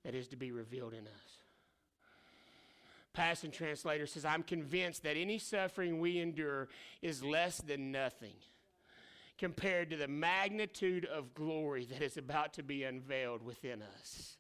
that 0.04 0.14
is 0.14 0.26
to 0.28 0.36
be 0.36 0.50
revealed 0.50 0.94
in 0.94 1.06
us. 1.06 1.38
Passion 3.12 3.50
Translation 3.50 4.06
says, 4.06 4.24
I'm 4.24 4.42
convinced 4.42 5.04
that 5.04 5.16
any 5.16 5.38
suffering 5.38 6.00
we 6.00 6.18
endure 6.18 6.68
is 7.02 7.22
less 7.22 7.58
than 7.58 7.92
nothing 7.92 8.34
compared 9.38 9.90
to 9.90 9.96
the 9.96 10.08
magnitude 10.08 11.04
of 11.04 11.34
glory 11.34 11.84
that 11.84 12.02
is 12.02 12.16
about 12.16 12.54
to 12.54 12.62
be 12.62 12.84
unveiled 12.84 13.44
within 13.44 13.82
us. 13.82 14.36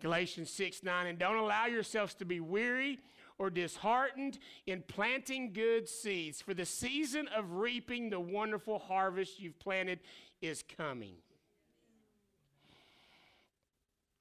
Galatians 0.00 0.50
6 0.50 0.84
9, 0.84 1.06
and 1.06 1.18
don't 1.18 1.36
allow 1.36 1.66
yourselves 1.66 2.14
to 2.14 2.24
be 2.24 2.40
weary 2.40 2.98
or 3.38 3.50
disheartened 3.50 4.38
in 4.66 4.82
planting 4.88 5.52
good 5.52 5.88
seeds, 5.88 6.42
for 6.42 6.54
the 6.54 6.66
season 6.66 7.28
of 7.28 7.52
reaping 7.52 8.10
the 8.10 8.20
wonderful 8.20 8.78
harvest 8.78 9.40
you've 9.40 9.58
planted 9.58 10.00
is 10.42 10.64
coming. 10.76 11.14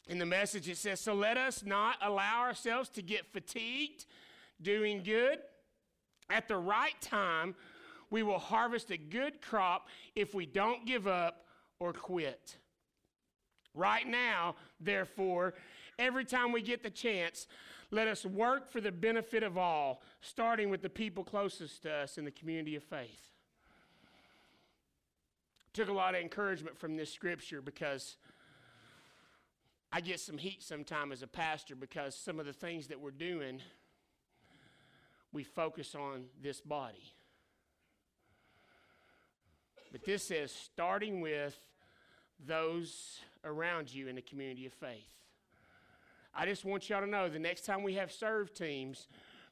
In 0.08 0.20
the 0.20 0.26
message, 0.26 0.70
it 0.70 0.78
says, 0.78 1.00
So 1.00 1.14
let 1.14 1.38
us 1.38 1.64
not 1.66 1.98
allow 2.02 2.42
ourselves 2.42 2.90
to 2.90 3.02
get 3.02 3.26
fatigued 3.32 4.06
doing 4.62 5.04
good. 5.04 5.40
At 6.30 6.48
the 6.48 6.58
right 6.58 7.00
time, 7.02 7.56
we 8.10 8.24
will 8.24 8.40
harvest 8.40 8.92
a 8.92 8.98
good 8.98 9.42
crop 9.42 9.88
if 10.16 10.34
we 10.34 10.46
don't 10.46 10.86
give 10.86 11.08
up 11.08 11.46
or 11.80 11.92
quit. 11.92 12.58
Right 13.74 14.08
now, 14.08 14.56
therefore, 14.80 15.54
every 16.00 16.26
time 16.26 16.52
we 16.52 16.62
get 16.62 16.84
the 16.84 16.90
chance, 16.90 17.48
let 17.92 18.08
us 18.08 18.26
work 18.26 18.70
for 18.70 18.82
the 18.82 18.92
benefit 18.92 19.44
of 19.44 19.58
all, 19.58 20.02
starting 20.22 20.70
with 20.70 20.82
the 20.82 20.90
people 20.90 21.24
closest 21.24 21.84
to 21.84 21.92
us 21.92 22.18
in 22.18 22.26
the 22.26 22.32
community 22.32 22.76
of 22.76 22.84
faith. 22.84 23.32
Took 25.74 25.90
a 25.90 25.94
lot 25.94 26.16
of 26.16 26.22
encouragement 26.22 26.78
from 26.78 26.98
this 26.98 27.14
scripture 27.14 27.62
because 27.62 28.18
I 29.92 30.02
get 30.02 30.20
some 30.20 30.38
heat 30.38 30.62
sometimes 30.62 31.14
as 31.14 31.24
a 31.24 31.28
pastor 31.28 31.76
because 31.76 32.16
some 32.16 32.40
of 32.40 32.46
the 32.46 32.54
things 32.54 32.88
that 32.88 33.00
we're 33.00 33.12
doing, 33.12 33.62
we 35.32 35.44
focus 35.44 35.96
on 35.96 36.26
this 36.42 36.60
body. 36.60 37.14
But 39.92 40.04
this 40.04 40.28
says, 40.28 40.52
starting 40.52 41.22
with 41.22 41.58
those 42.46 43.20
around 43.46 43.94
you 43.94 44.08
in 44.08 44.16
the 44.16 44.22
community 44.22 44.66
of 44.66 44.74
faith. 44.74 45.14
I 46.40 46.46
just 46.46 46.64
want 46.64 46.88
y'all 46.88 47.02
to 47.02 47.08
know 47.08 47.30
the 47.30 47.40
next 47.40 47.66
time 47.66 47.82
we 47.82 47.96
have 47.96 48.12
serve 48.12 48.54
teams, 48.54 49.08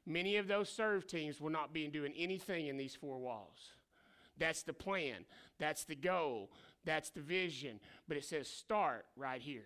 many 0.06 0.38
of 0.38 0.48
those 0.48 0.70
serve 0.70 1.08
teams 1.08 1.42
will 1.42 1.50
not 1.50 1.74
be 1.74 1.88
doing 1.88 2.14
anything 2.16 2.68
in 2.68 2.78
these 2.78 2.94
four 2.94 3.18
walls. 3.18 3.72
That's 4.38 4.62
the 4.62 4.74
plan, 4.74 5.26
that's 5.58 5.84
the 5.86 5.96
goal, 5.96 6.52
that's 6.86 7.10
the 7.10 7.22
vision. 7.22 7.80
But 8.08 8.18
it 8.18 8.26
says 8.26 8.48
start 8.48 9.08
right 9.18 9.42
here. 9.42 9.66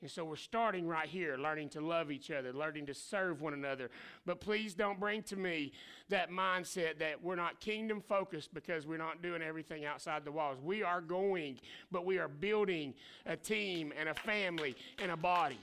And 0.00 0.10
so 0.10 0.24
we're 0.24 0.36
starting 0.36 0.86
right 0.86 1.08
here, 1.08 1.36
learning 1.36 1.70
to 1.70 1.80
love 1.80 2.10
each 2.10 2.30
other, 2.30 2.52
learning 2.52 2.86
to 2.86 2.94
serve 2.94 3.42
one 3.42 3.52
another. 3.52 3.90
But 4.24 4.40
please 4.40 4.72
don't 4.72 4.98
bring 4.98 5.24
to 5.24 5.36
me 5.36 5.72
that 6.08 6.30
mindset 6.30 7.00
that 7.00 7.22
we're 7.22 7.34
not 7.34 7.60
kingdom 7.60 8.00
focused 8.00 8.54
because 8.54 8.86
we're 8.86 8.96
not 8.96 9.22
doing 9.22 9.42
everything 9.42 9.84
outside 9.84 10.24
the 10.24 10.30
walls. 10.30 10.58
We 10.62 10.84
are 10.84 11.00
going, 11.00 11.58
but 11.90 12.06
we 12.06 12.18
are 12.18 12.28
building 12.28 12.94
a 13.26 13.36
team 13.36 13.92
and 13.98 14.08
a 14.08 14.14
family 14.14 14.76
and 15.02 15.10
a 15.10 15.16
body. 15.16 15.58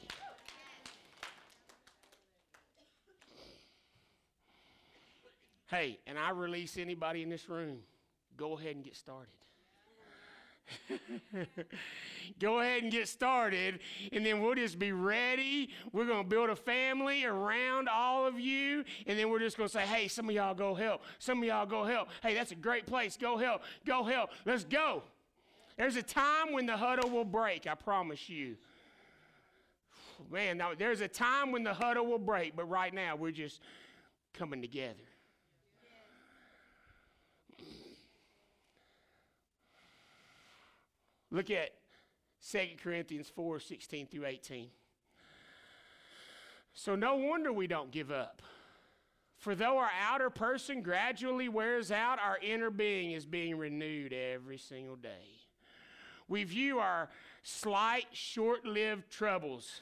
Hey, 5.75 5.99
and 6.07 6.17
I 6.17 6.29
release 6.29 6.77
anybody 6.77 7.21
in 7.21 7.27
this 7.29 7.49
room, 7.49 7.79
go 8.37 8.57
ahead 8.57 8.77
and 8.77 8.85
get 8.85 8.95
started. 8.95 9.33
Go 12.39 12.59
ahead 12.59 12.81
and 12.81 12.91
get 12.91 13.07
started, 13.07 13.79
and 14.11 14.25
then 14.25 14.41
we'll 14.41 14.55
just 14.55 14.79
be 14.79 14.93
ready. 14.93 15.69
We're 15.91 16.07
going 16.07 16.23
to 16.23 16.27
build 16.27 16.49
a 16.49 16.55
family 16.55 17.23
around 17.23 17.87
all 17.87 18.25
of 18.25 18.39
you, 18.39 18.83
and 19.05 19.19
then 19.19 19.29
we're 19.29 19.37
just 19.37 19.57
going 19.57 19.69
to 19.69 19.73
say, 19.73 19.85
hey, 19.85 20.07
some 20.07 20.27
of 20.27 20.33
y'all 20.33 20.55
go 20.55 20.73
help. 20.73 21.03
Some 21.19 21.39
of 21.39 21.43
y'all 21.43 21.67
go 21.67 21.83
help. 21.83 22.07
Hey, 22.23 22.33
that's 22.33 22.51
a 22.51 22.55
great 22.55 22.87
place. 22.87 23.15
Go 23.15 23.37
help. 23.37 23.61
Go 23.85 24.03
help. 24.03 24.31
Let's 24.43 24.63
go. 24.63 25.03
There's 25.77 25.97
a 25.97 26.03
time 26.03 26.51
when 26.51 26.65
the 26.65 26.77
huddle 26.77 27.11
will 27.11 27.25
break, 27.25 27.67
I 27.67 27.75
promise 27.75 28.27
you. 28.27 28.55
Man, 30.31 30.57
now, 30.57 30.71
there's 30.75 31.01
a 31.01 31.07
time 31.07 31.51
when 31.51 31.63
the 31.63 31.75
huddle 31.75 32.07
will 32.07 32.17
break, 32.17 32.55
but 32.55 32.67
right 32.67 32.93
now 32.93 33.15
we're 33.15 33.29
just 33.29 33.61
coming 34.33 34.61
together. 34.63 35.03
Look 41.35 41.51
at 41.51 41.71
2 42.49 42.59
Corinthians 42.81 43.27
4 43.27 43.59
16 43.59 44.07
through 44.07 44.25
18. 44.25 44.69
So, 46.73 46.95
no 46.95 47.17
wonder 47.17 47.51
we 47.51 47.67
don't 47.67 47.91
give 47.91 48.09
up. 48.09 48.41
For 49.35 49.53
though 49.53 49.77
our 49.77 49.91
outer 50.01 50.29
person 50.29 50.81
gradually 50.81 51.49
wears 51.49 51.91
out, 51.91 52.19
our 52.19 52.37
inner 52.41 52.69
being 52.69 53.11
is 53.11 53.25
being 53.25 53.57
renewed 53.57 54.13
every 54.13 54.57
single 54.57 54.95
day. 54.95 55.41
We 56.29 56.45
view 56.45 56.79
our 56.79 57.09
slight, 57.43 58.05
short 58.13 58.65
lived 58.65 59.11
troubles. 59.11 59.81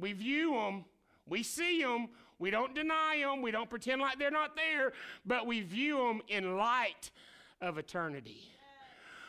We 0.00 0.14
view 0.14 0.52
them, 0.54 0.86
we 1.26 1.42
see 1.42 1.82
them, 1.82 2.08
we 2.38 2.50
don't 2.50 2.74
deny 2.74 3.18
them, 3.22 3.42
we 3.42 3.50
don't 3.50 3.68
pretend 3.68 4.00
like 4.00 4.18
they're 4.18 4.30
not 4.30 4.56
there, 4.56 4.94
but 5.26 5.46
we 5.46 5.60
view 5.60 5.98
them 5.98 6.22
in 6.28 6.56
light 6.56 7.10
of 7.60 7.76
eternity. 7.76 8.57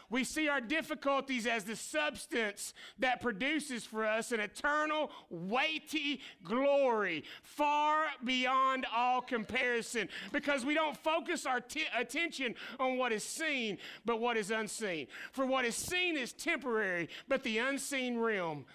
We 0.09 0.23
see 0.23 0.47
our 0.49 0.61
difficulties 0.61 1.45
as 1.45 1.63
the 1.63 1.75
substance 1.75 2.73
that 2.97 3.21
produces 3.21 3.85
for 3.85 4.05
us 4.05 4.31
an 4.31 4.39
eternal, 4.39 5.11
weighty 5.29 6.21
glory 6.43 7.23
far 7.43 8.05
beyond 8.23 8.87
all 8.95 9.21
comparison 9.21 10.09
because 10.31 10.65
we 10.65 10.73
don't 10.73 10.97
focus 10.97 11.45
our 11.45 11.61
t- 11.61 11.85
attention 11.95 12.55
on 12.79 12.97
what 12.97 13.11
is 13.11 13.23
seen, 13.23 13.77
but 14.05 14.19
what 14.19 14.35
is 14.35 14.49
unseen. 14.49 15.07
For 15.31 15.45
what 15.45 15.65
is 15.65 15.75
seen 15.75 16.17
is 16.17 16.33
temporary, 16.33 17.09
but 17.27 17.43
the 17.43 17.59
unseen 17.59 18.17
realm 18.17 18.65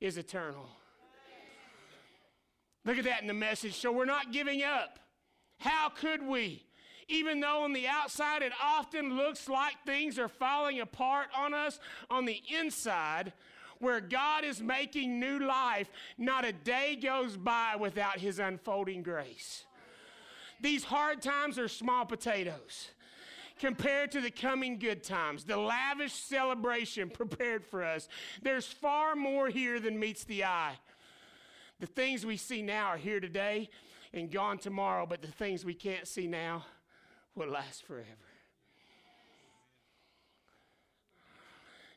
is 0.00 0.18
eternal. 0.18 0.68
Look 2.84 2.98
at 2.98 3.04
that 3.04 3.22
in 3.22 3.28
the 3.28 3.34
message. 3.34 3.74
So 3.74 3.92
we're 3.92 4.04
not 4.04 4.32
giving 4.32 4.62
up. 4.62 4.98
How 5.58 5.88
could 5.88 6.26
we? 6.26 6.64
Even 7.12 7.40
though 7.40 7.62
on 7.62 7.72
the 7.72 7.86
outside 7.86 8.42
it 8.42 8.52
often 8.62 9.16
looks 9.16 9.48
like 9.48 9.74
things 9.84 10.18
are 10.18 10.28
falling 10.28 10.80
apart 10.80 11.28
on 11.36 11.52
us, 11.52 11.78
on 12.10 12.24
the 12.24 12.42
inside, 12.58 13.32
where 13.78 14.00
God 14.00 14.44
is 14.44 14.62
making 14.62 15.20
new 15.20 15.40
life, 15.40 15.90
not 16.16 16.44
a 16.44 16.52
day 16.52 16.96
goes 16.96 17.36
by 17.36 17.76
without 17.78 18.18
His 18.18 18.38
unfolding 18.38 19.02
grace. 19.02 19.64
These 20.60 20.84
hard 20.84 21.20
times 21.20 21.58
are 21.58 21.68
small 21.68 22.06
potatoes 22.06 22.88
compared 23.58 24.10
to 24.12 24.20
the 24.20 24.30
coming 24.30 24.78
good 24.78 25.02
times, 25.04 25.44
the 25.44 25.56
lavish 25.56 26.12
celebration 26.12 27.10
prepared 27.14 27.64
for 27.64 27.84
us. 27.84 28.08
There's 28.40 28.66
far 28.66 29.14
more 29.14 29.48
here 29.48 29.78
than 29.80 29.98
meets 29.98 30.24
the 30.24 30.44
eye. 30.44 30.78
The 31.78 31.86
things 31.86 32.24
we 32.24 32.36
see 32.36 32.62
now 32.62 32.86
are 32.86 32.96
here 32.96 33.20
today 33.20 33.68
and 34.14 34.30
gone 34.30 34.58
tomorrow, 34.58 35.04
but 35.04 35.20
the 35.20 35.28
things 35.28 35.64
we 35.64 35.74
can't 35.74 36.06
see 36.06 36.26
now 36.26 36.64
will 37.34 37.48
last 37.48 37.84
forever. 37.84 38.06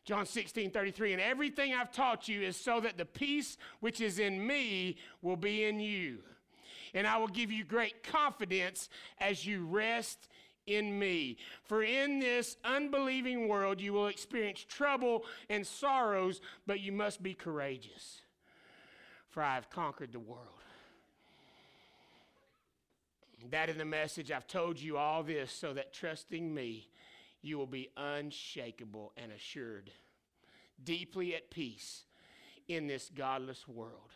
John 0.05 0.27
16, 0.27 0.69
33, 0.69 1.13
and 1.13 1.21
everything 1.21 1.73
I've 1.73 1.91
taught 1.91 2.27
you 2.27 2.41
is 2.41 2.55
so 2.55 2.79
that 2.79 2.95
the 2.95 3.05
peace 3.05 3.57
which 3.79 3.99
is 3.99 4.19
in 4.19 4.45
me 4.45 4.97
will 5.23 5.35
be 5.35 5.63
in 5.63 5.79
you. 5.79 6.19
And 6.93 7.07
I 7.07 7.17
will 7.17 7.27
give 7.27 7.51
you 7.51 7.65
great 7.65 8.03
confidence 8.03 8.87
as 9.19 9.45
you 9.45 9.65
rest 9.65 10.29
in 10.67 10.97
me. 10.97 11.37
For 11.63 11.83
in 11.83 12.19
this 12.19 12.55
unbelieving 12.63 13.47
world 13.47 13.81
you 13.81 13.93
will 13.93 14.07
experience 14.07 14.63
trouble 14.63 15.25
and 15.49 15.65
sorrows, 15.65 16.39
but 16.67 16.79
you 16.79 16.91
must 16.91 17.23
be 17.23 17.33
courageous. 17.33 18.21
For 19.29 19.41
I 19.41 19.55
have 19.55 19.71
conquered 19.71 20.13
the 20.13 20.19
world. 20.19 20.64
That 23.51 23.69
in 23.69 23.77
the 23.77 23.85
message, 23.85 24.31
I've 24.31 24.47
told 24.47 24.79
you 24.79 24.97
all 24.97 25.21
this 25.21 25.51
so 25.51 25.73
that 25.73 25.93
trusting 25.93 26.53
me, 26.53 26.89
you 27.41 27.57
will 27.57 27.67
be 27.67 27.89
unshakable 27.95 29.13
and 29.17 29.31
assured, 29.31 29.91
deeply 30.83 31.35
at 31.35 31.51
peace 31.51 32.05
in 32.67 32.87
this 32.87 33.11
godless 33.15 33.67
world. 33.67 34.11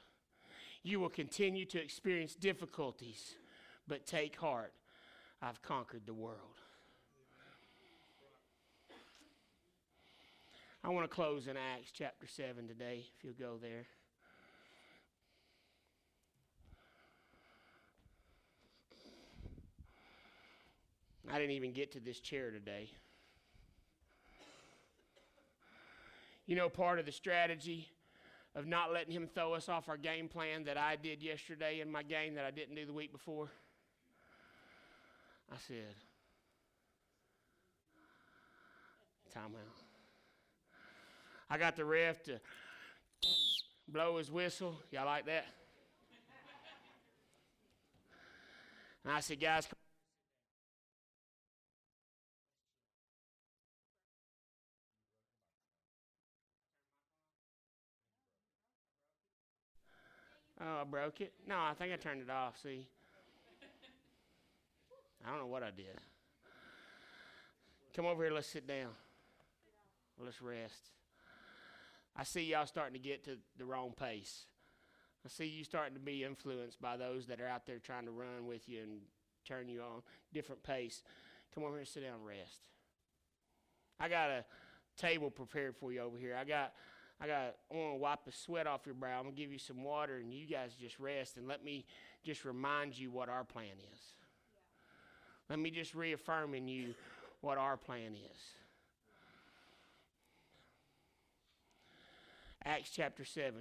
You 0.82 1.00
will 1.00 1.10
continue 1.10 1.66
to 1.66 1.82
experience 1.82 2.34
difficulties, 2.34 3.36
but 3.88 4.08
take 4.08 4.36
heart, 4.36 4.74
I've 5.42 5.62
conquered 5.62 6.06
the 6.06 6.14
world. 6.14 6.58
I 10.84 10.90
want 10.90 11.10
to 11.10 11.14
close 11.14 11.48
in 11.48 11.56
Acts 11.56 11.92
chapter 11.94 12.26
7 12.26 12.68
today, 12.68 13.06
if 13.18 13.24
you'll 13.24 13.34
go 13.34 13.58
there. 13.62 13.86
I 21.32 21.38
didn't 21.38 21.52
even 21.52 21.74
get 21.74 21.92
to 21.92 22.00
this 22.00 22.20
chair 22.20 22.50
today. 22.50 22.90
You 26.48 26.56
know, 26.56 26.70
part 26.70 26.98
of 26.98 27.06
the 27.06 27.12
strategy 27.12 27.88
of 28.56 28.66
not 28.66 28.92
letting 28.92 29.12
him 29.12 29.28
throw 29.28 29.54
us 29.54 29.70
off 29.70 29.88
our 29.88 29.98
game 29.98 30.28
plan 30.28 30.64
that 30.64 30.78
I 30.78 30.96
did 30.96 31.22
yesterday 31.22 31.82
in 31.82 31.92
my 31.92 32.02
game 32.02 32.34
that 32.36 32.46
I 32.46 32.52
didn't 32.52 32.76
do 32.76 32.86
the 32.86 32.94
week 32.94 33.12
before? 33.12 33.52
I 35.52 35.58
said, 35.68 35.96
time 39.32 39.52
out. 39.54 39.84
I 41.52 41.58
got 41.60 41.76
the 41.76 41.86
ref 41.86 42.24
to 42.24 42.40
blow 43.88 44.18
his 44.18 44.32
whistle. 44.32 44.76
Y'all 44.92 45.06
like 45.06 45.28
that? 45.28 45.46
And 49.04 49.14
I 49.14 49.20
said, 49.20 49.40
guys, 49.40 49.68
Oh, 60.62 60.82
I 60.82 60.84
broke 60.84 61.22
it? 61.22 61.34
No, 61.48 61.56
I 61.56 61.74
think 61.74 61.94
I 61.94 61.96
turned 61.96 62.22
it 62.22 62.30
off, 62.30 62.60
see? 62.62 62.88
I 65.26 65.30
don't 65.30 65.40
know 65.40 65.48
what 65.48 65.64
I 65.64 65.72
did. 65.72 65.98
Come 67.96 68.06
over 68.06 68.24
here, 68.24 68.34
let's 68.34 68.48
sit 68.48 68.68
down. 68.68 68.90
Let's 70.24 70.42
rest. 70.42 70.92
I 72.16 72.24
see 72.24 72.42
y'all 72.42 72.66
starting 72.66 72.94
to 72.94 73.00
get 73.00 73.24
to 73.26 73.38
the 73.58 73.66
wrong 73.66 73.94
pace. 73.98 74.46
I 75.26 75.30
see 75.30 75.46
you 75.46 75.64
starting 75.64 75.94
to 75.94 76.00
be 76.00 76.24
influenced 76.24 76.82
by 76.82 76.98
those 76.98 77.28
that 77.28 77.40
are 77.40 77.48
out 77.48 77.66
there 77.66 77.80
trying 77.80 78.06
to 78.06 78.12
run 78.12 78.46
with 78.46 78.68
you 78.68 78.82
and 78.82 79.00
turn 79.46 79.70
you 79.70 79.82
on 79.82 80.02
different 80.34 80.64
pace. 80.64 81.04
Come 81.54 81.64
over 81.64 81.74
here 81.74 81.80
and 81.80 81.88
sit 81.88 82.04
down 82.04 82.16
and 82.16 82.26
rest. 82.26 82.60
I 84.00 84.08
got 84.10 84.30
a 84.30 84.46
table 84.98 85.30
prepared 85.30 85.76
for 85.76 85.92
you 85.92 86.02
over 86.02 86.18
here. 86.18 86.38
I 86.40 86.44
got 86.44 86.74
I 87.22 87.28
got 87.28 87.56
I 87.72 87.76
want 87.76 87.94
to 87.94 88.00
wipe 88.00 88.24
the 88.26 88.32
sweat 88.32 88.68
off 88.68 88.86
your 88.86 88.96
brow. 88.96 89.18
I'm 89.18 89.26
gonna 89.26 89.36
give 89.36 89.52
you 89.52 89.60
some 89.60 89.84
water, 89.84 90.18
and 90.18 90.34
you 90.34 90.48
guys 90.48 90.74
just 90.80 91.00
rest 91.00 91.38
and 91.38 91.48
let 91.48 91.64
me 91.64 91.86
just 92.24 92.46
remind 92.46 92.98
you 92.98 93.12
what 93.12 93.30
our 93.30 93.44
plan 93.44 93.76
is. 93.94 94.00
Yeah. 95.50 95.52
Let 95.52 95.60
me 95.60 95.72
just 95.72 95.94
reaffirm 95.96 96.54
in 96.54 96.68
you 96.68 96.94
what 97.42 97.58
our 97.58 97.78
plan 97.78 98.14
is. 98.14 98.38
Acts 102.66 102.92
chapter 102.94 103.24
7. 103.24 103.54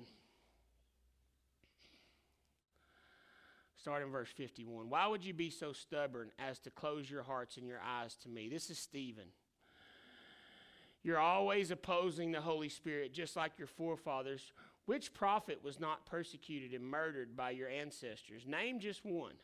Start 3.80 4.02
in 4.02 4.10
verse 4.10 4.28
51. 4.36 4.90
Why 4.90 5.06
would 5.06 5.24
you 5.24 5.32
be 5.32 5.50
so 5.50 5.72
stubborn 5.72 6.30
as 6.38 6.58
to 6.60 6.70
close 6.70 7.08
your 7.08 7.22
hearts 7.22 7.56
and 7.56 7.66
your 7.66 7.80
eyes 7.80 8.16
to 8.16 8.28
me? 8.28 8.48
This 8.48 8.70
is 8.70 8.78
Stephen. 8.78 9.26
You're 11.02 11.18
always 11.18 11.70
opposing 11.70 12.32
the 12.32 12.40
Holy 12.40 12.68
Spirit, 12.68 13.12
just 13.12 13.36
like 13.36 13.52
your 13.58 13.68
forefathers. 13.68 14.52
Which 14.86 15.12
prophet 15.14 15.60
was 15.62 15.78
not 15.78 16.06
persecuted 16.06 16.72
and 16.72 16.84
murdered 16.84 17.36
by 17.36 17.50
your 17.50 17.68
ancestors? 17.68 18.46
Name 18.46 18.80
just 18.80 19.04
one. 19.04 19.34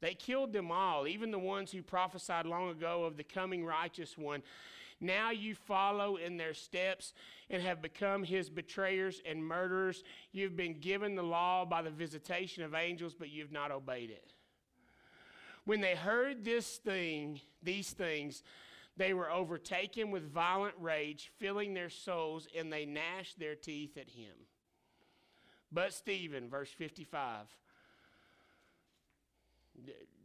They 0.00 0.14
killed 0.14 0.52
them 0.52 0.70
all, 0.70 1.06
even 1.06 1.30
the 1.30 1.38
ones 1.38 1.72
who 1.72 1.82
prophesied 1.82 2.46
long 2.46 2.70
ago 2.70 3.04
of 3.04 3.16
the 3.16 3.24
coming 3.24 3.64
righteous 3.64 4.18
one. 4.18 4.42
Now 5.00 5.30
you 5.30 5.54
follow 5.54 6.16
in 6.16 6.36
their 6.36 6.54
steps 6.54 7.14
and 7.50 7.62
have 7.62 7.82
become 7.82 8.22
his 8.22 8.48
betrayers 8.48 9.20
and 9.26 9.44
murderers. 9.44 10.04
You've 10.32 10.56
been 10.56 10.80
given 10.80 11.14
the 11.14 11.22
law 11.22 11.64
by 11.64 11.82
the 11.82 11.90
visitation 11.90 12.62
of 12.62 12.74
angels, 12.74 13.14
but 13.18 13.30
you've 13.30 13.52
not 13.52 13.70
obeyed 13.70 14.10
it. 14.10 14.32
When 15.64 15.80
they 15.80 15.94
heard 15.94 16.44
this 16.44 16.76
thing, 16.76 17.40
these 17.62 17.90
things, 17.90 18.42
they 18.96 19.12
were 19.12 19.30
overtaken 19.30 20.10
with 20.10 20.30
violent 20.32 20.74
rage, 20.78 21.30
filling 21.38 21.74
their 21.74 21.90
souls, 21.90 22.46
and 22.56 22.72
they 22.72 22.84
gnashed 22.86 23.38
their 23.38 23.54
teeth 23.54 23.96
at 23.96 24.08
him. 24.08 24.34
But 25.72 25.92
Stephen, 25.92 26.48
verse 26.48 26.70
55, 26.70 27.46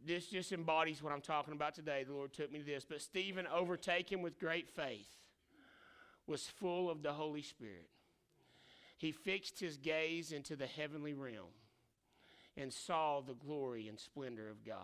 this 0.06 0.26
just 0.26 0.52
embodies 0.52 1.02
what 1.02 1.12
I'm 1.12 1.20
talking 1.20 1.52
about 1.52 1.74
today. 1.74 2.04
The 2.04 2.14
Lord 2.14 2.32
took 2.32 2.52
me 2.52 2.60
to 2.60 2.64
this. 2.64 2.86
But 2.88 3.00
Stephen, 3.00 3.46
overtaken 3.48 4.22
with 4.22 4.38
great 4.38 4.68
faith, 4.68 5.08
was 6.26 6.46
full 6.46 6.88
of 6.88 7.02
the 7.02 7.12
Holy 7.12 7.42
Spirit. 7.42 7.88
He 8.96 9.10
fixed 9.10 9.58
his 9.58 9.76
gaze 9.76 10.30
into 10.30 10.54
the 10.54 10.66
heavenly 10.66 11.14
realm 11.14 11.54
and 12.56 12.72
saw 12.72 13.20
the 13.20 13.34
glory 13.34 13.88
and 13.88 13.98
splendor 13.98 14.48
of 14.48 14.64
God. 14.64 14.76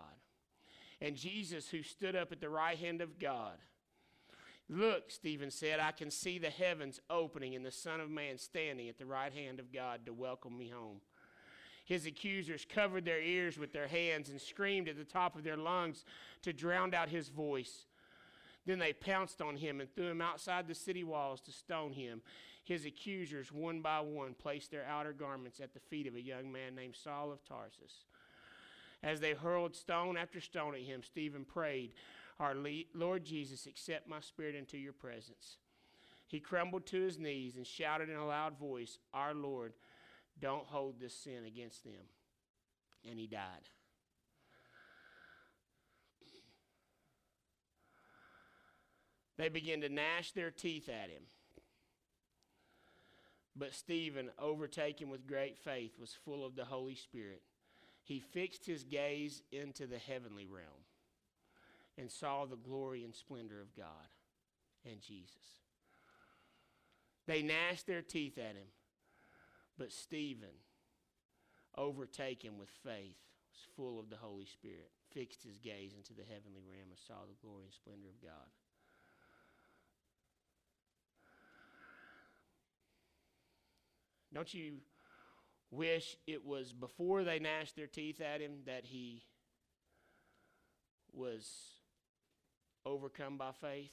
And 0.99 1.15
Jesus, 1.15 1.69
who 1.69 1.83
stood 1.83 2.15
up 2.15 2.31
at 2.31 2.41
the 2.41 2.49
right 2.49 2.77
hand 2.77 3.01
of 3.01 3.19
God, 3.19 3.57
Look, 4.69 5.11
Stephen 5.11 5.49
said, 5.49 5.79
I 5.79 5.91
can 5.91 6.11
see 6.11 6.39
the 6.39 6.49
heavens 6.49 6.99
opening 7.09 7.55
and 7.55 7.65
the 7.65 7.71
Son 7.71 8.01
of 8.01 8.09
Man 8.09 8.37
standing 8.37 8.89
at 8.89 8.97
the 8.97 9.05
right 9.05 9.33
hand 9.33 9.59
of 9.59 9.71
God 9.71 10.05
to 10.05 10.13
welcome 10.13 10.57
me 10.57 10.69
home. 10.69 10.99
His 11.85 12.05
accusers 12.05 12.65
covered 12.67 13.05
their 13.05 13.21
ears 13.21 13.57
with 13.57 13.71
their 13.71 13.87
hands 13.87 14.29
and 14.29 14.41
screamed 14.41 14.89
at 14.89 14.97
the 14.97 15.05
top 15.05 15.37
of 15.37 15.43
their 15.45 15.55
lungs 15.55 16.03
to 16.41 16.51
drown 16.51 16.93
out 16.93 17.07
his 17.07 17.29
voice. 17.29 17.85
Then 18.65 18.77
they 18.77 18.91
pounced 18.91 19.41
on 19.41 19.55
him 19.55 19.79
and 19.79 19.89
threw 19.95 20.07
him 20.07 20.21
outside 20.21 20.67
the 20.67 20.75
city 20.75 21.05
walls 21.05 21.39
to 21.41 21.53
stone 21.53 21.93
him. 21.93 22.21
His 22.65 22.85
accusers, 22.85 23.53
one 23.53 23.79
by 23.79 24.01
one, 24.01 24.33
placed 24.33 24.71
their 24.71 24.85
outer 24.85 25.13
garments 25.13 25.61
at 25.61 25.73
the 25.73 25.79
feet 25.79 26.07
of 26.07 26.15
a 26.15 26.21
young 26.21 26.51
man 26.51 26.75
named 26.75 26.97
Saul 27.01 27.31
of 27.31 27.41
Tarsus. 27.45 28.03
As 29.01 29.21
they 29.21 29.31
hurled 29.31 29.73
stone 29.73 30.17
after 30.17 30.41
stone 30.41 30.75
at 30.75 30.81
him, 30.81 31.01
Stephen 31.03 31.45
prayed, 31.45 31.93
Our 32.39 32.55
Lord 32.93 33.25
Jesus, 33.25 33.65
accept 33.65 34.07
my 34.07 34.19
spirit 34.19 34.55
into 34.55 34.77
your 34.77 34.93
presence. 34.93 35.57
He 36.27 36.39
crumbled 36.39 36.85
to 36.87 37.01
his 37.01 37.17
knees 37.17 37.55
and 37.55 37.65
shouted 37.65 38.09
in 38.09 38.15
a 38.15 38.27
loud 38.27 38.59
voice, 38.59 38.99
Our 39.13 39.33
Lord, 39.33 39.73
don't 40.39 40.65
hold 40.65 40.99
this 40.99 41.15
sin 41.15 41.45
against 41.47 41.83
them. 41.83 41.93
And 43.09 43.17
he 43.17 43.25
died. 43.25 43.69
They 49.37 49.49
began 49.49 49.81
to 49.81 49.89
gnash 49.89 50.31
their 50.31 50.51
teeth 50.51 50.89
at 50.89 51.09
him. 51.09 51.23
But 53.55 53.73
Stephen, 53.73 54.29
overtaken 54.37 55.09
with 55.09 55.27
great 55.27 55.57
faith, 55.57 55.93
was 55.99 56.13
full 56.25 56.45
of 56.45 56.55
the 56.55 56.65
Holy 56.65 56.95
Spirit. 56.95 57.41
He 58.03 58.19
fixed 58.19 58.65
his 58.65 58.83
gaze 58.83 59.41
into 59.51 59.87
the 59.87 59.97
heavenly 59.97 60.45
realm 60.45 60.86
and 61.97 62.11
saw 62.11 62.45
the 62.45 62.55
glory 62.55 63.03
and 63.03 63.15
splendor 63.15 63.61
of 63.61 63.75
God 63.75 63.85
and 64.89 65.01
Jesus. 65.01 65.61
They 67.25 67.41
gnashed 67.41 67.87
their 67.87 68.01
teeth 68.01 68.37
at 68.37 68.55
him. 68.55 68.67
But 69.77 69.91
Stephen, 69.91 70.55
overtaken 71.77 72.57
with 72.57 72.69
faith, 72.83 73.17
was 73.51 73.67
full 73.75 73.99
of 73.99 74.09
the 74.09 74.15
Holy 74.15 74.45
Spirit, 74.45 74.89
fixed 75.13 75.43
his 75.43 75.57
gaze 75.57 75.93
into 75.95 76.13
the 76.13 76.23
heavenly 76.23 76.61
realm 76.67 76.89
and 76.89 76.99
saw 76.99 77.25
the 77.27 77.47
glory 77.47 77.65
and 77.65 77.73
splendor 77.73 78.07
of 78.07 78.21
God. 78.21 78.49
Don't 84.33 84.53
you 84.53 84.77
wish 85.71 86.15
it 86.27 86.45
was 86.45 86.73
before 86.73 87.23
they 87.23 87.39
gnashed 87.39 87.75
their 87.75 87.87
teeth 87.87 88.21
at 88.21 88.41
him 88.41 88.59
that 88.65 88.85
he 88.85 89.23
was 91.11 91.76
overcome 92.87 93.37
by 93.37 93.51
faith? 93.51 93.91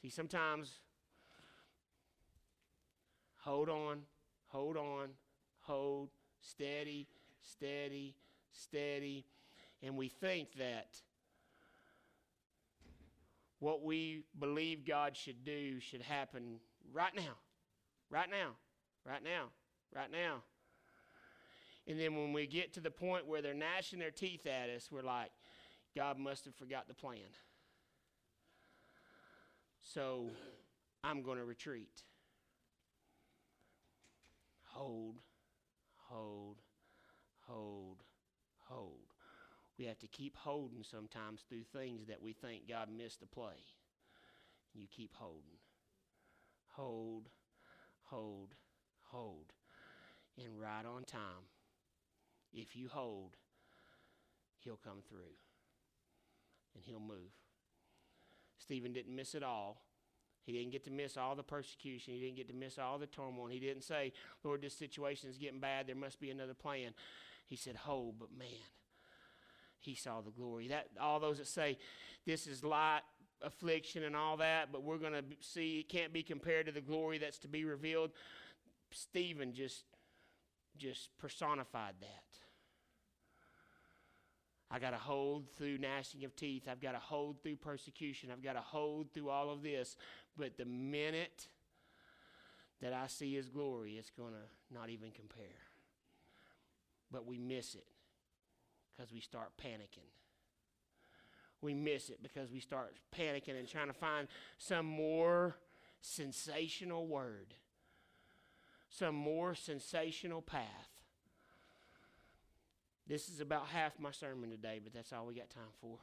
See, 0.00 0.10
sometimes 0.10 0.80
Hold 3.46 3.68
on, 3.68 4.00
hold 4.48 4.76
on, 4.76 5.10
hold, 5.60 6.08
steady, 6.40 7.06
steady, 7.40 8.16
steady. 8.50 9.24
And 9.84 9.96
we 9.96 10.08
think 10.08 10.48
that 10.58 10.96
what 13.60 13.84
we 13.84 14.24
believe 14.36 14.84
God 14.84 15.16
should 15.16 15.44
do 15.44 15.78
should 15.78 16.02
happen 16.02 16.58
right 16.92 17.14
now, 17.14 17.36
right 18.10 18.28
now, 18.28 18.56
right 19.04 19.22
now, 19.22 19.50
right 19.94 20.10
now. 20.10 20.42
And 21.86 22.00
then 22.00 22.16
when 22.16 22.32
we 22.32 22.46
get 22.46 22.74
to 22.74 22.80
the 22.80 22.90
point 22.90 23.26
where 23.26 23.40
they're 23.40 23.54
gnashing 23.54 23.98
their 23.98 24.10
teeth 24.10 24.46
at 24.46 24.70
us, 24.70 24.88
we're 24.90 25.02
like, 25.02 25.30
God 25.94 26.18
must 26.18 26.44
have 26.44 26.54
forgot 26.54 26.88
the 26.88 26.94
plan. 26.94 27.20
So 29.80 30.30
I'm 31.04 31.22
going 31.22 31.38
to 31.38 31.44
retreat 31.44 32.02
hold, 34.76 35.16
hold, 35.96 36.58
hold, 37.46 38.02
hold. 38.58 39.14
We 39.78 39.86
have 39.86 39.98
to 40.00 40.06
keep 40.06 40.36
holding 40.36 40.82
sometimes 40.82 41.44
through 41.48 41.64
things 41.72 42.06
that 42.08 42.20
we 42.20 42.32
think 42.32 42.68
God 42.68 42.88
missed 42.94 43.22
a 43.22 43.26
play. 43.26 43.54
You 44.74 44.86
keep 44.94 45.14
holding. 45.14 45.58
Hold, 46.72 47.30
hold, 48.02 48.54
hold. 49.04 49.52
And 50.38 50.60
right 50.60 50.84
on 50.84 51.04
time, 51.04 51.48
if 52.56 52.74
you 52.74 52.88
hold, 52.88 53.36
He'll 54.58 54.80
come 54.82 55.02
through 55.08 55.36
and 56.74 56.82
He'll 56.84 56.98
move. 56.98 57.32
Stephen 58.58 58.92
didn't 58.92 59.14
miss 59.14 59.34
it 59.34 59.42
all. 59.42 59.82
He 60.42 60.52
didn't 60.52 60.72
get 60.72 60.84
to 60.84 60.90
miss 60.90 61.16
all 61.16 61.34
the 61.34 61.42
persecution. 61.42 62.14
He 62.14 62.20
didn't 62.20 62.36
get 62.36 62.48
to 62.48 62.54
miss 62.54 62.78
all 62.78 62.98
the 62.98 63.06
turmoil. 63.06 63.46
He 63.46 63.58
didn't 63.58 63.82
say, 63.82 64.12
Lord, 64.44 64.62
this 64.62 64.74
situation 64.74 65.28
is 65.28 65.38
getting 65.38 65.60
bad. 65.60 65.86
There 65.86 65.96
must 65.96 66.20
be 66.20 66.30
another 66.30 66.54
plan. 66.54 66.94
He 67.46 67.56
said, 67.56 67.76
Hold, 67.76 68.18
but 68.18 68.28
man, 68.36 68.48
he 69.78 69.94
saw 69.94 70.20
the 70.20 70.30
glory. 70.30 70.68
That 70.68 70.88
all 71.00 71.20
those 71.20 71.38
that 71.38 71.48
say 71.48 71.78
this 72.26 72.46
is 72.46 72.64
light 72.64 73.02
affliction 73.42 74.04
and 74.04 74.16
all 74.16 74.36
that, 74.38 74.72
but 74.72 74.82
we're 74.82 74.98
going 74.98 75.12
to 75.12 75.24
see 75.40 75.80
it 75.80 75.88
can't 75.88 76.12
be 76.12 76.22
compared 76.22 76.66
to 76.66 76.72
the 76.72 76.80
glory 76.80 77.18
that's 77.18 77.38
to 77.40 77.48
be 77.48 77.64
revealed. 77.64 78.10
Stephen 78.90 79.52
just 79.52 79.84
just 80.76 81.08
personified 81.18 81.94
that. 82.00 82.45
I 84.70 84.78
got 84.78 84.90
to 84.90 84.96
hold 84.96 85.44
through 85.56 85.78
gnashing 85.78 86.24
of 86.24 86.34
teeth. 86.34 86.64
I've 86.68 86.80
got 86.80 86.92
to 86.92 86.98
hold 86.98 87.42
through 87.42 87.56
persecution. 87.56 88.30
I've 88.32 88.42
got 88.42 88.54
to 88.54 88.60
hold 88.60 89.12
through 89.12 89.30
all 89.30 89.50
of 89.50 89.62
this. 89.62 89.96
But 90.36 90.56
the 90.56 90.64
minute 90.64 91.46
that 92.80 92.92
I 92.92 93.06
see 93.06 93.34
His 93.34 93.48
glory, 93.48 93.92
it's 93.92 94.10
going 94.10 94.32
to 94.32 94.74
not 94.74 94.90
even 94.90 95.12
compare. 95.12 95.44
But 97.12 97.26
we 97.26 97.38
miss 97.38 97.74
it 97.76 97.86
because 98.96 99.12
we 99.12 99.20
start 99.20 99.52
panicking. 99.62 100.10
We 101.60 101.72
miss 101.72 102.10
it 102.10 102.22
because 102.22 102.50
we 102.50 102.60
start 102.60 102.96
panicking 103.16 103.58
and 103.58 103.68
trying 103.68 103.86
to 103.86 103.92
find 103.92 104.26
some 104.58 104.84
more 104.84 105.56
sensational 106.00 107.06
word, 107.06 107.54
some 108.90 109.14
more 109.14 109.54
sensational 109.54 110.42
path 110.42 110.95
this 113.08 113.28
is 113.28 113.40
about 113.40 113.68
half 113.68 113.98
my 114.00 114.10
sermon 114.10 114.50
today, 114.50 114.80
but 114.82 114.92
that's 114.92 115.12
all 115.12 115.26
we 115.26 115.34
got 115.34 115.50
time 115.50 115.62
for. 115.80 115.98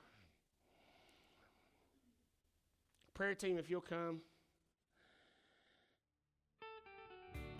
Prayer 3.13 3.35
team, 3.35 3.57
if 3.57 3.69
you'll 3.69 3.81
come. 3.81 4.21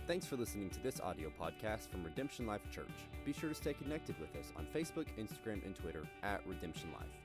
Thanks 0.06 0.26
for 0.26 0.36
listening 0.36 0.70
to 0.72 0.84
this 0.84 1.00
audio 1.00 1.32
podcast 1.39 1.89
from 1.89 2.04
Redemption 2.04 2.46
Life 2.46 2.70
Church. 2.70 2.89
Be 3.24 3.32
sure 3.32 3.48
to 3.48 3.56
stay 3.56 3.74
connected 3.74 4.20
with 4.20 4.36
us 4.36 4.52
on 4.58 4.66
Facebook, 4.76 5.08
Instagram, 5.18 5.66
and 5.66 5.76
Twitter 5.76 6.04
at 6.24 6.46
Redemption 6.46 6.89
Life. 6.91 7.22